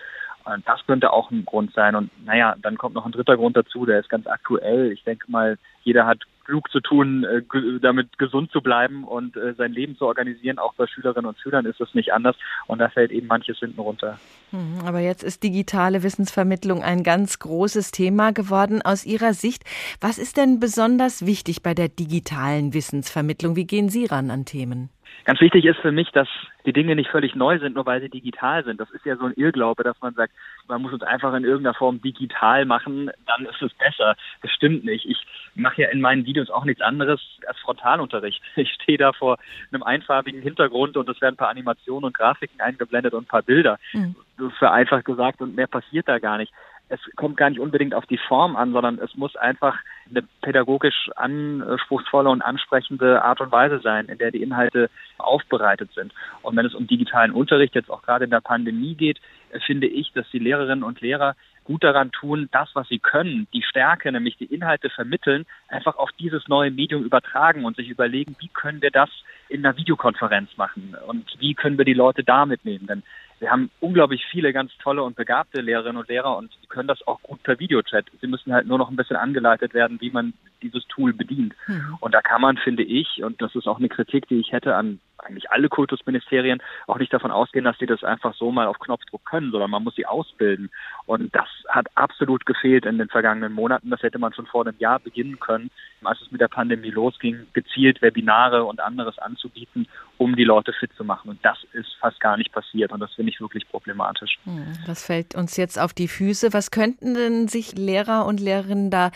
Und 0.44 0.66
das 0.66 0.86
könnte 0.86 1.12
auch 1.12 1.30
ein 1.30 1.44
Grund 1.44 1.74
sein. 1.74 1.96
Und 1.96 2.10
naja, 2.24 2.54
dann 2.62 2.78
kommt 2.78 2.94
noch 2.94 3.04
ein 3.04 3.12
dritter 3.12 3.36
Grund 3.36 3.56
dazu, 3.56 3.84
der 3.84 4.00
ist 4.00 4.08
ganz 4.08 4.26
aktuell. 4.26 4.92
Ich 4.92 5.02
denke 5.02 5.30
mal, 5.30 5.58
jeder 5.82 6.06
hat 6.06 6.22
klug 6.46 6.70
zu 6.70 6.80
tun, 6.80 7.24
äh, 7.24 7.42
damit 7.80 8.18
gesund 8.18 8.50
zu 8.52 8.60
bleiben 8.60 9.04
und 9.04 9.36
äh, 9.36 9.54
sein 9.54 9.72
Leben 9.72 9.96
zu 9.96 10.06
organisieren. 10.06 10.58
Auch 10.58 10.74
bei 10.74 10.86
Schülerinnen 10.86 11.26
und 11.26 11.38
Schülern 11.38 11.66
ist 11.66 11.80
das 11.80 11.92
nicht 11.94 12.12
anders. 12.12 12.36
Und 12.66 12.78
da 12.78 12.88
fällt 12.88 13.10
eben 13.10 13.26
manches 13.26 13.58
hinten 13.58 13.80
runter. 13.80 14.18
Hm, 14.50 14.80
Aber 14.86 15.00
jetzt 15.00 15.24
ist 15.24 15.42
digitale 15.42 16.02
Wissensvermittlung 16.02 16.82
ein 16.82 17.02
ganz 17.02 17.40
großes 17.40 17.90
Thema 17.90 18.32
geworden. 18.32 18.80
Aus 18.80 19.04
Ihrer 19.04 19.34
Sicht, 19.34 19.64
was 20.00 20.18
ist 20.18 20.36
denn 20.36 20.60
besonders 20.60 21.26
wichtig 21.26 21.62
bei 21.62 21.74
der 21.74 21.88
digitalen 21.88 22.72
Wissensvermittlung? 22.72 23.56
Wie 23.56 23.66
gehen 23.66 23.88
Sie 23.88 24.06
ran 24.06 24.30
an 24.30 24.44
Themen? 24.44 24.90
Ganz 25.24 25.40
wichtig 25.40 25.64
ist 25.64 25.80
für 25.80 25.90
mich, 25.90 26.10
dass 26.12 26.28
die 26.66 26.72
Dinge 26.72 26.94
nicht 26.94 27.10
völlig 27.10 27.34
neu 27.34 27.58
sind, 27.58 27.74
nur 27.74 27.84
weil 27.84 28.00
sie 28.00 28.08
digital 28.08 28.64
sind. 28.64 28.80
Das 28.80 28.90
ist 28.90 29.04
ja 29.04 29.16
so 29.16 29.24
ein 29.24 29.32
Irrglaube, 29.34 29.82
dass 29.82 30.00
man 30.00 30.14
sagt, 30.14 30.32
man 30.68 30.82
muss 30.82 30.92
uns 30.92 31.02
einfach 31.02 31.34
in 31.34 31.44
irgendeiner 31.44 31.74
Form 31.74 32.00
digital 32.00 32.64
machen, 32.64 33.10
dann 33.26 33.44
ist 33.44 33.60
es 33.60 33.72
besser. 33.74 34.14
Das 34.42 34.52
stimmt 34.52 34.84
nicht. 34.84 35.04
Ich 35.04 35.26
mache 35.54 35.82
ja 35.82 35.88
in 35.88 36.00
meinen 36.00 36.26
Videos 36.26 36.48
auch 36.50 36.64
nichts 36.64 36.80
anderes 36.80 37.20
als 37.46 37.58
Frontalunterricht. 37.58 38.42
Ich 38.56 38.72
stehe 38.72 38.98
da 38.98 39.12
vor 39.12 39.38
einem 39.70 39.82
einfarbigen 39.82 40.42
Hintergrund 40.42 40.96
und 40.96 41.08
es 41.08 41.20
werden 41.20 41.34
ein 41.34 41.36
paar 41.38 41.50
Animationen 41.50 42.04
und 42.04 42.16
Grafiken 42.16 42.60
eingeblendet 42.60 43.12
und 43.14 43.24
ein 43.24 43.28
paar 43.28 43.42
Bilder. 43.42 43.78
Mhm. 43.92 44.14
Vereinfacht 44.58 45.04
gesagt 45.04 45.40
und 45.40 45.56
mehr 45.56 45.66
passiert 45.66 46.08
da 46.08 46.18
gar 46.18 46.38
nicht 46.38 46.52
es 46.88 47.00
kommt 47.16 47.36
gar 47.36 47.50
nicht 47.50 47.60
unbedingt 47.60 47.94
auf 47.94 48.06
die 48.06 48.18
Form 48.18 48.54
an, 48.54 48.72
sondern 48.72 48.98
es 48.98 49.14
muss 49.16 49.34
einfach 49.36 49.76
eine 50.08 50.22
pädagogisch 50.42 51.10
anspruchsvolle 51.16 52.30
und 52.30 52.42
ansprechende 52.42 53.22
Art 53.22 53.40
und 53.40 53.50
Weise 53.50 53.80
sein, 53.80 54.06
in 54.06 54.18
der 54.18 54.30
die 54.30 54.42
Inhalte 54.42 54.88
aufbereitet 55.18 55.90
sind. 55.94 56.12
Und 56.42 56.56
wenn 56.56 56.66
es 56.66 56.74
um 56.74 56.86
digitalen 56.86 57.32
Unterricht 57.32 57.74
jetzt 57.74 57.90
auch 57.90 58.02
gerade 58.02 58.24
in 58.24 58.30
der 58.30 58.40
Pandemie 58.40 58.94
geht, 58.94 59.20
finde 59.64 59.88
ich, 59.88 60.12
dass 60.12 60.30
die 60.30 60.38
Lehrerinnen 60.38 60.84
und 60.84 61.00
Lehrer 61.00 61.34
gut 61.64 61.82
daran 61.82 62.12
tun, 62.12 62.48
das, 62.52 62.70
was 62.74 62.86
sie 62.88 63.00
können, 63.00 63.48
die 63.52 63.62
Stärke, 63.62 64.12
nämlich 64.12 64.36
die 64.36 64.44
Inhalte 64.44 64.88
vermitteln, 64.88 65.46
einfach 65.66 65.96
auf 65.96 66.10
dieses 66.12 66.46
neue 66.46 66.70
Medium 66.70 67.02
übertragen 67.02 67.64
und 67.64 67.76
sich 67.76 67.88
überlegen, 67.88 68.36
wie 68.38 68.48
können 68.48 68.80
wir 68.80 68.92
das 68.92 69.10
in 69.48 69.66
einer 69.66 69.76
Videokonferenz 69.76 70.56
machen 70.56 70.96
und 71.08 71.24
wie 71.40 71.54
können 71.54 71.76
wir 71.76 71.84
die 71.84 71.92
Leute 71.92 72.22
da 72.22 72.46
mitnehmen. 72.46 72.86
Denn 72.86 73.02
wir 73.38 73.50
haben 73.50 73.70
unglaublich 73.80 74.24
viele 74.30 74.52
ganz 74.52 74.72
tolle 74.78 75.02
und 75.02 75.16
begabte 75.16 75.60
Lehrerinnen 75.60 75.98
und 75.98 76.08
Lehrer 76.08 76.36
und 76.36 76.50
die 76.62 76.66
können 76.68 76.88
das 76.88 77.06
auch 77.06 77.20
gut 77.22 77.42
per 77.42 77.58
Videochat. 77.58 78.06
Sie 78.20 78.26
müssen 78.26 78.52
halt 78.52 78.66
nur 78.66 78.78
noch 78.78 78.88
ein 78.90 78.96
bisschen 78.96 79.16
angeleitet 79.16 79.74
werden, 79.74 80.00
wie 80.00 80.10
man 80.10 80.32
dieses 80.62 80.86
Tool 80.88 81.12
bedient. 81.12 81.54
Mhm. 81.66 81.96
Und 82.00 82.14
da 82.14 82.20
kann 82.22 82.40
man, 82.40 82.56
finde 82.56 82.82
ich, 82.82 83.22
und 83.22 83.40
das 83.42 83.54
ist 83.54 83.66
auch 83.66 83.78
eine 83.78 83.88
Kritik, 83.88 84.28
die 84.28 84.40
ich 84.40 84.52
hätte 84.52 84.74
an 84.74 85.00
eigentlich 85.18 85.50
alle 85.50 85.68
Kultusministerien, 85.68 86.62
auch 86.86 86.98
nicht 86.98 87.12
davon 87.12 87.30
ausgehen, 87.30 87.64
dass 87.64 87.78
sie 87.78 87.86
das 87.86 88.04
einfach 88.04 88.34
so 88.34 88.50
mal 88.50 88.66
auf 88.66 88.78
Knopfdruck 88.78 89.24
können, 89.24 89.50
sondern 89.50 89.70
man 89.70 89.82
muss 89.82 89.94
sie 89.96 90.06
ausbilden. 90.06 90.70
Und 91.06 91.34
das 91.34 91.48
hat 91.68 91.86
absolut 91.94 92.46
gefehlt 92.46 92.86
in 92.86 92.98
den 92.98 93.08
vergangenen 93.08 93.52
Monaten. 93.52 93.90
Das 93.90 94.02
hätte 94.02 94.18
man 94.18 94.32
schon 94.32 94.46
vor 94.46 94.66
einem 94.66 94.78
Jahr 94.78 94.98
beginnen 94.98 95.38
können, 95.38 95.70
als 96.04 96.20
es 96.20 96.30
mit 96.30 96.40
der 96.40 96.48
Pandemie 96.48 96.90
losging, 96.90 97.46
gezielt 97.52 98.02
Webinare 98.02 98.64
und 98.64 98.80
anderes 98.80 99.18
anzubieten, 99.18 99.88
um 100.18 100.36
die 100.36 100.44
Leute 100.44 100.72
fit 100.72 100.92
zu 100.96 101.04
machen. 101.04 101.30
Und 101.30 101.44
das 101.44 101.58
ist 101.72 101.94
fast 102.00 102.20
gar 102.20 102.36
nicht 102.36 102.52
passiert. 102.52 102.92
Und 102.92 103.00
das 103.00 103.12
finde 103.14 103.32
ich 103.32 103.40
wirklich 103.40 103.68
problematisch. 103.68 104.38
Hm, 104.44 104.66
Das 104.86 105.04
fällt 105.04 105.34
uns 105.34 105.56
jetzt 105.56 105.78
auf 105.78 105.92
die 105.92 106.08
Füße. 106.08 106.52
Was 106.52 106.70
könnten 106.70 107.14
denn 107.14 107.48
sich 107.48 107.76
Lehrer 107.76 108.26
und 108.26 108.40
Lehrerinnen 108.40 108.90
da 108.90 109.10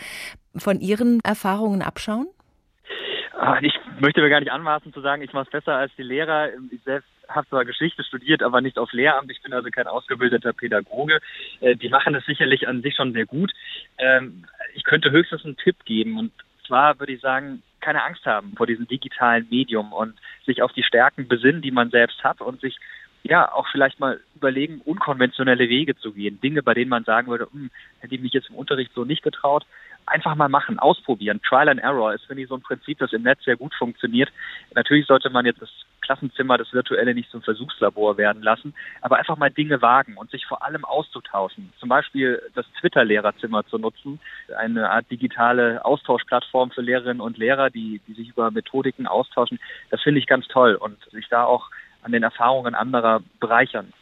von 0.55 0.79
Ihren 0.79 1.19
Erfahrungen 1.23 1.81
abschauen? 1.81 2.27
Ah, 3.37 3.57
Ich 3.61 3.73
möchte 3.99 4.21
mir 4.21 4.29
gar 4.29 4.39
nicht 4.39 4.51
anmaßen 4.51 4.93
zu 4.93 5.01
sagen, 5.01 5.21
ich 5.21 5.33
mache 5.33 5.45
es 5.45 5.51
besser 5.51 5.75
als 5.75 5.91
die 5.97 6.03
Lehrer. 6.03 6.49
Ich 6.71 6.81
selbst 6.83 7.09
habe 7.27 7.47
zwar 7.47 7.65
Geschichte 7.65 8.03
studiert, 8.03 8.43
aber 8.43 8.61
nicht 8.61 8.77
auf 8.77 8.91
Lehramt. 8.91 9.31
Ich 9.31 9.41
bin 9.41 9.53
also 9.53 9.69
kein 9.69 9.87
ausgebildeter 9.87 10.53
Pädagoge. 10.53 11.19
Äh, 11.61 11.75
Die 11.75 11.89
machen 11.89 12.13
es 12.15 12.25
sicherlich 12.25 12.67
an 12.67 12.81
sich 12.81 12.95
schon 12.95 13.13
sehr 13.13 13.25
gut. 13.25 13.51
Ähm, 13.97 14.45
Ich 14.75 14.83
könnte 14.83 15.11
höchstens 15.11 15.45
einen 15.45 15.57
Tipp 15.57 15.77
geben. 15.85 16.17
Und 16.19 16.31
zwar 16.67 16.99
würde 16.99 17.13
ich 17.13 17.21
sagen, 17.21 17.63
keine 17.79 18.03
Angst 18.03 18.25
haben 18.25 18.53
vor 18.55 18.67
diesem 18.67 18.87
digitalen 18.87 19.47
Medium 19.49 19.91
und 19.93 20.13
sich 20.45 20.61
auf 20.61 20.71
die 20.73 20.83
Stärken 20.83 21.27
besinnen, 21.27 21.61
die 21.61 21.71
man 21.71 21.89
selbst 21.89 22.23
hat 22.23 22.41
und 22.41 22.61
sich 22.61 22.77
ja 23.23 23.51
auch 23.51 23.67
vielleicht 23.71 23.99
mal 23.99 24.19
überlegen, 24.35 24.81
unkonventionelle 24.83 25.69
Wege 25.69 25.95
zu 25.95 26.11
gehen. 26.13 26.39
Dinge, 26.41 26.63
bei 26.63 26.73
denen 26.73 26.89
man 26.89 27.03
sagen 27.03 27.27
würde, 27.27 27.47
hm, 27.51 27.69
hätte 27.99 28.15
ich 28.15 28.21
mich 28.21 28.33
jetzt 28.33 28.49
im 28.49 28.55
Unterricht 28.55 28.91
so 28.93 29.05
nicht 29.05 29.23
getraut. 29.23 29.65
Einfach 30.05 30.35
mal 30.35 30.49
machen, 30.49 30.79
ausprobieren. 30.79 31.41
Trial 31.47 31.69
and 31.69 31.79
Error 31.79 32.13
ist, 32.13 32.25
finde 32.25 32.43
ich, 32.43 32.49
so 32.49 32.55
ein 32.55 32.61
Prinzip, 32.61 32.99
das 32.99 33.13
im 33.13 33.23
Netz 33.23 33.43
sehr 33.43 33.55
gut 33.55 33.73
funktioniert. 33.75 34.29
Natürlich 34.73 35.07
sollte 35.07 35.29
man 35.29 35.45
jetzt 35.45 35.61
das 35.61 35.69
Klassenzimmer, 36.01 36.57
das 36.57 36.73
virtuelle 36.73 37.13
nicht 37.13 37.29
zum 37.29 37.41
Versuchslabor 37.41 38.17
werden 38.17 38.41
lassen, 38.41 38.73
aber 39.01 39.17
einfach 39.17 39.37
mal 39.37 39.51
Dinge 39.51 39.81
wagen 39.81 40.17
und 40.17 40.31
sich 40.31 40.45
vor 40.45 40.63
allem 40.63 40.83
auszutauschen. 40.83 41.71
Zum 41.79 41.89
Beispiel 41.89 42.41
das 42.55 42.65
Twitter-Lehrerzimmer 42.79 43.65
zu 43.65 43.77
nutzen, 43.77 44.19
eine 44.57 44.89
Art 44.89 45.09
digitale 45.09 45.85
Austauschplattform 45.85 46.71
für 46.71 46.81
Lehrerinnen 46.81 47.21
und 47.21 47.37
Lehrer, 47.37 47.69
die, 47.69 48.01
die 48.07 48.13
sich 48.13 48.29
über 48.29 48.51
Methodiken 48.51 49.07
austauschen. 49.07 49.59
Das 49.89 50.01
finde 50.01 50.19
ich 50.19 50.27
ganz 50.27 50.47
toll 50.47 50.75
und 50.75 50.97
sich 51.11 51.27
da 51.29 51.45
auch 51.45 51.69
an 52.01 52.11
den 52.11 52.23
Erfahrungen 52.23 52.75
anderer 52.75 53.21
bereichern. 53.39 53.93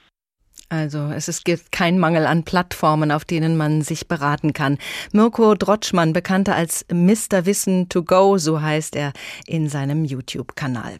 Also 0.69 1.11
es 1.11 1.43
gibt 1.43 1.71
keinen 1.71 1.97
Mangel 1.97 2.27
an 2.27 2.43
Plattformen, 2.43 3.11
auf 3.11 3.25
denen 3.25 3.57
man 3.57 3.81
sich 3.81 4.07
beraten 4.07 4.53
kann. 4.53 4.77
Mirko 5.11 5.55
Drotschmann, 5.55 6.13
bekannter 6.13 6.55
als 6.55 6.85
Mr. 6.91 7.45
Wissen 7.45 7.89
to 7.89 8.03
Go, 8.03 8.37
so 8.37 8.61
heißt 8.61 8.95
er 8.95 9.11
in 9.47 9.67
seinem 9.67 10.05
YouTube-Kanal. 10.05 10.99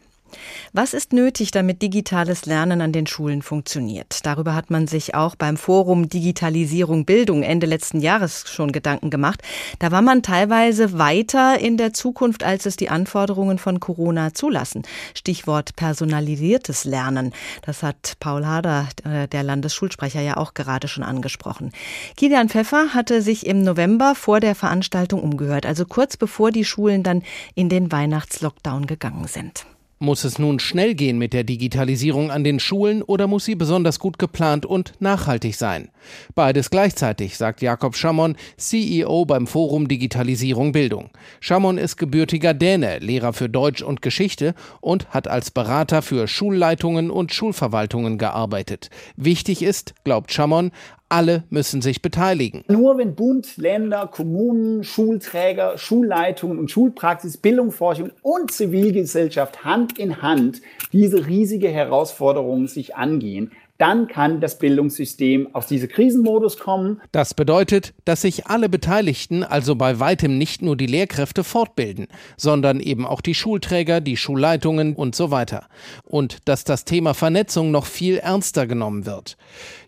Was 0.72 0.94
ist 0.94 1.12
nötig, 1.12 1.50
damit 1.50 1.82
digitales 1.82 2.46
Lernen 2.46 2.80
an 2.80 2.92
den 2.92 3.06
Schulen 3.06 3.42
funktioniert? 3.42 4.20
Darüber 4.24 4.54
hat 4.54 4.70
man 4.70 4.86
sich 4.86 5.14
auch 5.14 5.36
beim 5.36 5.56
Forum 5.56 6.08
Digitalisierung 6.08 7.04
Bildung 7.04 7.42
Ende 7.42 7.66
letzten 7.66 8.00
Jahres 8.00 8.44
schon 8.48 8.72
Gedanken 8.72 9.10
gemacht. 9.10 9.42
Da 9.78 9.90
war 9.90 10.02
man 10.02 10.22
teilweise 10.22 10.98
weiter 10.98 11.58
in 11.58 11.76
der 11.76 11.92
Zukunft, 11.92 12.44
als 12.44 12.66
es 12.66 12.76
die 12.76 12.88
Anforderungen 12.88 13.58
von 13.58 13.80
Corona 13.80 14.34
zulassen. 14.34 14.82
Stichwort 15.14 15.76
personalisiertes 15.76 16.84
Lernen. 16.84 17.32
Das 17.62 17.82
hat 17.82 18.14
Paul 18.20 18.46
Hader, 18.46 18.88
äh, 19.04 19.28
der 19.28 19.42
Landesschulsprecher, 19.42 20.20
ja 20.20 20.36
auch 20.36 20.54
gerade 20.54 20.88
schon 20.88 21.04
angesprochen. 21.04 21.72
Kilian 22.16 22.48
Pfeffer 22.48 22.94
hatte 22.94 23.22
sich 23.22 23.46
im 23.46 23.62
November 23.62 24.14
vor 24.14 24.40
der 24.40 24.54
Veranstaltung 24.54 25.22
umgehört, 25.22 25.66
also 25.66 25.84
kurz 25.84 26.16
bevor 26.16 26.50
die 26.50 26.64
Schulen 26.64 27.02
dann 27.02 27.22
in 27.54 27.68
den 27.68 27.90
Weihnachtslockdown 27.92 28.86
gegangen 28.86 29.26
sind. 29.26 29.66
Muss 30.02 30.24
es 30.24 30.38
nun 30.38 30.60
schnell 30.60 30.94
gehen 30.94 31.18
mit 31.18 31.34
der 31.34 31.44
Digitalisierung 31.44 32.30
an 32.30 32.42
den 32.42 32.58
Schulen 32.58 33.02
oder 33.02 33.26
muss 33.26 33.44
sie 33.44 33.54
besonders 33.54 33.98
gut 33.98 34.18
geplant 34.18 34.64
und 34.64 34.94
nachhaltig 34.98 35.54
sein? 35.56 35.90
Beides 36.34 36.70
gleichzeitig, 36.70 37.36
sagt 37.36 37.60
Jakob 37.60 37.94
Schamon, 37.94 38.36
CEO 38.56 39.26
beim 39.26 39.46
Forum 39.46 39.88
Digitalisierung 39.88 40.72
Bildung. 40.72 41.10
Schamon 41.40 41.76
ist 41.76 41.98
gebürtiger 41.98 42.54
Däne, 42.54 42.98
Lehrer 43.00 43.34
für 43.34 43.50
Deutsch 43.50 43.82
und 43.82 44.00
Geschichte 44.00 44.54
und 44.80 45.06
hat 45.10 45.28
als 45.28 45.50
Berater 45.50 46.00
für 46.00 46.28
Schulleitungen 46.28 47.10
und 47.10 47.34
Schulverwaltungen 47.34 48.16
gearbeitet. 48.16 48.88
Wichtig 49.16 49.60
ist, 49.60 49.92
glaubt 50.04 50.32
Schamon, 50.32 50.70
alle 51.10 51.44
müssen 51.50 51.82
sich 51.82 52.02
beteiligen. 52.02 52.64
Nur 52.68 52.96
wenn 52.96 53.14
Bund, 53.14 53.56
Länder, 53.56 54.06
Kommunen, 54.06 54.84
Schulträger, 54.84 55.76
Schulleitungen 55.76 56.58
und 56.58 56.70
Schulpraxis, 56.70 57.36
Bildungsforschung 57.36 58.10
und 58.22 58.50
Zivilgesellschaft 58.52 59.64
Hand 59.64 59.98
in 59.98 60.22
Hand 60.22 60.62
diese 60.92 61.26
riesige 61.26 61.68
Herausforderung 61.68 62.68
sich 62.68 62.96
angehen, 62.96 63.52
dann 63.80 64.08
kann 64.08 64.42
das 64.42 64.58
Bildungssystem 64.58 65.54
aus 65.54 65.66
diesem 65.66 65.88
Krisenmodus 65.88 66.58
kommen. 66.58 67.00
Das 67.12 67.32
bedeutet, 67.32 67.94
dass 68.04 68.20
sich 68.20 68.46
alle 68.46 68.68
Beteiligten, 68.68 69.42
also 69.42 69.74
bei 69.74 69.98
weitem 69.98 70.36
nicht 70.36 70.60
nur 70.60 70.76
die 70.76 70.86
Lehrkräfte, 70.86 71.44
fortbilden, 71.44 72.06
sondern 72.36 72.78
eben 72.80 73.06
auch 73.06 73.22
die 73.22 73.34
Schulträger, 73.34 74.02
die 74.02 74.18
Schulleitungen 74.18 74.94
und 74.94 75.14
so 75.14 75.30
weiter. 75.30 75.66
Und 76.04 76.46
dass 76.46 76.64
das 76.64 76.84
Thema 76.84 77.14
Vernetzung 77.14 77.70
noch 77.70 77.86
viel 77.86 78.18
ernster 78.18 78.66
genommen 78.66 79.06
wird. 79.06 79.38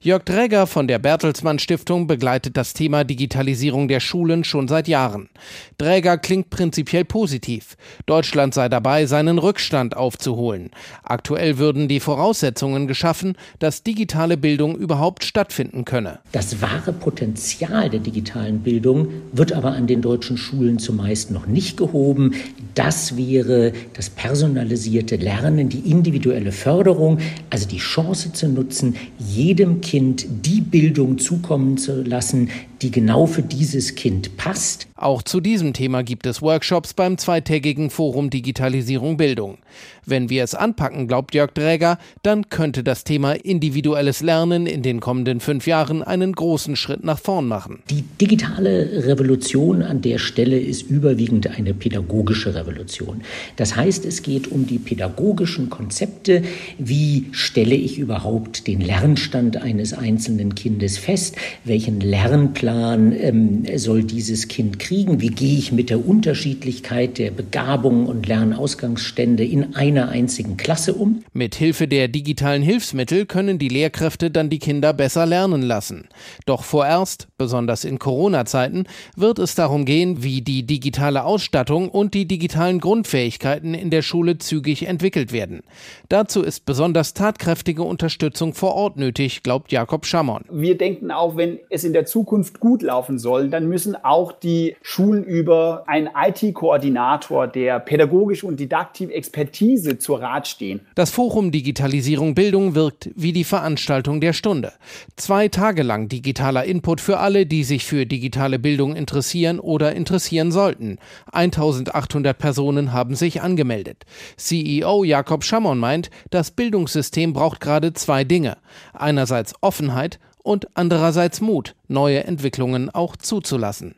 Jörg 0.01 0.25
Dräger 0.25 0.67
von 0.67 0.89
der 0.89 0.99
Bertelsmann 0.99 1.59
Stiftung 1.59 2.07
begleitet 2.07 2.57
das 2.57 2.73
Thema 2.73 3.05
Digitalisierung 3.05 3.89
der 3.89 4.01
Schulen 4.01 4.43
schon 4.43 4.69
seit 4.69 4.89
Jahren. 4.89 5.29
Dräger 5.77 6.17
klingt 6.17 6.49
prinzipiell 6.49 7.05
positiv. 7.05 7.77
Deutschland 8.07 8.55
sei 8.55 8.71
dabei, 8.71 9.05
seinen 9.05 9.39
Rückstand 9.39 9.97
aufzuholen. 9.99 10.71
Aktuell 11.03 11.59
würden 11.59 11.89
die 11.89 12.01
Voraussetzungen 12.01 12.87
geschaffen, 12.87 13.37
dass 13.59 13.82
digitale 13.87 14.37
Bildung 14.37 14.77
überhaupt 14.77 15.25
stattfinden 15.25 15.85
könne. 15.85 16.21
Das 16.31 16.63
wahre 16.63 16.93
Potenzial 16.93 17.91
der 17.91 18.01
digitalen 18.01 18.61
Bildung 18.61 19.09
wird 19.33 19.53
aber 19.53 19.73
an 19.73 19.87
den 19.87 20.03
deutschen 20.03 20.37
Schulen 20.37 20.79
zumeist 20.79 21.31
noch 21.31 21.47
nicht 21.47 21.77
gehoben. 21.77 22.35
Das 22.75 23.17
wäre 23.17 23.73
das 23.95 24.09
personalisierte 24.11 25.17
Lernen, 25.17 25.69
die 25.69 25.91
individuelle 25.91 26.53
Förderung, 26.53 27.19
also 27.51 27.67
die 27.67 27.79
Chance 27.79 28.33
zu 28.33 28.49
nutzen, 28.49 28.97
jedem 29.19 29.81
Kind 29.81 30.27
die 30.47 30.61
Bildung 30.61 31.19
zukommen 31.19 31.77
zu 31.77 32.03
lassen, 32.03 32.51
die 32.83 32.91
genau 32.91 33.27
für 33.27 33.43
dieses 33.43 33.95
Kind 33.95 34.37
passt. 34.37 34.89
Auch 34.97 35.23
zu 35.23 35.41
diesem 35.41 35.73
Thema 35.73 36.03
gibt 36.03 36.27
es 36.27 36.43
Workshops 36.43 36.95
beim 36.95 37.19
zweitägigen 37.19 37.91
Forum 37.91 38.31
Digitalisierung 38.31 39.17
Bildung. 39.17 39.59
Wenn 40.05 40.31
wir 40.31 40.43
es 40.43 40.55
anpacken, 40.55 41.07
glaubt 41.07 41.35
Jörg 41.35 41.53
Dräger, 41.53 41.99
dann 42.23 42.49
könnte 42.51 42.83
das 42.83 43.05
Thema 43.05 43.33
individuelles 43.33 44.21
Lernen 44.21 44.67
in 44.67 44.83
den 44.83 45.01
kommenden 45.01 45.41
fünf 45.41 45.67
Jahren 45.67 46.03
einen 46.03 46.33
großen 46.33 46.77
Schritt 46.77 47.05
nach 47.05 47.19
vorn 47.19 47.47
machen. 47.47 47.83
Die 47.91 48.03
digitale 48.21 49.07
Revolution 49.07 49.83
an 49.83 50.03
der 50.03 50.19
Stelle 50.19 50.59
ist 50.59 50.83
überwiegend 50.83 51.47
eine 51.47 51.73
pädagogische 51.75 52.55
Revolution. 52.55 53.23
Das 53.57 53.77
heißt, 53.77 54.05
es 54.05 54.23
geht 54.23 54.51
um 54.51 54.67
die 54.67 54.79
pädagogischen 54.79 55.71
Konzepte. 55.71 56.43
Wie 56.79 57.27
stelle 57.33 57.77
ich 57.77 57.99
überhaupt 57.99 58.67
den 58.67 58.81
Lernstand 58.81 59.57
eines 59.57 59.93
einzelnen 59.93 60.55
Kindes 60.55 60.99
fest? 60.99 61.37
Welchen 61.65 62.01
Lernplan 62.01 62.72
ähm, 62.75 63.67
soll 63.77 64.05
dieses 64.05 64.49
Kind 64.49 64.79
kriegen? 64.79 65.21
Wie 65.21 65.29
gehe 65.29 65.59
ich 65.59 65.73
mit 65.73 65.91
der 65.91 66.07
Unterschiedlichkeit 66.07 67.19
der 67.19 67.31
Begabungen 67.31 68.07
und 68.07 68.27
Lernausgangsstände 68.27 69.45
in 69.45 69.75
einer 69.75 70.09
einzigen 70.09 70.57
Klasse 70.57 70.95
um? 70.95 71.23
Mit 71.33 71.55
Hilfe 71.55 71.89
der 71.89 72.09
digitalen 72.09 72.63
Hilfsmittel 72.63 73.27
können 73.27 73.59
die 73.59 73.69
Lehrkräfte 73.69 74.31
dann 74.31 74.51
die 74.51 74.59
Kinder 74.59 74.93
besser 74.93 75.27
lernen 75.27 75.63
lassen. 75.63 76.09
Doch 76.47 76.63
vorerst, 76.63 77.29
besonders 77.39 77.85
in 77.85 77.99
Corona-Zeiten, 77.99 78.85
wird 79.17 79.39
es 79.39 79.55
darum 79.55 79.85
gehen, 79.85 80.23
wie 80.23 80.43
die 80.43 80.65
digitale 80.65 81.25
Ausstattung 81.25 81.89
und 81.89 82.15
die 82.15 82.27
digitalen 82.27 82.81
Grundfähigkeiten 82.81 83.75
in 83.75 83.91
der 83.91 84.03
Schule 84.03 84.39
zügig 84.39 84.87
entwickelt 84.87 85.33
werden. 85.33 85.63
Dazu 86.09 86.43
ist 86.43 86.65
besonders 86.65 87.15
tatkräftige 87.15 87.83
Unterstützung 87.83 88.55
vor 88.55 88.75
Ort 88.75 88.97
nötig, 88.97 89.43
glaubt 89.43 89.73
Jakob 89.73 90.07
Schamon. 90.07 90.45
Wir 90.51 90.79
denken 90.79 91.11
auch, 91.11 91.37
wenn 91.37 91.59
es 91.71 91.85
in 91.85 91.93
der 91.93 92.07
Zukunft 92.07 92.61
gut 92.63 92.83
laufen 92.83 93.19
soll, 93.19 93.51
dann 93.51 93.69
müssen 93.69 93.97
auch 94.05 94.31
die 94.31 94.77
Schulen 94.83 95.25
über 95.25 95.83
einen 95.89 96.09
IT-Koordinator, 96.15 97.49
der 97.49 97.81
pädagogische 97.81 98.47
und 98.47 98.61
didaktische 98.61 99.13
Expertise 99.13 99.99
zur 99.99 100.23
Rat 100.23 100.47
stehen. 100.47 100.81
Das 100.95 101.11
Forum 101.11 101.51
Digitalisierung 101.51 102.37
Bildung 102.37 102.77
wirkt 102.77 103.11
wie 103.17 103.33
die 103.33 103.43
Veranstaltung 103.43 104.21
der 104.21 104.33
Stunde. 104.33 104.73
Zwei 105.17 105.49
Tage 105.49 105.83
lang 105.83 106.09
digitaler 106.09 106.65
Input 106.65 107.01
für 107.01 107.19
alle, 107.19 107.47
die 107.47 107.65
sich 107.65 107.85
für 107.85 108.07
digitale 108.07 108.61
Bildung 108.61 108.95
interessieren 108.95 109.59
oder 109.59 109.97
interessieren 109.97 110.53
sollten. 110.53 110.99
1800 111.33 112.39
Personen 112.39 112.93
haben 112.93 113.17
sich 113.17 113.43
angemeldet. 113.43 114.05
CEO 114.37 115.03
Jakob 115.03 115.43
Schamon 115.43 115.79
meint, 115.79 116.11
das 116.31 116.53
Bildungssystem 116.53 117.33
braucht 117.33 117.59
gerade 117.59 117.93
zwei 117.93 118.23
Dinge. 118.23 118.57
Einerseits 118.93 119.53
Offenheit 119.63 120.21
und 120.43 120.69
andererseits 120.75 121.41
Mut, 121.41 121.75
neue 121.89 122.25
Entwicklungen 122.25 122.91
auch 122.91 123.17
zuzulassen. 123.17 123.95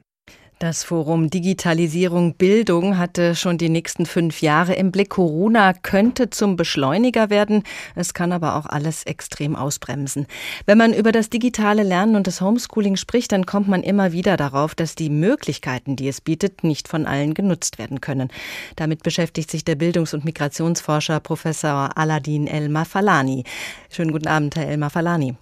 Das 0.60 0.84
Forum 0.84 1.30
Digitalisierung 1.30 2.36
Bildung 2.36 2.96
hatte 2.96 3.34
schon 3.34 3.58
die 3.58 3.68
nächsten 3.68 4.06
fünf 4.06 4.40
Jahre 4.40 4.74
im 4.74 4.92
Blick. 4.92 5.10
Corona 5.10 5.72
könnte 5.72 6.30
zum 6.30 6.54
Beschleuniger 6.54 7.28
werden. 7.28 7.64
Es 7.96 8.14
kann 8.14 8.30
aber 8.30 8.54
auch 8.54 8.66
alles 8.66 9.02
extrem 9.04 9.56
ausbremsen. 9.56 10.26
Wenn 10.64 10.78
man 10.78 10.94
über 10.94 11.10
das 11.10 11.28
digitale 11.28 11.82
Lernen 11.82 12.14
und 12.14 12.28
das 12.28 12.40
Homeschooling 12.40 12.96
spricht, 12.96 13.32
dann 13.32 13.46
kommt 13.46 13.66
man 13.66 13.82
immer 13.82 14.12
wieder 14.12 14.36
darauf, 14.36 14.76
dass 14.76 14.94
die 14.94 15.10
Möglichkeiten, 15.10 15.96
die 15.96 16.08
es 16.08 16.20
bietet, 16.20 16.62
nicht 16.62 16.86
von 16.86 17.04
allen 17.04 17.34
genutzt 17.34 17.78
werden 17.78 18.00
können. 18.00 18.28
Damit 18.76 19.02
beschäftigt 19.02 19.50
sich 19.50 19.64
der 19.64 19.74
Bildungs- 19.74 20.14
und 20.14 20.24
Migrationsforscher 20.24 21.18
Professor 21.18 21.90
Aladin 21.98 22.46
El 22.46 22.68
Mafalani. 22.68 23.42
Schönen 23.90 24.12
guten 24.12 24.28
Abend, 24.28 24.54
Herr 24.54 24.68
El 24.68 24.78
Mafalani. 24.78 25.34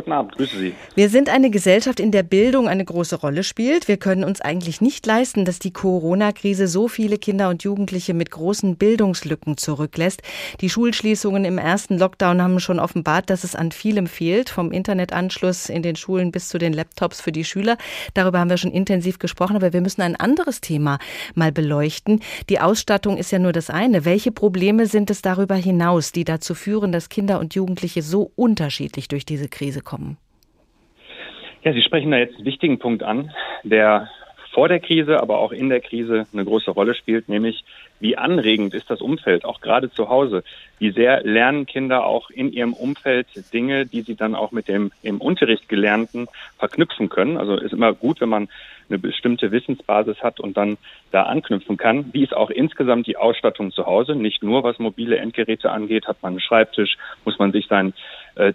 Guten 0.00 0.12
Abend, 0.12 0.34
grüße 0.38 0.56
Sie. 0.56 0.74
Wir 0.94 1.10
sind 1.10 1.28
eine 1.28 1.50
Gesellschaft, 1.50 2.00
in 2.00 2.10
der 2.10 2.22
Bildung 2.22 2.68
eine 2.68 2.86
große 2.86 3.16
Rolle 3.16 3.44
spielt. 3.44 3.86
Wir 3.86 3.98
können 3.98 4.24
uns 4.24 4.40
eigentlich 4.40 4.80
nicht 4.80 5.04
leisten, 5.04 5.44
dass 5.44 5.58
die 5.58 5.74
Corona-Krise 5.74 6.68
so 6.68 6.88
viele 6.88 7.18
Kinder 7.18 7.50
und 7.50 7.64
Jugendliche 7.64 8.14
mit 8.14 8.30
großen 8.30 8.76
Bildungslücken 8.76 9.58
zurücklässt. 9.58 10.22
Die 10.62 10.70
Schulschließungen 10.70 11.44
im 11.44 11.58
ersten 11.58 11.98
Lockdown 11.98 12.40
haben 12.40 12.60
schon 12.60 12.78
offenbart, 12.78 13.28
dass 13.28 13.44
es 13.44 13.54
an 13.54 13.72
vielem 13.72 14.06
fehlt, 14.06 14.48
vom 14.48 14.72
Internetanschluss 14.72 15.68
in 15.68 15.82
den 15.82 15.96
Schulen 15.96 16.32
bis 16.32 16.48
zu 16.48 16.56
den 16.56 16.72
Laptops 16.72 17.20
für 17.20 17.30
die 17.30 17.44
Schüler. 17.44 17.76
Darüber 18.14 18.38
haben 18.38 18.48
wir 18.48 18.56
schon 18.56 18.72
intensiv 18.72 19.18
gesprochen, 19.18 19.56
aber 19.56 19.74
wir 19.74 19.82
müssen 19.82 20.00
ein 20.00 20.16
anderes 20.16 20.62
Thema 20.62 20.98
mal 21.34 21.52
beleuchten. 21.52 22.20
Die 22.48 22.58
Ausstattung 22.58 23.18
ist 23.18 23.32
ja 23.32 23.38
nur 23.38 23.52
das 23.52 23.68
eine. 23.68 24.06
Welche 24.06 24.32
Probleme 24.32 24.86
sind 24.86 25.10
es 25.10 25.20
darüber 25.20 25.56
hinaus, 25.56 26.10
die 26.10 26.24
dazu 26.24 26.54
führen, 26.54 26.90
dass 26.90 27.10
Kinder 27.10 27.38
und 27.38 27.54
Jugendliche 27.54 28.00
so 28.00 28.32
unterschiedlich 28.34 29.06
durch 29.06 29.26
diese 29.26 29.50
Krise 29.50 29.82
kommen? 29.82 29.89
Ja, 31.62 31.72
Sie 31.72 31.82
sprechen 31.82 32.10
da 32.10 32.16
jetzt 32.16 32.36
einen 32.36 32.46
wichtigen 32.46 32.78
Punkt 32.78 33.02
an, 33.02 33.32
der 33.64 34.08
vor 34.52 34.68
der 34.68 34.80
Krise, 34.80 35.20
aber 35.20 35.38
auch 35.38 35.52
in 35.52 35.68
der 35.68 35.80
Krise 35.80 36.26
eine 36.32 36.44
große 36.44 36.70
Rolle 36.70 36.94
spielt, 36.94 37.28
nämlich 37.28 37.64
wie 38.00 38.16
anregend 38.16 38.74
ist 38.74 38.90
das 38.90 39.00
Umfeld, 39.00 39.44
auch 39.44 39.60
gerade 39.60 39.90
zu 39.90 40.08
Hause. 40.08 40.42
Wie 40.78 40.90
sehr 40.90 41.22
lernen 41.22 41.66
Kinder 41.66 42.04
auch 42.06 42.30
in 42.30 42.52
ihrem 42.52 42.72
Umfeld 42.72 43.28
Dinge, 43.52 43.86
die 43.86 44.00
sie 44.02 44.16
dann 44.16 44.34
auch 44.34 44.52
mit 44.52 44.68
dem 44.68 44.90
im 45.02 45.20
Unterricht 45.20 45.68
Gelernten 45.68 46.26
verknüpfen 46.58 47.10
können. 47.10 47.36
Also 47.36 47.56
ist 47.56 47.72
immer 47.72 47.92
gut, 47.92 48.20
wenn 48.20 48.30
man 48.30 48.48
eine 48.88 48.98
bestimmte 48.98 49.52
Wissensbasis 49.52 50.22
hat 50.22 50.40
und 50.40 50.56
dann 50.56 50.78
da 51.12 51.24
anknüpfen 51.24 51.76
kann. 51.76 52.12
Wie 52.12 52.24
ist 52.24 52.34
auch 52.34 52.50
insgesamt 52.50 53.06
die 53.06 53.16
Ausstattung 53.16 53.70
zu 53.70 53.86
Hause? 53.86 54.16
Nicht 54.16 54.42
nur 54.42 54.64
was 54.64 54.78
mobile 54.78 55.16
Endgeräte 55.16 55.70
angeht, 55.70 56.08
hat 56.08 56.22
man 56.22 56.32
einen 56.32 56.40
Schreibtisch, 56.40 56.96
muss 57.24 57.38
man 57.38 57.52
sich 57.52 57.68
sein 57.68 57.92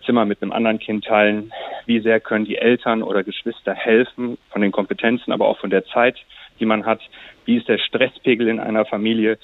Zimmer 0.06 0.26
mit 0.26 0.42
einem 0.42 0.52
anderen 0.52 0.80
Kind 0.80 1.06
teilen. 1.06 1.52
Wie 1.86 2.00
sehr 2.00 2.20
können 2.20 2.46
die 2.46 2.58
Eltern 2.58 3.04
oder 3.04 3.24
Geschwister 3.24 3.74
helfen 3.74 4.38
von 4.50 4.62
den 4.62 4.72
Kompetenzen, 4.72 5.32
aber 5.32 5.48
auch 5.48 5.60
von 5.60 5.70
der 5.70 5.86
Zeit, 5.86 6.18
die 6.60 6.66
man 6.66 6.86
hat? 6.86 7.02
Wie 7.46 7.58
ist 7.58 7.68
der 7.68 7.78
Stresspegel 7.78 8.48
in 8.48 8.60
einer 8.60 8.86
Familie? 8.86 9.38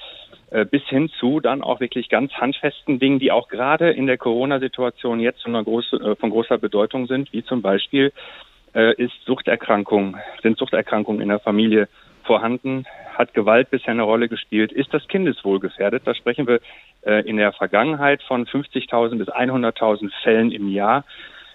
Äh, 0.51 0.65
bis 0.65 0.83
hin 0.89 1.09
zu 1.17 1.39
dann 1.39 1.63
auch 1.63 1.79
wirklich 1.79 2.09
ganz 2.09 2.33
handfesten 2.33 2.99
Dingen, 2.99 3.19
die 3.19 3.31
auch 3.31 3.47
gerade 3.47 3.91
in 3.91 4.05
der 4.05 4.17
Corona-Situation 4.17 5.21
jetzt 5.21 5.43
von, 5.43 5.55
äh, 5.55 6.29
großer 6.29 6.57
Bedeutung 6.57 7.07
sind, 7.07 7.31
wie 7.31 7.41
zum 7.41 7.61
Beispiel 7.61 8.11
äh, 8.75 8.93
ist 8.95 9.13
Suchterkrankung, 9.25 10.17
sind 10.43 10.57
Suchterkrankungen 10.57 11.21
in 11.21 11.29
der 11.29 11.39
Familie 11.39 11.87
vorhanden? 12.31 12.85
Hat 13.17 13.33
Gewalt 13.33 13.69
bisher 13.71 13.91
eine 13.91 14.03
Rolle 14.03 14.29
gespielt? 14.29 14.71
Ist 14.71 14.93
das 14.93 15.05
Kindeswohl 15.09 15.59
gefährdet? 15.59 16.03
Da 16.05 16.15
sprechen 16.15 16.47
wir 16.47 16.61
äh, 17.05 17.27
in 17.27 17.35
der 17.35 17.51
Vergangenheit 17.51 18.23
von 18.23 18.45
50.000 18.45 19.17
bis 19.17 19.27
100.000 19.27 20.09
Fällen 20.23 20.49
im 20.53 20.69
Jahr 20.69 21.03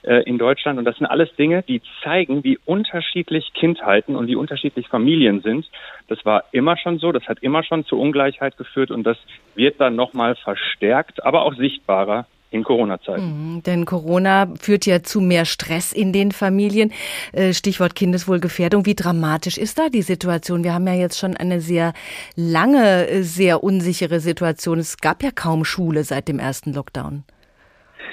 äh, 0.02 0.22
in 0.24 0.36
Deutschland. 0.36 0.78
Und 0.78 0.84
das 0.84 0.98
sind 0.98 1.06
alles 1.06 1.34
Dinge, 1.36 1.62
die 1.62 1.80
zeigen, 2.04 2.44
wie 2.44 2.58
unterschiedlich 2.66 3.54
Kindheiten 3.54 4.16
und 4.16 4.26
wie 4.26 4.36
unterschiedlich 4.36 4.86
Familien 4.88 5.40
sind. 5.40 5.66
Das 6.08 6.22
war 6.26 6.44
immer 6.52 6.76
schon 6.76 6.98
so, 6.98 7.10
das 7.10 7.26
hat 7.26 7.38
immer 7.40 7.62
schon 7.62 7.86
zu 7.86 7.98
Ungleichheit 7.98 8.58
geführt 8.58 8.90
und 8.90 9.04
das 9.04 9.16
wird 9.54 9.80
dann 9.80 9.96
nochmal 9.96 10.34
verstärkt, 10.36 11.24
aber 11.24 11.46
auch 11.46 11.54
sichtbarer 11.54 12.26
in 12.50 12.64
Corona-Zeiten. 12.64 13.54
Mhm, 13.54 13.62
denn 13.62 13.84
Corona 13.84 14.48
führt 14.60 14.86
ja 14.86 15.02
zu 15.02 15.20
mehr 15.20 15.44
Stress 15.44 15.92
in 15.92 16.12
den 16.12 16.32
Familien. 16.32 16.92
Äh, 17.32 17.52
Stichwort 17.52 17.94
Kindeswohlgefährdung. 17.94 18.86
Wie 18.86 18.94
dramatisch 18.94 19.58
ist 19.58 19.78
da 19.78 19.88
die 19.88 20.02
Situation? 20.02 20.64
Wir 20.64 20.74
haben 20.74 20.86
ja 20.86 20.94
jetzt 20.94 21.18
schon 21.18 21.36
eine 21.36 21.60
sehr 21.60 21.92
lange, 22.36 23.08
äh, 23.08 23.22
sehr 23.22 23.62
unsichere 23.64 24.20
Situation. 24.20 24.78
Es 24.78 24.98
gab 24.98 25.22
ja 25.22 25.30
kaum 25.34 25.64
Schule 25.64 26.04
seit 26.04 26.28
dem 26.28 26.38
ersten 26.38 26.72
Lockdown. 26.72 27.24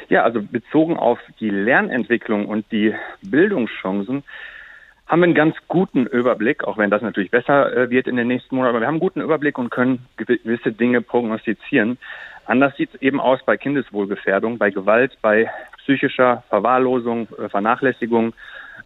Ja, 0.09 0.23
also 0.23 0.41
bezogen 0.41 0.97
auf 0.97 1.19
die 1.39 1.49
Lernentwicklung 1.49 2.45
und 2.47 2.65
die 2.71 2.93
Bildungschancen 3.21 4.23
haben 5.05 5.19
wir 5.19 5.25
einen 5.25 5.35
ganz 5.35 5.55
guten 5.67 6.05
Überblick, 6.07 6.63
auch 6.63 6.77
wenn 6.77 6.89
das 6.89 7.01
natürlich 7.01 7.29
besser 7.29 7.75
äh, 7.75 7.89
wird 7.89 8.07
in 8.07 8.15
den 8.15 8.27
nächsten 8.27 8.55
Monaten. 8.55 8.75
Aber 8.75 8.81
wir 8.81 8.87
haben 8.87 8.95
einen 8.95 9.01
guten 9.01 9.21
Überblick 9.21 9.57
und 9.57 9.69
können 9.69 10.05
gewisse 10.17 10.71
Dinge 10.71 11.01
prognostizieren. 11.01 11.97
Anders 12.45 12.75
sieht 12.75 12.93
es 12.93 13.01
eben 13.01 13.19
aus 13.19 13.39
bei 13.45 13.57
Kindeswohlgefährdung, 13.57 14.57
bei 14.57 14.69
Gewalt, 14.69 15.17
bei 15.21 15.49
psychischer 15.77 16.43
Verwahrlosung, 16.49 17.27
äh, 17.37 17.49
Vernachlässigung. 17.49 18.33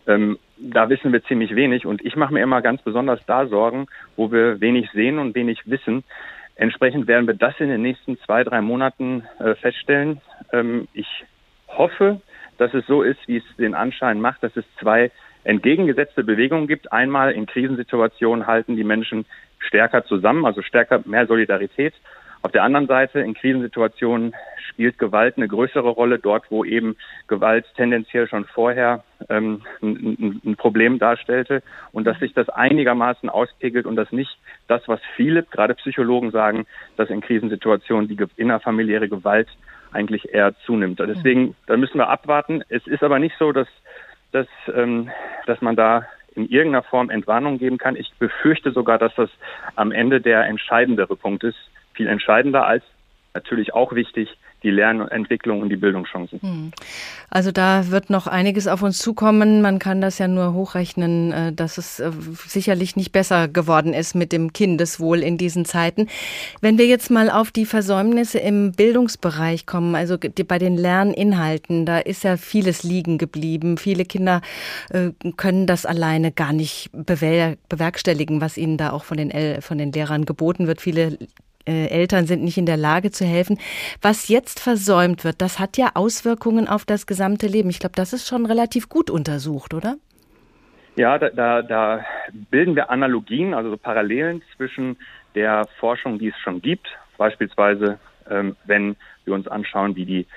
Ähm, 0.07 0.37
da 0.57 0.89
wissen 0.89 1.11
wir 1.11 1.23
ziemlich 1.23 1.55
wenig 1.55 1.85
und 1.85 2.03
ich 2.03 2.15
mache 2.15 2.33
mir 2.33 2.41
immer 2.41 2.61
ganz 2.61 2.81
besonders 2.81 3.19
da 3.25 3.47
Sorgen, 3.47 3.87
wo 4.15 4.31
wir 4.31 4.59
wenig 4.61 4.89
sehen 4.91 5.19
und 5.19 5.35
wenig 5.35 5.61
wissen. 5.65 6.03
Entsprechend 6.55 7.07
werden 7.07 7.27
wir 7.27 7.35
das 7.35 7.59
in 7.59 7.69
den 7.69 7.81
nächsten 7.81 8.17
zwei, 8.19 8.43
drei 8.43 8.61
Monaten 8.61 9.23
äh, 9.39 9.53
feststellen. 9.55 10.21
Ähm, 10.51 10.87
ich 10.93 11.25
hoffe, 11.67 12.21
dass 12.57 12.73
es 12.73 12.85
so 12.87 13.03
ist, 13.03 13.19
wie 13.27 13.37
es 13.37 13.43
den 13.57 13.75
Anschein 13.75 14.19
macht, 14.19 14.41
dass 14.41 14.55
es 14.55 14.65
zwei 14.79 15.11
entgegengesetzte 15.43 16.23
Bewegungen 16.23 16.67
gibt. 16.67 16.91
Einmal 16.91 17.31
in 17.31 17.45
Krisensituationen 17.45 18.47
halten 18.47 18.75
die 18.75 18.83
Menschen 18.83 19.25
stärker 19.59 20.03
zusammen, 20.05 20.45
also 20.45 20.61
stärker 20.61 21.01
mehr 21.05 21.27
Solidarität. 21.27 21.93
Auf 22.41 22.51
der 22.51 22.63
anderen 22.63 22.87
Seite, 22.87 23.19
in 23.19 23.33
Krisensituationen 23.33 24.33
spielt 24.69 24.99
Gewalt 24.99 25.37
eine 25.37 25.47
größere 25.47 25.89
Rolle, 25.89 26.19
dort 26.19 26.49
wo 26.51 26.63
eben 26.63 26.95
Gewalt 27.27 27.65
tendenziell 27.75 28.27
schon 28.27 28.45
vorher 28.45 29.03
ähm, 29.29 29.63
ein, 29.81 30.41
ein, 30.45 30.55
Problem 30.55 30.99
darstellte 30.99 31.63
und 31.91 32.05
dass 32.05 32.19
sich 32.19 32.33
das 32.33 32.49
einigermaßen 32.49 33.29
auspegelt 33.29 33.85
und 33.85 33.95
dass 33.95 34.11
nicht 34.11 34.37
das, 34.67 34.87
was 34.87 34.99
viele, 35.15 35.43
gerade 35.43 35.73
Psychologen 35.75 36.31
sagen, 36.31 36.65
dass 36.95 37.09
in 37.09 37.21
Krisensituationen 37.21 38.07
die 38.07 38.17
innerfamiliäre 38.35 39.09
Gewalt 39.09 39.47
eigentlich 39.91 40.33
eher 40.33 40.53
zunimmt. 40.65 40.99
Deswegen, 40.99 41.55
da 41.65 41.77
müssen 41.77 41.97
wir 41.97 42.09
abwarten. 42.09 42.63
Es 42.69 42.85
ist 42.87 43.03
aber 43.03 43.19
nicht 43.19 43.35
so, 43.39 43.51
dass, 43.51 43.67
dass, 44.31 44.47
ähm, 44.73 45.09
dass 45.45 45.61
man 45.61 45.75
da 45.75 46.05
in 46.35 46.47
irgendeiner 46.49 46.83
Form 46.83 47.09
Entwarnung 47.09 47.57
geben 47.57 47.77
kann. 47.77 47.95
Ich 47.95 48.13
befürchte 48.19 48.71
sogar, 48.71 48.99
dass 48.99 49.13
das 49.15 49.29
am 49.75 49.91
Ende 49.91 50.21
der 50.21 50.45
entscheidendere 50.45 51.15
Punkt 51.15 51.43
ist, 51.43 51.57
viel 51.97 52.07
entscheidender 52.07 52.65
als 52.65 52.83
natürlich 53.33 53.73
auch 53.73 53.93
wichtig, 53.93 54.29
die 54.63 54.71
Lernentwicklung 54.71 55.61
und 55.61 55.69
die 55.69 55.75
Bildungschancen. 55.75 56.41
Hm. 56.41 56.71
Also 57.29 57.51
da 57.51 57.91
wird 57.91 58.09
noch 58.09 58.25
einiges 58.25 58.67
auf 58.67 58.81
uns 58.81 58.97
zukommen. 58.97 59.61
Man 59.61 59.77
kann 59.77 60.01
das 60.01 60.17
ja 60.17 60.27
nur 60.27 60.53
hochrechnen, 60.53 61.31
äh, 61.31 61.53
dass 61.53 61.77
es 61.77 61.99
äh, 61.99 62.11
sicherlich 62.47 62.95
nicht 62.95 63.11
besser 63.11 63.47
geworden 63.47 63.93
ist 63.93 64.15
mit 64.15 64.31
dem 64.31 64.53
Kindeswohl 64.53 65.19
in 65.19 65.37
diesen 65.37 65.65
Zeiten. 65.65 66.07
Wenn 66.59 66.79
wir 66.79 66.87
jetzt 66.87 67.11
mal 67.11 67.29
auf 67.29 67.51
die 67.51 67.65
Versäumnisse 67.65 68.39
im 68.39 68.71
Bildungsbereich 68.71 69.67
kommen, 69.67 69.93
also 69.93 70.17
bei 70.47 70.57
den 70.57 70.75
Lerninhalten, 70.75 71.85
da 71.85 71.99
ist 71.99 72.23
ja 72.23 72.37
vieles 72.37 72.81
liegen 72.81 73.19
geblieben. 73.19 73.77
Viele 73.77 74.05
Kinder 74.05 74.41
äh, 74.89 75.11
können 75.35 75.67
das 75.67 75.85
alleine 75.85 76.31
gar 76.31 76.53
nicht 76.53 76.89
bewerkstelligen, 76.93 78.41
was 78.41 78.57
ihnen 78.57 78.77
da 78.77 78.91
auch 78.91 79.03
von 79.03 79.17
den, 79.17 79.61
von 79.61 79.77
den 79.77 79.91
Lehrern 79.91 80.25
geboten 80.25 80.65
wird. 80.65 80.81
Viele 80.81 81.19
äh, 81.67 81.87
Eltern 81.87 82.25
sind 82.25 82.43
nicht 82.43 82.57
in 82.57 82.65
der 82.65 82.77
Lage 82.77 83.11
zu 83.11 83.25
helfen. 83.25 83.59
Was 84.01 84.29
jetzt 84.29 84.59
versäumt 84.59 85.23
wird, 85.23 85.41
das 85.41 85.59
hat 85.59 85.77
ja 85.77 85.91
Auswirkungen 85.93 86.67
auf 86.67 86.85
das 86.85 87.05
gesamte 87.05 87.47
Leben. 87.47 87.69
Ich 87.69 87.79
glaube, 87.79 87.95
das 87.95 88.13
ist 88.13 88.27
schon 88.27 88.45
relativ 88.45 88.89
gut 88.89 89.09
untersucht, 89.09 89.73
oder? 89.73 89.97
Ja, 90.95 91.19
da, 91.19 91.29
da, 91.29 91.61
da 91.61 92.05
bilden 92.49 92.75
wir 92.75 92.89
Analogien, 92.89 93.53
also 93.53 93.69
so 93.69 93.77
Parallelen 93.77 94.41
zwischen 94.55 94.97
der 95.35 95.67
Forschung, 95.79 96.17
die 96.17 96.29
es 96.29 96.37
schon 96.39 96.61
gibt, 96.61 96.87
beispielsweise 97.17 97.99
ähm, 98.29 98.55
wenn 98.65 98.95
wir 99.25 99.33
uns 99.33 99.47
anschauen, 99.47 99.95
wie 99.95 100.05
die 100.05 100.27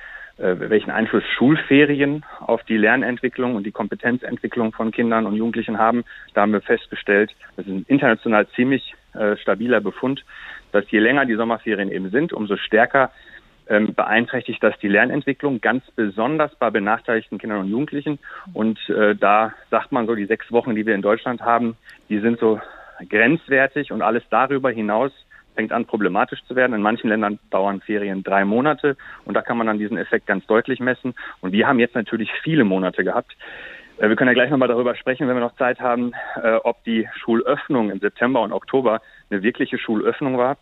welchen 0.40 0.90
Einfluss 0.90 1.24
Schulferien 1.36 2.24
auf 2.40 2.62
die 2.64 2.76
Lernentwicklung 2.76 3.54
und 3.54 3.64
die 3.64 3.72
Kompetenzentwicklung 3.72 4.72
von 4.72 4.90
Kindern 4.90 5.26
und 5.26 5.36
Jugendlichen 5.36 5.78
haben. 5.78 6.04
Da 6.34 6.42
haben 6.42 6.52
wir 6.52 6.62
festgestellt, 6.62 7.34
das 7.56 7.66
ist 7.66 7.72
ein 7.72 7.84
international 7.88 8.48
ziemlich 8.48 8.94
äh, 9.12 9.36
stabiler 9.36 9.80
Befund, 9.80 10.24
dass 10.72 10.90
je 10.90 10.98
länger 10.98 11.26
die 11.26 11.34
Sommerferien 11.34 11.90
eben 11.90 12.10
sind, 12.10 12.32
umso 12.32 12.56
stärker 12.56 13.10
ähm, 13.68 13.94
beeinträchtigt 13.94 14.62
das 14.62 14.78
die 14.78 14.88
Lernentwicklung, 14.88 15.60
ganz 15.60 15.88
besonders 15.92 16.54
bei 16.56 16.70
benachteiligten 16.70 17.38
Kindern 17.38 17.60
und 17.60 17.70
Jugendlichen. 17.70 18.18
Und 18.52 18.78
äh, 18.88 19.14
da 19.14 19.52
sagt 19.70 19.92
man 19.92 20.06
so, 20.06 20.14
die 20.14 20.26
sechs 20.26 20.50
Wochen, 20.50 20.74
die 20.74 20.86
wir 20.86 20.94
in 20.94 21.02
Deutschland 21.02 21.42
haben, 21.42 21.76
die 22.08 22.18
sind 22.18 22.38
so 22.40 22.60
grenzwertig 23.08 23.92
und 23.92 24.02
alles 24.02 24.24
darüber 24.30 24.70
hinaus 24.70 25.12
fängt 25.60 25.72
an, 25.72 25.84
problematisch 25.84 26.42
zu 26.48 26.56
werden. 26.56 26.72
In 26.72 26.80
manchen 26.80 27.10
Ländern 27.10 27.38
dauern 27.50 27.82
Ferien 27.82 28.22
drei 28.22 28.46
Monate 28.46 28.96
und 29.26 29.34
da 29.34 29.42
kann 29.42 29.58
man 29.58 29.66
dann 29.66 29.78
diesen 29.78 29.98
Effekt 29.98 30.26
ganz 30.26 30.46
deutlich 30.46 30.80
messen. 30.80 31.14
Und 31.42 31.52
wir 31.52 31.66
haben 31.66 31.78
jetzt 31.78 31.94
natürlich 31.94 32.30
viele 32.42 32.64
Monate 32.64 33.04
gehabt. 33.04 33.36
Äh, 33.98 34.08
wir 34.08 34.16
können 34.16 34.28
ja 34.28 34.34
gleich 34.34 34.48
nochmal 34.48 34.68
darüber 34.68 34.94
sprechen, 34.94 35.28
wenn 35.28 35.36
wir 35.36 35.42
noch 35.42 35.56
Zeit 35.56 35.78
haben, 35.78 36.12
äh, 36.42 36.54
ob 36.64 36.82
die 36.84 37.06
Schulöffnung 37.14 37.90
im 37.90 38.00
September 38.00 38.40
und 38.40 38.52
Oktober 38.52 39.02
eine 39.28 39.42
wirkliche 39.42 39.76
Schulöffnung 39.76 40.38
war. 40.38 40.56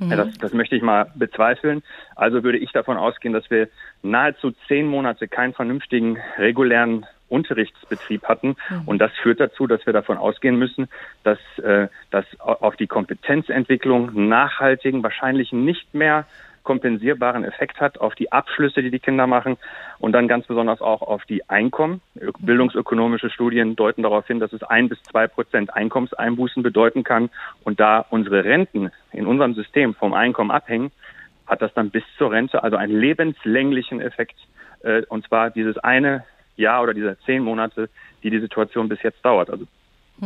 Mhm. 0.00 0.10
Das, 0.10 0.36
das 0.38 0.52
möchte 0.54 0.74
ich 0.74 0.82
mal 0.82 1.12
bezweifeln. 1.14 1.84
Also 2.16 2.42
würde 2.42 2.58
ich 2.58 2.72
davon 2.72 2.96
ausgehen, 2.96 3.32
dass 3.32 3.48
wir 3.48 3.68
nahezu 4.02 4.50
zehn 4.66 4.88
Monate 4.88 5.28
keinen 5.28 5.52
vernünftigen 5.52 6.18
regulären 6.36 7.06
Unterrichtsbetrieb 7.32 8.24
hatten. 8.24 8.56
Mhm. 8.68 8.82
Und 8.86 8.98
das 8.98 9.12
führt 9.22 9.40
dazu, 9.40 9.66
dass 9.66 9.84
wir 9.86 9.92
davon 9.92 10.18
ausgehen 10.18 10.58
müssen, 10.58 10.88
dass 11.24 11.38
äh, 11.58 11.88
das 12.10 12.24
auf 12.38 12.76
die 12.76 12.86
Kompetenzentwicklung 12.86 14.28
nachhaltigen, 14.28 15.02
wahrscheinlich 15.02 15.52
nicht 15.52 15.94
mehr 15.94 16.26
kompensierbaren 16.62 17.44
Effekt 17.44 17.80
hat 17.80 17.98
auf 17.98 18.14
die 18.14 18.30
Abschlüsse, 18.32 18.82
die 18.82 18.90
die 18.90 18.98
Kinder 18.98 19.26
machen 19.26 19.56
und 19.98 20.12
dann 20.12 20.28
ganz 20.28 20.46
besonders 20.46 20.80
auch 20.80 21.02
auf 21.02 21.24
die 21.24 21.48
Einkommen. 21.48 22.00
Bildungsökonomische 22.38 23.30
Studien 23.30 23.76
deuten 23.76 24.02
darauf 24.02 24.26
hin, 24.26 24.40
dass 24.40 24.52
es 24.52 24.62
ein 24.62 24.88
bis 24.88 25.02
zwei 25.02 25.26
Prozent 25.26 25.74
Einkommenseinbußen 25.74 26.62
bedeuten 26.62 27.04
kann. 27.04 27.30
Und 27.64 27.80
da 27.80 28.04
unsere 28.10 28.44
Renten 28.44 28.90
in 29.12 29.26
unserem 29.26 29.54
System 29.54 29.94
vom 29.94 30.14
Einkommen 30.14 30.50
abhängen, 30.50 30.92
hat 31.46 31.62
das 31.62 31.74
dann 31.74 31.90
bis 31.90 32.04
zur 32.16 32.30
Rente 32.30 32.62
also 32.62 32.76
einen 32.76 32.98
lebenslänglichen 32.98 34.00
Effekt. 34.00 34.36
Äh, 34.82 35.02
und 35.08 35.26
zwar 35.26 35.50
dieses 35.50 35.78
eine 35.78 36.24
Jahr 36.62 36.82
oder 36.82 36.94
diese 36.94 37.18
zehn 37.26 37.42
Monate, 37.44 37.88
die 38.22 38.30
die 38.30 38.40
Situation 38.40 38.88
bis 38.88 39.02
jetzt 39.02 39.22
dauert. 39.24 39.50
Also. 39.50 39.66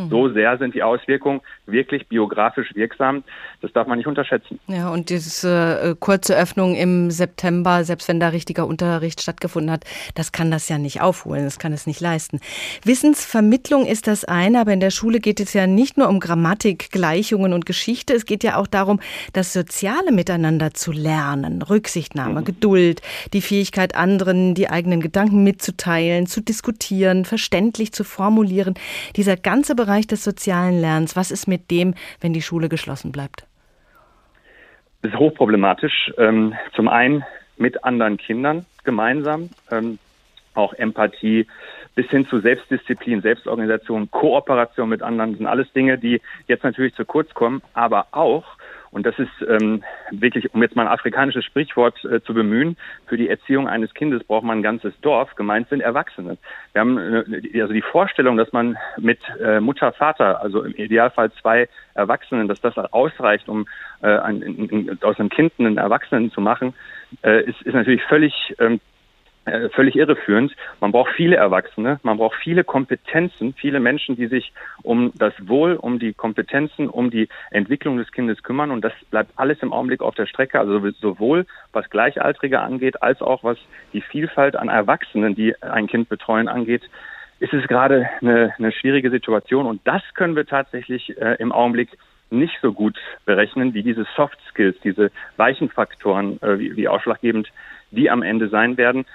So 0.09 0.29
sehr 0.29 0.57
sind 0.59 0.75
die 0.75 0.83
Auswirkungen 0.83 1.41
wirklich 1.65 2.07
biografisch 2.07 2.75
wirksam. 2.75 3.23
Das 3.61 3.73
darf 3.73 3.87
man 3.87 3.97
nicht 3.97 4.05
unterschätzen. 4.05 4.59
Ja, 4.67 4.89
und 4.89 5.09
diese 5.09 5.79
äh, 5.81 5.95
kurze 5.99 6.37
Öffnung 6.37 6.75
im 6.75 7.09
September, 7.09 7.83
selbst 7.83 8.07
wenn 8.07 8.19
da 8.19 8.29
richtiger 8.29 8.67
Unterricht 8.67 9.21
stattgefunden 9.21 9.71
hat, 9.71 9.85
das 10.13 10.31
kann 10.31 10.51
das 10.51 10.69
ja 10.69 10.77
nicht 10.77 11.01
aufholen, 11.01 11.45
das 11.45 11.57
kann 11.57 11.73
es 11.73 11.87
nicht 11.87 11.99
leisten. 11.99 12.39
Wissensvermittlung 12.83 13.87
ist 13.87 14.05
das 14.05 14.23
eine, 14.23 14.61
aber 14.61 14.71
in 14.71 14.79
der 14.79 14.91
Schule 14.91 15.19
geht 15.19 15.39
es 15.39 15.53
ja 15.53 15.65
nicht 15.65 15.97
nur 15.97 16.09
um 16.09 16.19
Grammatik, 16.19 16.91
Gleichungen 16.91 17.51
und 17.53 17.65
Geschichte, 17.65 18.13
es 18.13 18.25
geht 18.25 18.43
ja 18.43 18.57
auch 18.57 18.67
darum, 18.67 18.99
das 19.33 19.51
soziale 19.51 20.11
Miteinander 20.11 20.75
zu 20.75 20.91
lernen, 20.91 21.63
Rücksichtnahme, 21.63 22.41
mhm. 22.41 22.45
Geduld, 22.45 23.01
die 23.33 23.41
Fähigkeit 23.41 23.95
anderen, 23.95 24.53
die 24.53 24.69
eigenen 24.69 25.01
Gedanken 25.01 25.43
mitzuteilen, 25.43 26.27
zu 26.27 26.41
diskutieren, 26.41 27.25
verständlich 27.25 27.93
zu 27.93 28.03
formulieren. 28.03 28.75
Dieser 29.15 29.35
ganze 29.35 29.73
Bereich 29.73 29.86
des 30.11 30.23
sozialen 30.23 30.79
Lernens, 30.79 31.15
was 31.15 31.31
ist 31.31 31.47
mit 31.47 31.71
dem, 31.71 31.95
wenn 32.21 32.33
die 32.33 32.41
Schule 32.41 32.69
geschlossen 32.69 33.11
bleibt? 33.11 33.45
Das 35.01 35.13
ist 35.13 35.19
hochproblematisch. 35.19 36.11
Ähm, 36.17 36.53
zum 36.75 36.87
einen 36.87 37.23
mit 37.57 37.83
anderen 37.83 38.17
Kindern 38.17 38.65
gemeinsam, 38.83 39.49
ähm, 39.71 39.99
auch 40.53 40.73
Empathie 40.73 41.47
bis 41.95 42.07
hin 42.09 42.27
zu 42.27 42.39
Selbstdisziplin, 42.39 43.21
Selbstorganisation, 43.21 44.11
Kooperation 44.11 44.89
mit 44.89 45.01
anderen 45.01 45.35
sind 45.35 45.47
alles 45.47 45.71
Dinge, 45.73 45.97
die 45.97 46.21
jetzt 46.47 46.63
natürlich 46.63 46.93
zu 46.93 47.05
kurz 47.05 47.33
kommen, 47.33 47.61
aber 47.73 48.07
auch 48.11 48.45
und 48.91 49.05
das 49.05 49.17
ist 49.19 49.29
ähm, 49.47 49.83
wirklich, 50.11 50.53
um 50.53 50.61
jetzt 50.61 50.75
mal 50.75 50.83
ein 50.83 50.93
afrikanisches 50.93 51.45
Sprichwort 51.45 52.03
äh, 52.05 52.21
zu 52.21 52.33
bemühen, 52.33 52.77
für 53.05 53.17
die 53.17 53.29
Erziehung 53.29 53.67
eines 53.67 53.93
Kindes 53.93 54.23
braucht 54.23 54.43
man 54.43 54.59
ein 54.59 54.63
ganzes 54.63 54.93
Dorf. 55.01 55.35
Gemeint 55.35 55.69
sind 55.69 55.81
Erwachsene. 55.81 56.37
Wir 56.73 56.81
haben 56.81 56.97
äh, 56.97 57.61
also 57.61 57.73
die 57.73 57.81
Vorstellung, 57.81 58.37
dass 58.37 58.51
man 58.53 58.77
mit 58.97 59.19
äh, 59.41 59.59
Mutter, 59.59 59.91
Vater, 59.91 60.41
also 60.41 60.63
im 60.63 60.73
Idealfall 60.73 61.31
zwei 61.33 61.67
Erwachsenen, 61.93 62.47
dass 62.47 62.61
das 62.61 62.77
ausreicht, 62.77 63.49
um 63.49 63.67
äh, 64.01 64.07
ein, 64.07 64.41
ein, 64.41 64.99
aus 65.01 65.19
einem 65.19 65.29
Kind 65.29 65.53
einen 65.59 65.77
Erwachsenen 65.77 66.31
zu 66.31 66.41
machen, 66.41 66.73
äh, 67.23 67.43
ist, 67.43 67.61
ist 67.63 67.73
natürlich 67.73 68.03
völlig 68.03 68.33
ähm, 68.59 68.79
äh, 69.47 69.69
völlig 69.69 69.95
irreführend. 69.95 70.55
Man 70.81 70.91
braucht 70.91 71.11
viele 71.15 71.37
Erwachsene, 71.37 71.99
man 72.03 72.17
braucht 72.17 72.35
viele 72.35 72.63
Kompetenzen, 72.63 73.53
viele 73.53 73.79
Menschen, 73.79 74.15
die 74.15 74.27
sich 74.27 74.51
um 74.83 75.11
das 75.15 75.33
Wohl, 75.39 75.75
um 75.75 75.99
die 75.99 76.13
Kompetenzen, 76.13 76.89
um 76.89 77.09
die 77.09 77.29
Entwicklung 77.51 77.97
des 77.97 78.11
Kindes 78.11 78.43
kümmern. 78.43 78.71
Und 78.71 78.81
das 78.83 78.93
bleibt 79.09 79.31
alles 79.37 79.59
im 79.61 79.73
Augenblick 79.73 80.01
auf 80.01 80.15
der 80.15 80.25
Strecke. 80.25 80.59
Also 80.59 80.79
sowohl 80.91 81.45
was 81.71 81.89
Gleichaltrige 81.89 82.59
angeht, 82.59 83.01
als 83.01 83.21
auch 83.21 83.43
was 83.43 83.57
die 83.93 84.01
Vielfalt 84.01 84.55
an 84.55 84.69
Erwachsenen, 84.69 85.33
die 85.33 85.55
ein 85.61 85.87
Kind 85.87 86.09
betreuen, 86.09 86.47
angeht 86.47 86.83
ist 87.39 87.53
es 87.53 87.67
gerade 87.67 88.09
eine, 88.19 88.53
eine 88.57 88.71
schwierige 88.71 89.11
Situation. 89.11 89.67
Und 89.67 89.81
das 89.85 90.01
können 90.15 90.35
wir 90.35 90.47
tatsächlich 90.47 91.15
äh, 91.21 91.35
im 91.39 91.51
Augenblick 91.51 91.89
nicht 92.29 92.57
so 92.61 92.73
gut 92.73 92.97
berechnen 93.25 93.73
wie 93.73 93.83
diese 93.83 94.05
Soft 94.15 94.39
Skills, 94.49 94.75
diese 94.83 95.11
weichen 95.37 95.69
Faktoren, 95.69 96.41
äh, 96.41 96.59
wie, 96.59 96.75
wie 96.75 96.87
ausschlaggebend 96.87 97.49
die 97.91 98.09
am 98.09 98.21
Ende 98.21 98.49
sein 98.49 98.77
werden. 98.77 99.05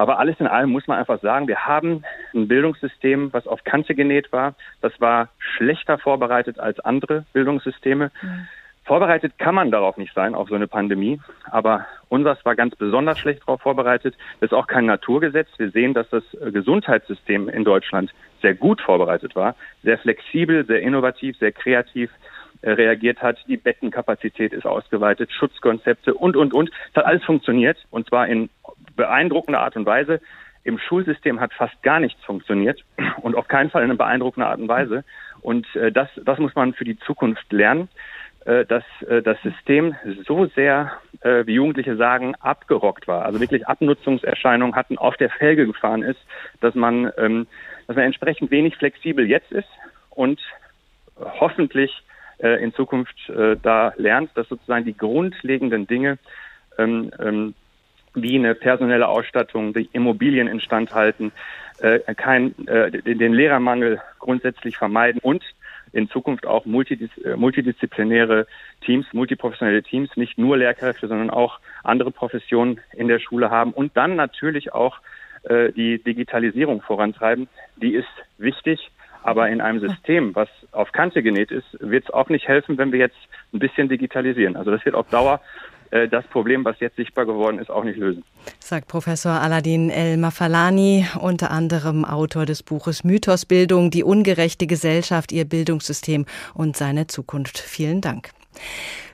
Aber 0.00 0.18
alles 0.18 0.40
in 0.40 0.46
allem 0.46 0.70
muss 0.70 0.86
man 0.86 0.96
einfach 0.98 1.20
sagen, 1.20 1.46
wir 1.46 1.66
haben 1.66 2.04
ein 2.34 2.48
Bildungssystem, 2.48 3.34
was 3.34 3.46
auf 3.46 3.64
Kante 3.64 3.94
genäht 3.94 4.32
war. 4.32 4.54
Das 4.80 4.98
war 4.98 5.28
schlechter 5.38 5.98
vorbereitet 5.98 6.58
als 6.58 6.80
andere 6.80 7.26
Bildungssysteme. 7.34 8.10
Mhm. 8.22 8.48
Vorbereitet 8.84 9.38
kann 9.38 9.54
man 9.54 9.70
darauf 9.70 9.98
nicht 9.98 10.14
sein, 10.14 10.34
auf 10.34 10.48
so 10.48 10.54
eine 10.54 10.68
Pandemie. 10.68 11.20
Aber 11.50 11.84
unseres 12.08 12.42
war 12.46 12.56
ganz 12.56 12.74
besonders 12.76 13.18
schlecht 13.18 13.42
darauf 13.42 13.60
vorbereitet. 13.60 14.16
Das 14.40 14.52
ist 14.52 14.56
auch 14.56 14.68
kein 14.68 14.86
Naturgesetz. 14.86 15.48
Wir 15.58 15.70
sehen, 15.70 15.92
dass 15.92 16.08
das 16.08 16.24
äh, 16.32 16.50
Gesundheitssystem 16.50 17.50
in 17.50 17.64
Deutschland 17.64 18.10
sehr 18.40 18.54
gut 18.54 18.80
vorbereitet 18.80 19.36
war, 19.36 19.54
sehr 19.82 19.98
flexibel, 19.98 20.64
sehr 20.64 20.80
innovativ, 20.80 21.36
sehr 21.36 21.52
kreativ 21.52 22.10
äh, 22.62 22.70
reagiert 22.70 23.20
hat. 23.20 23.36
Die 23.48 23.58
Bettenkapazität 23.58 24.54
ist 24.54 24.64
ausgeweitet, 24.64 25.30
Schutzkonzepte 25.30 26.14
und, 26.14 26.36
und, 26.36 26.54
und. 26.54 26.70
Es 26.88 26.96
hat 26.96 27.04
alles 27.04 27.22
funktioniert 27.24 27.76
und 27.90 28.08
zwar 28.08 28.28
in 28.28 28.48
beeindruckender 28.96 29.60
Art 29.60 29.76
und 29.76 29.86
Weise. 29.86 30.20
Im 30.62 30.78
Schulsystem 30.78 31.40
hat 31.40 31.52
fast 31.54 31.82
gar 31.82 32.00
nichts 32.00 32.22
funktioniert 32.24 32.84
und 33.22 33.34
auf 33.34 33.48
keinen 33.48 33.70
Fall 33.70 33.82
in 33.82 33.90
einer 33.90 33.98
beeindruckenden 33.98 34.50
Art 34.50 34.60
und 34.60 34.68
Weise. 34.68 35.04
Und 35.40 35.66
äh, 35.74 35.90
das, 35.90 36.08
das 36.24 36.38
muss 36.38 36.54
man 36.54 36.74
für 36.74 36.84
die 36.84 36.98
Zukunft 36.98 37.50
lernen, 37.52 37.88
äh, 38.44 38.64
dass 38.66 38.84
äh, 39.08 39.22
das 39.22 39.40
System 39.42 39.94
so 40.26 40.46
sehr, 40.46 40.92
äh, 41.22 41.46
wie 41.46 41.54
Jugendliche 41.54 41.96
sagen, 41.96 42.34
abgerockt 42.36 43.08
war. 43.08 43.24
Also 43.24 43.40
wirklich 43.40 43.66
Abnutzungserscheinungen 43.66 44.76
hatten, 44.76 44.98
auf 44.98 45.16
der 45.16 45.30
Felge 45.30 45.66
gefahren 45.66 46.02
ist, 46.02 46.20
dass 46.60 46.74
man, 46.74 47.10
ähm, 47.16 47.46
dass 47.86 47.96
man 47.96 48.04
entsprechend 48.04 48.50
wenig 48.50 48.76
flexibel 48.76 49.26
jetzt 49.26 49.50
ist 49.52 49.68
und 50.10 50.40
hoffentlich 51.18 52.02
äh, 52.38 52.62
in 52.62 52.72
Zukunft 52.74 53.28
äh, 53.28 53.56
da 53.62 53.92
lernt, 53.96 54.30
dass 54.36 54.48
sozusagen 54.48 54.84
die 54.84 54.96
grundlegenden 54.96 55.86
Dinge 55.86 56.18
ähm, 56.78 57.10
ähm, 57.18 57.54
wie 58.14 58.36
eine 58.36 58.54
personelle 58.54 59.08
Ausstattung, 59.08 59.72
die 59.72 59.88
Immobilien 59.92 60.48
instand 60.48 60.94
halten, 60.94 61.32
äh, 61.80 62.00
kein, 62.14 62.54
äh, 62.66 62.90
den 62.90 63.32
Lehrermangel 63.32 64.00
grundsätzlich 64.18 64.76
vermeiden 64.76 65.20
und 65.22 65.42
in 65.92 66.08
Zukunft 66.08 66.46
auch 66.46 66.66
multidis 66.66 67.10
äh, 67.24 67.36
multidisziplinäre 67.36 68.46
Teams, 68.84 69.06
multiprofessionelle 69.12 69.82
Teams, 69.82 70.16
nicht 70.16 70.38
nur 70.38 70.56
Lehrkräfte, 70.56 71.08
sondern 71.08 71.30
auch 71.30 71.58
andere 71.82 72.10
Professionen 72.10 72.80
in 72.94 73.08
der 73.08 73.18
Schule 73.18 73.50
haben 73.50 73.72
und 73.72 73.96
dann 73.96 74.16
natürlich 74.16 74.72
auch 74.72 74.98
äh, 75.42 75.72
die 75.72 76.02
Digitalisierung 76.02 76.82
vorantreiben. 76.82 77.48
Die 77.76 77.94
ist 77.94 78.08
wichtig, 78.38 78.90
aber 79.22 79.48
in 79.48 79.60
einem 79.60 79.80
System, 79.80 80.34
was 80.34 80.48
auf 80.72 80.92
Kante 80.92 81.22
genäht 81.22 81.50
ist, 81.50 81.66
wird 81.80 82.04
es 82.04 82.10
auch 82.10 82.28
nicht 82.28 82.48
helfen, 82.48 82.78
wenn 82.78 82.92
wir 82.92 83.00
jetzt 83.00 83.18
ein 83.52 83.58
bisschen 83.58 83.88
digitalisieren. 83.88 84.56
Also 84.56 84.70
das 84.70 84.84
wird 84.84 84.94
auf 84.94 85.08
Dauer 85.08 85.40
das 85.90 86.24
Problem, 86.28 86.64
was 86.64 86.78
jetzt 86.80 86.96
sichtbar 86.96 87.26
geworden 87.26 87.58
ist, 87.58 87.70
auch 87.70 87.84
nicht 87.84 87.98
lösen. 87.98 88.24
Sagt 88.60 88.88
Professor 88.88 89.32
Aladin 89.32 89.90
El 89.90 90.16
Mafalani, 90.16 91.06
unter 91.20 91.50
anderem 91.50 92.04
Autor 92.04 92.46
des 92.46 92.62
Buches 92.62 93.04
Mythosbildung, 93.04 93.90
die 93.90 94.04
ungerechte 94.04 94.66
Gesellschaft, 94.66 95.32
ihr 95.32 95.44
Bildungssystem 95.44 96.26
und 96.54 96.76
seine 96.76 97.06
Zukunft. 97.08 97.58
Vielen 97.58 98.00
Dank. 98.00 98.30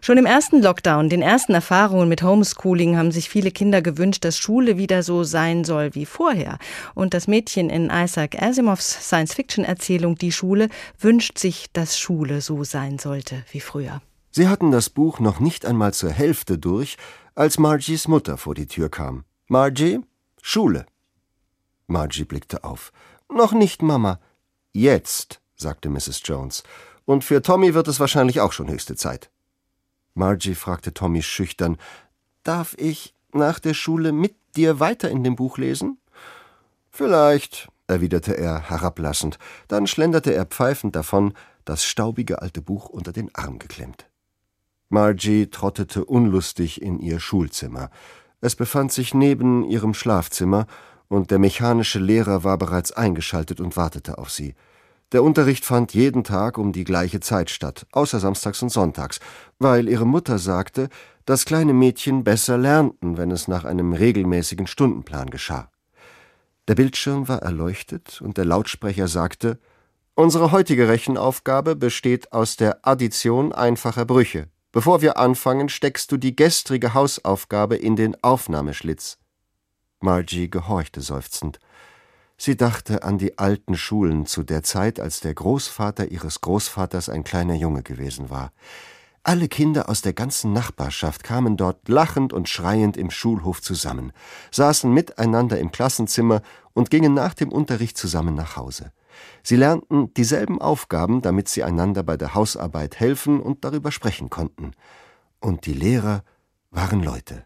Schon 0.01 0.19
im 0.19 0.27
ersten 0.27 0.63
Lockdown, 0.63 1.09
den 1.09 1.23
ersten 1.23 1.53
Erfahrungen 1.53 2.09
mit 2.09 2.23
Homeschooling, 2.23 2.97
haben 2.97 3.11
sich 3.11 3.29
viele 3.29 3.51
Kinder 3.51 3.83
gewünscht, 3.83 4.25
dass 4.25 4.39
Schule 4.39 4.79
wieder 4.79 5.03
so 5.03 5.25
sein 5.25 5.65
soll 5.65 5.95
wie 5.95 6.07
vorher. 6.07 6.59
Und 6.95 7.13
das 7.13 7.27
Mädchen 7.27 7.71
in 7.71 7.91
Isaac 7.91 8.41
Asimovs 8.41 9.09
Science-Fiction-Erzählung 9.09 10.17
Die 10.17 10.33
Schule 10.33 10.69
wünscht 10.99 11.39
sich, 11.39 11.67
dass 11.73 11.99
Schule 11.99 12.41
so 12.41 12.65
sein 12.65 12.99
sollte 12.99 13.43
wie 13.51 13.61
früher. 13.61 14.01
Sie 14.37 14.49
hatten 14.49 14.71
das 14.71 14.91
Buch 14.91 15.19
noch 15.19 15.41
nicht 15.41 15.65
einmal 15.65 15.95
zur 15.95 16.11
Hälfte 16.11 16.59
durch, 16.59 16.99
als 17.35 17.59
Margies 17.59 18.07
Mutter 18.07 18.37
vor 18.37 18.55
die 18.55 18.67
Tür 18.67 18.91
kam. 18.91 19.25
Margie, 19.49 20.01
Schule. 20.43 20.85
Margie 21.87 22.25
blickte 22.25 22.63
auf. 22.63 22.93
Noch 23.33 23.53
nicht, 23.53 23.81
Mama. 23.81 24.21
Jetzt, 24.75 25.41
sagte 25.57 25.89
Mrs. 25.89 26.21
Jones. 26.23 26.65
Und 27.07 27.25
für 27.25 27.41
Tommy 27.41 27.73
wird 27.73 27.89
es 27.89 27.99
wahrscheinlich 27.99 28.43
auch 28.43 28.53
schon 28.53 28.69
höchste 28.69 28.95
Zeit. 28.95 29.31
Margie 30.13 30.55
fragte 30.55 30.93
Tommy 30.93 31.23
schüchtern, 31.23 31.79
Darf 32.43 32.75
ich 32.77 33.15
nach 33.33 33.59
der 33.59 33.73
Schule 33.73 34.13
mit 34.13 34.37
dir 34.55 34.79
weiter 34.81 35.09
in 35.09 35.25
dem 35.25 35.37
Buch 35.37 35.57
lesen? 35.57 35.97
Vielleicht, 36.91 37.71
erwiderte 37.87 38.37
er 38.37 38.69
herablassend, 38.69 39.39
dann 39.69 39.87
schlenderte 39.87 40.35
er 40.35 40.45
pfeifend 40.45 40.95
davon, 40.95 41.33
das 41.65 41.87
staubige 41.87 42.43
alte 42.43 42.61
Buch 42.61 42.91
unter 42.91 43.13
den 43.13 43.35
Arm 43.35 43.59
geklemmt. 43.59 44.11
Margie 44.89 45.49
trottete 45.49 46.05
unlustig 46.05 46.81
in 46.81 47.01
ihr 47.01 47.19
Schulzimmer. 47.19 47.91
Es 48.41 48.55
befand 48.55 48.93
sich 48.93 49.15
neben 49.15 49.65
ihrem 49.65 49.95
Schlafzimmer, 49.95 50.67
und 51.09 51.31
der 51.31 51.39
mechanische 51.39 51.99
Lehrer 51.99 52.43
war 52.45 52.59
bereits 52.59 52.93
eingeschaltet 52.93 53.61
und 53.61 53.77
wartete 53.77 54.19
auf 54.19 54.31
sie. 54.31 54.55
Der 55.13 55.23
Unterricht 55.23 55.65
fand 55.65 55.95
jeden 55.95 56.25
Tag 56.25 56.59
um 56.59 56.73
die 56.73 56.83
gleiche 56.83 57.21
Zeit 57.21 57.51
statt, 57.51 57.87
außer 57.93 58.19
samstags 58.19 58.61
und 58.63 58.71
sonntags, 58.71 59.21
weil 59.59 59.89
ihre 59.89 60.07
Mutter 60.07 60.39
sagte, 60.39 60.89
dass 61.25 61.45
kleine 61.45 61.73
Mädchen 61.73 62.25
besser 62.25 62.59
lernten, 62.59 63.17
wenn 63.17 63.31
es 63.31 63.47
nach 63.47 63.65
einem 63.65 63.93
regelmäßigen 63.93 64.67
Stundenplan 64.67 65.31
geschah. 65.31 65.71
Der 66.67 66.75
Bildschirm 66.75 67.29
war 67.29 67.43
erleuchtet 67.43 68.21
und 68.21 68.37
der 68.37 68.45
Lautsprecher 68.45 69.07
sagte 69.07 69.59
Unsere 70.15 70.51
heutige 70.51 70.89
Rechenaufgabe 70.89 71.77
besteht 71.77 72.33
aus 72.33 72.57
der 72.57 72.87
Addition 72.87 73.53
einfacher 73.53 74.07
Brüche. 74.07 74.49
Bevor 74.77 75.01
wir 75.01 75.17
anfangen, 75.17 75.71
steckst 75.71 76.13
du 76.13 76.19
die 76.19 76.37
gestrige 76.37 76.93
Hausaufgabe 76.93 77.77
in 77.77 77.97
den 77.97 78.15
Aufnahmeschlitz. 78.23 79.17
Margie 80.01 80.51
gehorchte 80.51 81.01
seufzend. 81.01 81.61
Sie 82.37 82.59
dachte 82.59 83.03
an 83.03 83.17
die 83.17 83.39
alten 83.39 83.75
Schulen 83.79 84.27
zu 84.27 84.43
der 84.43 84.63
Zeit, 84.63 85.01
als 85.01 85.21
der 85.21 85.33
Großvater 85.33 86.11
ihres 86.11 86.43
Großvaters 86.43 87.09
ein 87.09 87.25
kleiner 87.25 87.55
Junge 87.55 87.83
gewesen 87.83 88.29
war. 88.29 88.53
Alle 89.23 89.49
Kinder 89.49 89.89
aus 89.89 90.03
der 90.03 90.13
ganzen 90.13 90.53
Nachbarschaft 90.53 91.25
kamen 91.25 91.57
dort 91.57 91.89
lachend 91.89 92.35
und 92.35 92.47
schreiend 92.47 92.99
im 92.99 93.11
Schulhof 93.11 93.63
zusammen, 93.63 94.13
saßen 94.51 94.93
miteinander 94.93 95.59
im 95.59 95.73
Klassenzimmer 95.73 96.43
und 96.75 96.91
gingen 96.91 97.15
nach 97.15 97.33
dem 97.33 97.51
Unterricht 97.51 97.97
zusammen 97.97 98.35
nach 98.35 98.57
Hause. 98.57 98.93
Sie 99.43 99.57
lernten 99.57 100.13
dieselben 100.15 100.61
Aufgaben, 100.61 101.23
damit 101.23 101.49
sie 101.49 101.63
einander 101.63 102.03
bei 102.03 102.17
der 102.17 102.35
Hausarbeit 102.35 103.01
helfen 103.01 103.41
und 103.41 103.65
darüber 103.65 103.93
sprechen 103.93 104.31
konnten. 104.31 104.73
Und 105.41 105.67
die 105.67 105.75
Lehrer 105.75 106.25
waren 106.71 107.03
Leute. 107.03 107.45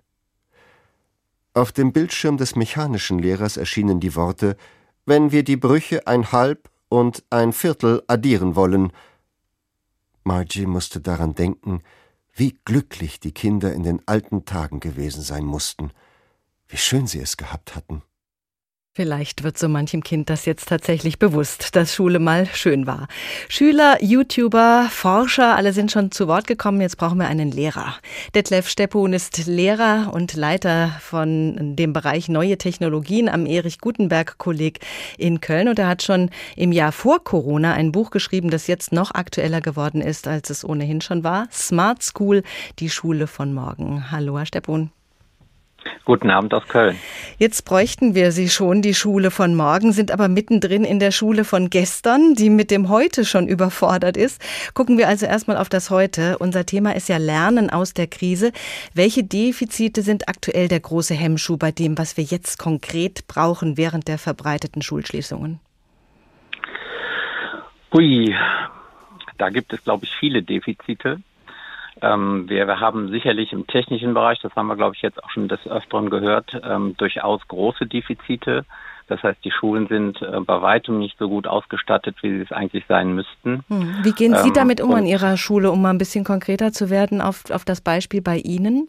Auf 1.52 1.72
dem 1.72 1.92
Bildschirm 1.92 2.36
des 2.36 2.54
mechanischen 2.54 3.18
Lehrers 3.18 3.56
erschienen 3.56 4.00
die 4.00 4.14
Worte 4.14 4.56
Wenn 5.04 5.32
wir 5.32 5.42
die 5.42 5.56
Brüche 5.56 6.06
ein 6.06 6.30
Halb 6.30 6.70
und 6.88 7.24
ein 7.30 7.52
Viertel 7.52 8.02
addieren 8.06 8.54
wollen. 8.54 8.92
Margie 10.24 10.66
musste 10.66 11.00
daran 11.00 11.34
denken, 11.34 11.82
wie 12.34 12.58
glücklich 12.64 13.20
die 13.20 13.32
Kinder 13.32 13.72
in 13.72 13.82
den 13.82 14.06
alten 14.06 14.44
Tagen 14.44 14.80
gewesen 14.80 15.22
sein 15.22 15.44
mussten, 15.44 15.90
wie 16.68 16.76
schön 16.76 17.06
sie 17.06 17.20
es 17.20 17.36
gehabt 17.36 17.74
hatten. 17.74 18.02
Vielleicht 19.00 19.44
wird 19.44 19.56
so 19.56 19.66
manchem 19.66 20.02
Kind 20.02 20.28
das 20.28 20.44
jetzt 20.44 20.68
tatsächlich 20.68 21.18
bewusst, 21.18 21.74
dass 21.74 21.94
Schule 21.94 22.18
mal 22.18 22.44
schön 22.52 22.86
war. 22.86 23.08
Schüler, 23.48 23.96
YouTuber, 24.02 24.88
Forscher, 24.90 25.56
alle 25.56 25.72
sind 25.72 25.90
schon 25.90 26.10
zu 26.10 26.28
Wort 26.28 26.46
gekommen. 26.46 26.82
Jetzt 26.82 26.98
brauchen 26.98 27.16
wir 27.16 27.26
einen 27.26 27.50
Lehrer. 27.50 27.94
Detlef 28.34 28.68
Steppun 28.68 29.14
ist 29.14 29.46
Lehrer 29.46 30.10
und 30.12 30.34
Leiter 30.34 30.90
von 31.00 31.76
dem 31.76 31.94
Bereich 31.94 32.28
Neue 32.28 32.58
Technologien 32.58 33.30
am 33.30 33.46
Erich 33.46 33.78
Gutenberg 33.78 34.36
Kolleg 34.36 34.80
in 35.16 35.40
Köln. 35.40 35.68
Und 35.68 35.78
er 35.78 35.88
hat 35.88 36.02
schon 36.02 36.28
im 36.54 36.70
Jahr 36.70 36.92
vor 36.92 37.24
Corona 37.24 37.72
ein 37.72 37.92
Buch 37.92 38.10
geschrieben, 38.10 38.50
das 38.50 38.66
jetzt 38.66 38.92
noch 38.92 39.14
aktueller 39.14 39.62
geworden 39.62 40.02
ist, 40.02 40.28
als 40.28 40.50
es 40.50 40.62
ohnehin 40.62 41.00
schon 41.00 41.24
war. 41.24 41.48
Smart 41.50 42.02
School, 42.02 42.42
die 42.80 42.90
Schule 42.90 43.28
von 43.28 43.54
morgen. 43.54 44.10
Hallo, 44.10 44.36
Herr 44.36 44.44
Steppun. 44.44 44.90
Guten 46.04 46.30
Abend 46.30 46.52
aus 46.54 46.66
Köln. 46.66 46.96
Jetzt 47.38 47.64
bräuchten 47.64 48.14
wir 48.14 48.32
Sie 48.32 48.48
schon, 48.48 48.82
die 48.82 48.94
Schule 48.94 49.30
von 49.30 49.54
morgen, 49.54 49.92
sind 49.92 50.10
aber 50.10 50.28
mittendrin 50.28 50.84
in 50.84 50.98
der 50.98 51.10
Schule 51.10 51.44
von 51.44 51.70
gestern, 51.70 52.34
die 52.34 52.50
mit 52.50 52.70
dem 52.70 52.88
Heute 52.88 53.24
schon 53.24 53.46
überfordert 53.46 54.16
ist. 54.16 54.42
Gucken 54.74 54.98
wir 54.98 55.08
also 55.08 55.26
erstmal 55.26 55.56
auf 55.56 55.68
das 55.68 55.90
Heute. 55.90 56.38
Unser 56.38 56.66
Thema 56.66 56.94
ist 56.96 57.08
ja 57.08 57.16
Lernen 57.18 57.70
aus 57.70 57.94
der 57.94 58.06
Krise. 58.06 58.52
Welche 58.94 59.24
Defizite 59.24 60.02
sind 60.02 60.28
aktuell 60.28 60.68
der 60.68 60.80
große 60.80 61.14
Hemmschuh 61.14 61.56
bei 61.56 61.70
dem, 61.70 61.96
was 61.96 62.16
wir 62.16 62.24
jetzt 62.24 62.58
konkret 62.58 63.26
brauchen 63.28 63.76
während 63.76 64.08
der 64.08 64.18
verbreiteten 64.18 64.82
Schulschließungen? 64.82 65.60
Hui, 67.92 68.34
da 69.38 69.48
gibt 69.50 69.72
es, 69.72 69.82
glaube 69.82 70.04
ich, 70.04 70.12
viele 70.18 70.42
Defizite. 70.42 71.20
Ähm, 72.02 72.48
wir, 72.48 72.66
wir, 72.66 72.80
haben 72.80 73.08
sicherlich 73.10 73.52
im 73.52 73.66
technischen 73.66 74.14
Bereich, 74.14 74.38
das 74.40 74.54
haben 74.56 74.68
wir, 74.68 74.76
glaube 74.76 74.94
ich, 74.94 75.02
jetzt 75.02 75.22
auch 75.22 75.30
schon 75.30 75.48
des 75.48 75.66
Öfteren 75.66 76.10
gehört, 76.10 76.58
ähm, 76.64 76.94
durchaus 76.96 77.46
große 77.48 77.86
Defizite. 77.86 78.64
Das 79.08 79.22
heißt, 79.22 79.44
die 79.44 79.50
Schulen 79.50 79.88
sind 79.88 80.22
äh, 80.22 80.40
bei 80.40 80.62
weitem 80.62 80.98
nicht 80.98 81.18
so 81.18 81.28
gut 81.28 81.46
ausgestattet, 81.46 82.16
wie 82.22 82.30
sie 82.30 82.42
es 82.42 82.52
eigentlich 82.52 82.84
sein 82.88 83.14
müssten. 83.14 83.64
Hm. 83.68 83.96
Wie 84.02 84.12
gehen 84.12 84.34
Sie 84.36 84.48
ähm, 84.48 84.54
damit 84.54 84.80
um 84.80 84.94
an 84.94 85.04
Ihrer 85.04 85.36
Schule, 85.36 85.70
um 85.72 85.82
mal 85.82 85.90
ein 85.90 85.98
bisschen 85.98 86.24
konkreter 86.24 86.72
zu 86.72 86.90
werden 86.90 87.20
auf, 87.20 87.50
auf 87.50 87.64
das 87.64 87.80
Beispiel 87.80 88.22
bei 88.22 88.36
Ihnen? 88.36 88.88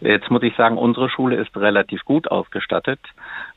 Jetzt 0.00 0.30
muss 0.30 0.42
ich 0.42 0.54
sagen, 0.56 0.78
unsere 0.78 1.08
Schule 1.08 1.36
ist 1.36 1.56
relativ 1.56 2.04
gut 2.04 2.30
ausgestattet, 2.30 3.00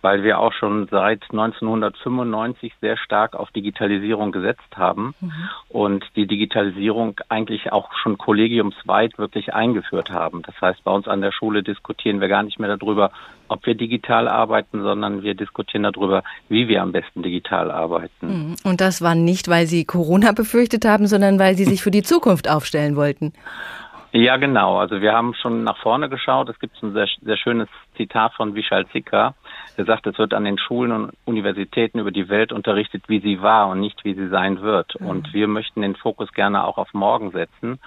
weil 0.02 0.24
wir 0.24 0.40
auch 0.40 0.54
schon 0.54 0.88
seit 0.90 1.24
1995 1.32 2.74
sehr 2.82 2.98
stark 2.98 3.36
auf 3.36 3.52
Digitalisierung 3.52 4.32
gesetzt 4.32 4.76
haben 4.76 5.14
mhm. 5.20 5.32
und 5.70 6.06
die 6.16 6.28
Digitalisierung 6.28 7.20
eigentlich 7.30 7.72
auch 7.72 7.90
schon 8.02 8.18
kollegiumsweit 8.18 9.18
wirklich 9.18 9.54
eingeführt 9.54 10.12
haben. 10.12 10.42
Das 10.44 10.56
heißt, 10.62 10.84
bei 10.84 10.92
uns 10.92 11.08
an 11.08 11.22
der 11.22 11.32
Schule 11.32 11.64
diskutieren 11.64 12.22
wir 12.22 12.28
gar 12.28 12.44
nicht 12.44 12.60
mehr 12.60 12.76
darüber, 12.76 13.12
ob 13.48 13.66
wir 13.66 13.76
digital 13.76 14.28
arbeiten, 14.28 14.82
sondern 14.82 15.24
wir 15.24 15.36
diskutieren 15.36 15.84
darüber, 15.84 16.24
wie 16.48 16.68
wir 16.68 16.82
am 16.82 16.92
besten 16.92 17.22
digital 17.22 17.70
arbeiten. 17.70 18.28
Mhm. 18.28 18.56
Und 18.64 18.82
das 18.82 19.02
war 19.02 19.16
nicht, 19.16 19.50
weil 19.50 19.68
Sie 19.68 19.86
Corona 19.86 20.32
befürchtet 20.32 20.86
haben, 20.86 21.08
sondern 21.08 21.38
weil 21.38 21.56
Sie 21.56 21.66
sich 21.66 21.82
für 21.82 21.92
die 21.92 22.04
Zukunft 22.04 22.50
aufstellen 22.50 22.96
wollten. 22.96 23.34
Ja, 24.14 24.36
genau. 24.36 24.78
Also 24.78 25.02
wir 25.02 25.14
haben 25.14 25.34
schon 25.36 25.64
nach 25.64 25.78
vorne 25.78 26.10
geschaut. 26.10 26.50
Es 26.50 26.60
gibt 26.60 26.82
ein 26.84 26.92
sehr, 26.92 27.08
sehr 27.22 27.38
schönes 27.38 27.70
Zitat 27.96 28.34
von 28.34 28.56
Vishal 28.56 28.86
Sikka. 28.92 29.36
Der 29.78 29.86
sagt, 29.86 30.06
es 30.06 30.18
wird 30.18 30.34
an 30.34 30.44
den 30.44 30.58
Schulen 30.58 30.92
und 30.92 31.14
Universitäten 31.24 32.00
über 32.00 32.12
die 32.12 32.28
Welt 32.28 32.52
unterrichtet, 32.52 33.04
wie 33.08 33.22
sie 33.22 33.42
war 33.42 33.70
und 33.70 33.80
nicht, 33.80 34.04
wie 34.04 34.14
sie 34.14 34.28
sein 34.28 34.62
wird. 34.62 35.00
Mhm. 35.00 35.08
Und 35.08 35.34
wir 35.34 35.48
möchten 35.48 35.82
den 35.82 35.96
Fokus 35.96 36.34
gerne 36.34 36.66
auch 36.66 36.78
auf 36.78 36.94
morgen 36.94 37.32
setzen. 37.32 37.80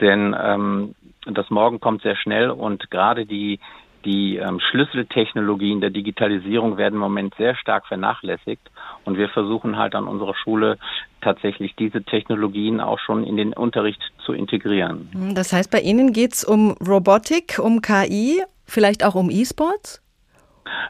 Denn 0.00 0.36
ähm, 0.40 0.94
das 1.26 1.50
Morgen 1.50 1.80
kommt 1.80 2.02
sehr 2.02 2.16
schnell 2.16 2.50
und 2.50 2.88
gerade 2.90 3.26
die 3.26 3.58
die 4.06 4.36
ähm, 4.36 4.60
Schlüsseltechnologien 4.60 5.80
der 5.80 5.90
Digitalisierung 5.90 6.78
werden 6.78 6.94
im 6.94 7.00
Moment 7.00 7.34
sehr 7.36 7.56
stark 7.56 7.86
vernachlässigt. 7.86 8.62
Und 9.04 9.18
wir 9.18 9.28
versuchen 9.28 9.76
halt 9.76 9.94
an 9.94 10.06
unserer 10.06 10.34
Schule 10.34 10.78
tatsächlich 11.20 11.74
diese 11.76 12.02
Technologien 12.02 12.80
auch 12.80 12.98
schon 13.00 13.24
in 13.24 13.36
den 13.36 13.52
Unterricht 13.52 14.00
zu 14.24 14.32
integrieren. 14.32 15.10
Das 15.34 15.52
heißt, 15.52 15.70
bei 15.70 15.80
Ihnen 15.80 16.12
geht 16.12 16.34
es 16.34 16.44
um 16.44 16.76
Robotik, 16.86 17.58
um 17.62 17.82
KI, 17.82 18.42
vielleicht 18.64 19.04
auch 19.04 19.14
um 19.14 19.28
E-Sports? 19.28 20.02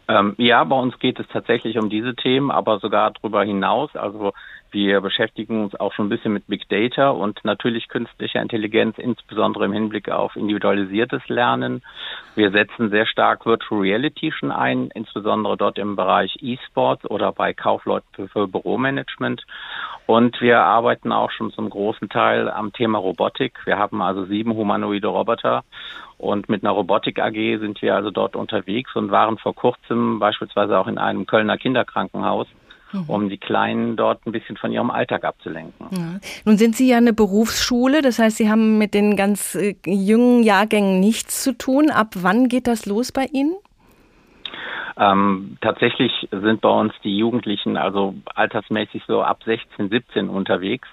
Ähm, 0.09 0.35
ja, 0.39 0.63
bei 0.65 0.77
uns 0.77 0.99
geht 0.99 1.19
es 1.19 1.27
tatsächlich 1.29 1.79
um 1.79 1.91
diese 1.91 2.15
Themen, 2.15 2.51
aber 2.51 2.79
sogar 2.79 3.13
darüber 3.13 3.45
hinaus. 3.45 3.95
Also 3.95 4.33
wir 4.71 5.01
beschäftigen 5.01 5.65
uns 5.65 5.75
auch 5.79 5.93
schon 5.93 6.07
ein 6.07 6.09
bisschen 6.11 6.33
mit 6.33 6.47
Big 6.47 6.69
Data 6.69 7.11
und 7.11 7.45
natürlich 7.45 7.89
künstlicher 7.89 8.43
Intelligenz, 8.43 8.99
insbesondere 8.99 9.65
im 9.65 9.73
Hinblick 9.73 10.11
auf 10.11 10.37
individualisiertes 10.37 11.27
Lernen. 11.29 11.83
Wir 12.35 12.51
setzen 12.51 12.91
sehr 12.91 13.07
stark 13.07 13.47
Virtual 13.47 13.81
Reality 13.81 14.33
schon 14.33 14.51
ein, 14.51 14.91
insbesondere 14.95 15.57
dort 15.57 15.79
im 15.79 15.97
Bereich 15.97 16.37
E-Sports 16.41 17.09
oder 17.09 17.33
bei 17.33 17.55
Kaufleuten 17.55 18.29
für 18.29 18.49
Büromanagement. 18.49 19.47
Und 20.07 20.41
wir 20.41 20.61
arbeiten 20.61 21.13
auch 21.13 21.31
schon 21.31 21.51
zum 21.51 21.71
großen 21.71 22.09
Teil 22.09 22.49
am 22.49 22.73
Thema 22.73 22.99
Robotik. 22.99 23.59
Wir 23.65 23.79
haben 23.79 24.03
also 24.03 24.25
sieben 24.25 24.55
humanoide 24.55 25.09
Roboter 25.09 25.65
und 26.19 26.49
mit 26.49 26.65
einer 26.65 26.73
Robotik 26.73 27.19
AG 27.19 27.59
sind 27.59 27.83
wir 27.83 27.95
also 27.95 28.11
dort 28.11 28.37
unterwegs 28.37 28.95
und 28.97 29.11
waren 29.11 29.39
vor 29.39 29.55
kurzem 29.55 30.19
beispielsweise 30.19 30.79
auch 30.79 30.87
in 30.87 30.99
einem 30.99 31.27
Kölner 31.27 31.59
Kinderkrankenhaus. 31.59 32.47
Um 33.07 33.29
die 33.29 33.39
Kleinen 33.39 33.97
dort 33.97 34.27
ein 34.27 34.33
bisschen 34.33 34.57
von 34.57 34.73
ihrem 34.73 34.91
Alltag 34.91 35.25
abzulenken. 35.25 35.87
Ja. 35.91 36.21
Nun 36.45 36.59
sind 36.59 36.77
Sie 36.77 36.89
ja 36.89 36.97
eine 36.97 37.13
Berufsschule, 37.13 38.03
das 38.03 38.19
heißt, 38.19 38.37
Sie 38.37 38.51
haben 38.51 38.79
mit 38.79 38.95
den 38.95 39.17
ganz 39.17 39.55
äh, 39.55 39.75
jungen 39.87 40.43
Jahrgängen 40.43 41.01
nichts 41.01 41.43
zu 41.43 41.57
tun. 41.57 41.91
Ab 41.91 42.09
wann 42.15 42.49
geht 42.49 42.67
das 42.67 42.87
los 42.87 43.13
bei 43.13 43.27
Ihnen? 43.33 43.55
Ähm, 44.99 45.59
tatsächlich 45.61 46.29
sind 46.31 46.63
bei 46.63 46.71
uns 46.71 46.95
die 47.05 47.17
Jugendlichen 47.19 47.77
also 47.77 48.15
altersmäßig 48.35 49.03
so 49.07 49.23
ab 49.23 49.43
16, 49.45 49.91
17 49.91 50.29
unterwegs. 50.29 50.89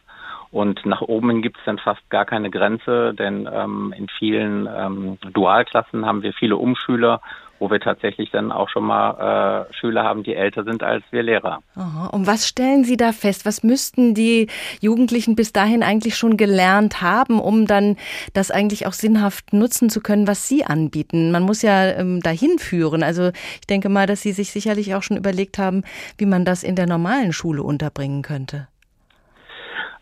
Und 0.51 0.85
nach 0.85 1.01
oben 1.01 1.41
gibt 1.41 1.57
es 1.57 1.63
dann 1.65 1.79
fast 1.79 2.07
gar 2.11 2.25
keine 2.25 2.51
Grenze, 2.51 3.15
denn 3.15 3.49
ähm, 3.51 3.91
in 3.97 4.07
vielen 4.07 4.67
ähm, 4.67 5.17
Dualklassen 5.33 6.05
haben 6.05 6.21
wir 6.21 6.31
viele 6.33 6.57
Umschüler 6.57 7.21
wo 7.63 7.71
wir 7.71 7.79
tatsächlich 7.79 8.29
dann 8.29 8.51
auch 8.51 8.67
schon 8.67 8.83
mal 8.83 9.67
äh, 9.69 9.73
Schüler 9.73 10.03
haben, 10.03 10.23
die 10.23 10.35
älter 10.35 10.65
sind 10.65 10.83
als 10.83 11.01
wir 11.11 11.23
Lehrer. 11.23 11.59
Aha. 11.77 12.07
Und 12.07 12.27
was 12.27 12.45
stellen 12.45 12.83
Sie 12.83 12.97
da 12.97 13.13
fest? 13.13 13.45
Was 13.45 13.63
müssten 13.63 14.13
die 14.13 14.47
Jugendlichen 14.81 15.37
bis 15.37 15.53
dahin 15.53 15.81
eigentlich 15.81 16.17
schon 16.17 16.35
gelernt 16.35 17.01
haben, 17.01 17.39
um 17.39 17.65
dann 17.65 17.95
das 18.33 18.51
eigentlich 18.51 18.85
auch 18.85 18.91
sinnhaft 18.91 19.53
nutzen 19.53 19.89
zu 19.89 20.01
können, 20.01 20.27
was 20.27 20.49
Sie 20.49 20.65
anbieten? 20.65 21.31
Man 21.31 21.43
muss 21.43 21.61
ja 21.61 21.85
ähm, 21.85 22.19
dahin 22.19 22.59
führen. 22.59 23.01
Also 23.01 23.29
ich 23.29 23.67
denke 23.67 23.87
mal, 23.87 24.07
dass 24.07 24.21
Sie 24.21 24.33
sich 24.33 24.51
sicherlich 24.51 24.93
auch 24.93 25.03
schon 25.03 25.15
überlegt 25.15 25.57
haben, 25.57 25.83
wie 26.17 26.25
man 26.25 26.43
das 26.43 26.63
in 26.63 26.75
der 26.75 26.85
normalen 26.85 27.31
Schule 27.31 27.63
unterbringen 27.63 28.23
könnte. 28.23 28.67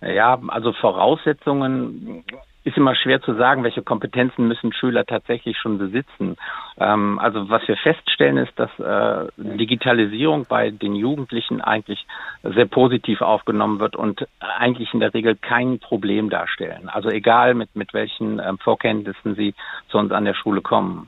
Ja, 0.01 0.41
also 0.47 0.73
Voraussetzungen 0.73 2.23
ist 2.63 2.77
immer 2.77 2.95
schwer 2.95 3.21
zu 3.21 3.33
sagen, 3.35 3.63
welche 3.63 3.81
Kompetenzen 3.81 4.47
müssen 4.47 4.73
Schüler 4.73 5.05
tatsächlich 5.05 5.57
schon 5.57 5.77
besitzen. 5.77 6.37
Ähm, 6.79 7.19
also 7.19 7.49
was 7.49 7.67
wir 7.67 7.77
feststellen 7.77 8.37
ist, 8.37 8.53
dass 8.57 8.69
äh, 8.79 9.27
Digitalisierung 9.37 10.45
bei 10.47 10.69
den 10.69 10.95
Jugendlichen 10.95 11.61
eigentlich 11.61 12.05
sehr 12.43 12.65
positiv 12.65 13.21
aufgenommen 13.21 13.79
wird 13.79 13.95
und 13.95 14.27
eigentlich 14.39 14.93
in 14.93 14.99
der 14.99 15.13
Regel 15.13 15.35
kein 15.35 15.79
Problem 15.79 16.29
darstellen. 16.29 16.89
Also 16.89 17.09
egal 17.09 17.55
mit, 17.55 17.75
mit 17.75 17.93
welchen 17.93 18.39
ähm, 18.39 18.57
Vorkenntnissen 18.59 19.35
sie 19.35 19.53
zu 19.89 19.97
uns 19.97 20.11
an 20.11 20.25
der 20.25 20.35
Schule 20.35 20.61
kommen. 20.61 21.07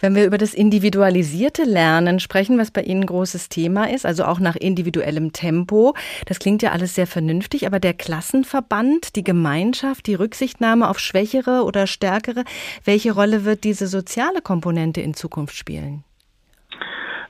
Wenn 0.00 0.14
wir 0.14 0.26
über 0.26 0.38
das 0.38 0.54
individualisierte 0.54 1.64
Lernen 1.64 2.20
sprechen, 2.20 2.58
was 2.58 2.70
bei 2.70 2.82
Ihnen 2.82 3.02
ein 3.02 3.06
großes 3.06 3.48
Thema 3.48 3.90
ist, 3.90 4.06
also 4.06 4.24
auch 4.24 4.40
nach 4.40 4.56
individuellem 4.56 5.32
Tempo, 5.32 5.94
das 6.26 6.38
klingt 6.38 6.62
ja 6.62 6.72
alles 6.72 6.94
sehr 6.94 7.06
vernünftig, 7.06 7.66
aber 7.66 7.80
der 7.80 7.94
Klassenverband, 7.94 9.16
die 9.16 9.24
Gemeinschaft, 9.24 10.06
die 10.06 10.14
Rücksichtnahme 10.14 10.88
auf 10.88 10.98
Schwächere 10.98 11.64
oder 11.64 11.86
Stärkere, 11.86 12.44
welche 12.84 13.12
Rolle 13.12 13.44
wird 13.44 13.64
diese 13.64 13.86
soziale 13.86 14.42
Komponente 14.42 15.00
in 15.00 15.14
Zukunft 15.14 15.56
spielen? 15.56 16.04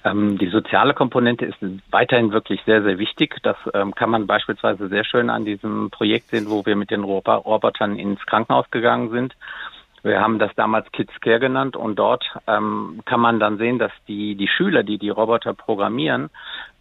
Ähm, 0.04 0.38
die 0.38 0.48
soziale 0.48 0.94
Komponente 0.94 1.46
ist 1.46 1.56
weiterhin 1.90 2.30
wirklich 2.30 2.60
sehr, 2.64 2.82
sehr 2.82 2.98
wichtig. 2.98 3.36
Das 3.42 3.56
ähm, 3.74 3.94
kann 3.94 4.10
man 4.10 4.26
beispielsweise 4.26 4.88
sehr 4.88 5.04
schön 5.04 5.30
an 5.30 5.44
diesem 5.44 5.90
Projekt 5.90 6.28
sehen, 6.28 6.46
wo 6.48 6.64
wir 6.64 6.76
mit 6.76 6.90
den 6.90 7.02
Robotern 7.02 7.98
ins 7.98 8.24
Krankenhaus 8.26 8.70
gegangen 8.70 9.10
sind 9.10 9.34
wir 10.06 10.20
haben 10.20 10.38
das 10.38 10.54
damals 10.54 10.90
Kids 10.92 11.12
Care 11.20 11.40
genannt 11.40 11.76
und 11.76 11.96
dort 11.96 12.24
ähm, 12.46 13.00
kann 13.04 13.20
man 13.20 13.40
dann 13.40 13.58
sehen, 13.58 13.78
dass 13.78 13.92
die, 14.06 14.36
die 14.36 14.48
Schüler, 14.48 14.82
die 14.82 14.98
die 14.98 15.10
Roboter 15.10 15.52
programmieren, 15.54 16.30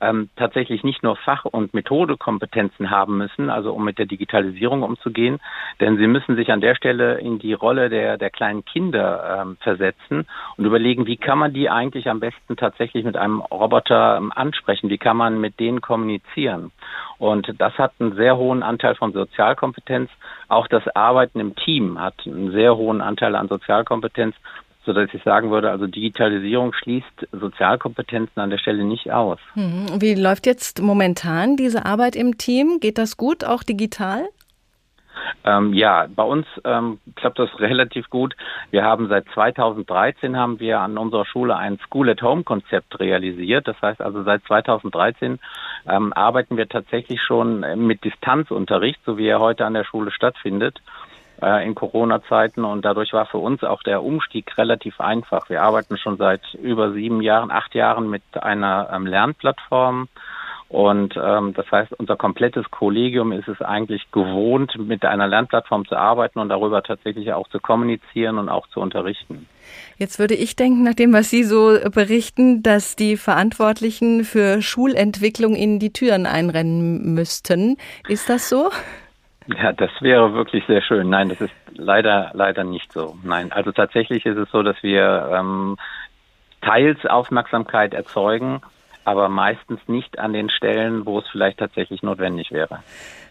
ähm, 0.02 0.30
tatsächlich 0.36 0.84
nicht 0.84 1.04
nur 1.04 1.16
Fach- 1.16 1.46
und 1.46 1.74
Methodekompetenzen 1.74 2.90
haben 2.90 3.18
müssen, 3.18 3.50
also 3.50 3.74
um 3.74 3.84
mit 3.84 3.98
der 3.98 4.06
Digitalisierung 4.06 4.84
umzugehen, 4.84 5.40
denn 5.80 5.98
sie 5.98 6.08
müssen 6.08 6.36
sich 6.36 6.52
an 6.52 6.62
der 6.62 6.76
Stelle 6.76 7.20
in 7.20 7.40
die 7.40 7.54
Rolle 7.54 7.90
der, 7.90 8.18
der 8.18 8.30
kleinen 8.30 8.66
Kinder 8.66 9.42
ähm, 9.42 9.58
versetzen 9.62 10.28
und 10.58 10.66
überlegen, 10.66 11.06
wie 11.06 11.18
kann 11.18 11.40
man 11.40 11.54
die 11.54 11.70
eigentlich 11.70 12.10
am 12.10 12.20
besten 12.20 12.56
tatsächlich 12.58 13.06
mit 13.06 13.18
einem 13.18 13.40
Roboter 13.40 14.18
ähm, 14.18 14.32
ansprechen, 14.36 14.90
wie 14.90 14.98
kann 14.98 15.18
man 15.18 15.40
mit 15.40 15.60
denen 15.60 15.82
kommunizieren. 15.82 16.72
Und 17.18 17.54
das 17.60 17.78
hat 17.78 17.94
einen 18.00 18.16
sehr 18.16 18.38
hohen 18.38 18.62
Anteil 18.62 18.96
von 18.96 19.14
Sozialkompetenz. 19.14 20.10
Auch 20.50 20.68
das 20.68 20.88
Arbeiten 20.96 21.40
im 21.40 21.56
Team 21.56 22.00
hat 22.00 22.16
einen 22.26 22.52
sehr 22.52 22.76
hohen 22.76 23.02
Anteil 23.02 23.36
an 23.36 23.48
Sozialkompetenz 23.48 24.36
so 24.86 24.94
dass 24.94 25.14
ich 25.14 25.24
sagen 25.24 25.52
würde, 25.52 25.72
also 25.72 25.88
Digitalisierung 25.88 26.74
schließt 26.74 27.28
Sozialkompetenzen 27.32 28.42
an 28.42 28.50
der 28.50 28.58
Stelle 28.58 28.84
nicht 28.84 29.12
aus. 29.12 29.40
Hm, 29.54 30.00
wie 30.00 30.16
läuft 30.16 30.46
jetzt 30.46 30.82
momentan 30.82 31.58
diese 31.58 31.86
Arbeit 31.86 32.16
im 32.16 32.38
Team? 32.38 32.80
Geht 32.80 32.98
das 32.98 33.18
gut, 33.18 33.44
auch 33.44 33.64
digital? 33.64 34.28
Ähm, 35.44 35.74
ja, 35.74 36.08
bei 36.14 36.24
uns 36.24 36.46
ähm, 36.64 37.00
klappt 37.16 37.40
das 37.40 37.50
relativ 37.60 38.10
gut. 38.10 38.36
Wir 38.72 38.84
haben 38.84 39.08
seit 39.08 39.26
2013 39.34 40.36
haben 40.36 40.60
wir 40.60 40.80
an 40.80 40.98
unserer 40.98 41.26
Schule 41.26 41.56
ein 41.56 41.80
School-at-Home-Konzept 41.86 43.00
realisiert. 43.00 43.68
Das 43.68 43.82
heißt 43.82 44.02
also 44.02 44.24
seit 44.24 44.44
2013 44.46 45.40
ähm, 45.88 46.14
arbeiten 46.14 46.58
wir 46.58 46.68
tatsächlich 46.68 47.22
schon 47.22 47.66
mit 47.86 48.04
Distanzunterricht, 48.04 49.00
so 49.06 49.18
wie 49.18 49.28
er 49.28 49.40
heute 49.40 49.66
an 49.66 49.74
der 49.74 49.84
Schule 49.84 50.12
stattfindet 50.12 50.82
äh, 51.42 51.66
in 51.66 51.76
Corona-Zeiten 51.76 52.64
und 52.64 52.84
dadurch 52.84 53.14
war 53.14 53.26
für 53.26 53.38
uns 53.38 53.64
auch 53.64 53.84
der 53.84 54.04
Umstieg 54.04 54.58
relativ 54.58 55.00
einfach. 55.00 55.50
Wir 55.50 55.62
arbeiten 55.62 55.98
schon 55.98 56.18
seit 56.18 56.54
über 56.56 56.92
sieben 56.94 57.22
Jahren, 57.22 57.52
acht 57.52 57.76
Jahren 57.76 58.10
mit 58.10 58.24
einer 58.34 58.90
ähm, 58.94 59.06
Lernplattform 59.06 60.08
und 60.68 61.16
ähm, 61.16 61.54
das 61.54 61.72
heißt, 61.72 61.94
unser 62.00 62.16
komplettes 62.16 62.70
Kollegium 62.72 63.32
ist 63.32 63.48
es 63.48 63.62
eigentlich 63.62 64.12
gewohnt, 64.12 64.78
mit 64.80 65.06
einer 65.06 65.28
Lernplattform 65.28 65.86
zu 65.88 65.96
arbeiten 65.96 66.40
und 66.40 66.50
darüber 66.50 66.82
tatsächlich 66.82 67.32
auch 67.34 67.48
zu 67.50 67.60
kommunizieren 67.60 68.40
und 68.40 68.50
auch 68.50 68.68
zu 68.70 68.80
unterrichten. 68.80 69.48
Jetzt 69.98 70.18
würde 70.18 70.34
ich 70.34 70.56
denken, 70.56 70.84
nach 70.84 70.96
dem, 70.96 71.14
was 71.14 71.30
Sie 71.30 71.44
so 71.44 71.78
berichten, 71.92 72.64
dass 72.64 72.96
die 72.96 73.16
Verantwortlichen 73.16 74.24
für 74.24 74.62
Schulentwicklung 74.62 75.56
in 75.56 75.80
die 75.80 75.94
Türen 75.94 76.26
einrennen 76.26 77.14
müssten. 77.14 77.78
Ist 78.08 78.30
das 78.30 78.50
so? 78.50 78.70
Ja, 79.48 79.74
das 79.74 79.92
wäre 80.02 80.34
wirklich 80.34 80.66
sehr 80.66 80.82
schön. 80.82 81.10
Nein, 81.10 81.30
das 81.30 81.42
ist 81.42 81.54
leider, 81.74 82.32
leider 82.34 82.64
nicht 82.64 82.92
so. 82.92 83.16
Nein, 83.24 83.52
also 83.52 83.72
tatsächlich 83.72 84.26
ist 84.26 84.38
es 84.38 84.50
so, 84.52 84.64
dass 84.64 84.82
wir 84.82 85.30
ähm, 85.34 85.78
teils 86.62 87.06
Aufmerksamkeit 87.06 87.94
erzeugen, 87.94 88.62
aber 89.04 89.30
meistens 89.30 89.80
nicht 89.88 90.18
an 90.18 90.34
den 90.34 90.50
Stellen, 90.50 91.06
wo 91.06 91.20
es 91.20 91.26
vielleicht 91.32 91.60
tatsächlich 91.60 92.02
notwendig 92.02 92.52
wäre. 92.52 92.80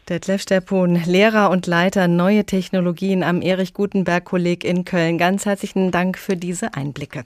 Detlef 0.08 0.42
Steppun, 0.42 1.02
Lehrer 1.06 1.50
und 1.50 1.66
Leiter 1.66 2.08
Neue 2.08 2.44
Technologien 2.44 3.22
am 3.22 3.40
Erich 3.40 3.72
Gutenberg 3.74 4.24
Kolleg 4.24 4.62
in 4.62 4.84
Köln. 4.84 5.18
Ganz 5.18 5.46
herzlichen 5.46 5.90
Dank 5.90 6.18
für 6.18 6.36
diese 6.36 6.74
Einblicke. 6.74 7.24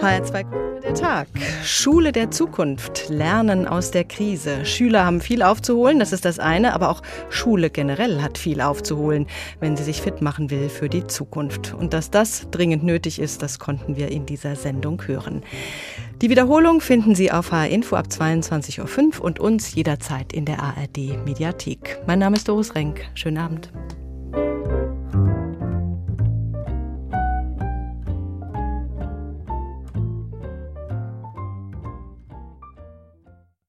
HR2 0.00 0.80
der 0.80 0.94
Tag. 0.94 1.28
Schule 1.64 2.12
der 2.12 2.30
Zukunft. 2.30 3.08
Lernen 3.08 3.66
aus 3.66 3.90
der 3.90 4.04
Krise. 4.04 4.64
Schüler 4.64 5.04
haben 5.04 5.20
viel 5.20 5.42
aufzuholen, 5.42 5.98
das 5.98 6.12
ist 6.12 6.24
das 6.24 6.38
eine, 6.38 6.72
aber 6.72 6.90
auch 6.90 7.02
Schule 7.30 7.68
generell 7.68 8.22
hat 8.22 8.38
viel 8.38 8.60
aufzuholen, 8.60 9.26
wenn 9.60 9.76
sie 9.76 9.82
sich 9.82 10.00
fit 10.00 10.22
machen 10.22 10.50
will 10.50 10.68
für 10.68 10.88
die 10.88 11.06
Zukunft. 11.06 11.74
Und 11.74 11.94
dass 11.94 12.10
das 12.10 12.48
dringend 12.50 12.84
nötig 12.84 13.18
ist, 13.18 13.42
das 13.42 13.58
konnten 13.58 13.96
wir 13.96 14.08
in 14.08 14.24
dieser 14.24 14.54
Sendung 14.54 15.02
hören. 15.06 15.42
Die 16.22 16.30
Wiederholung 16.30 16.80
finden 16.80 17.14
Sie 17.14 17.32
auf 17.32 17.52
HR 17.52 17.68
Info 17.68 17.96
ab 17.96 18.06
22.05 18.08 19.18
Uhr 19.18 19.24
und 19.24 19.40
uns 19.40 19.74
jederzeit 19.74 20.32
in 20.32 20.44
der 20.44 20.62
ARD 20.62 21.24
Mediathek. 21.24 22.00
Mein 22.06 22.20
Name 22.20 22.36
ist 22.36 22.48
Doris 22.48 22.74
Renk. 22.74 23.04
Schönen 23.14 23.38
Abend. 23.38 23.72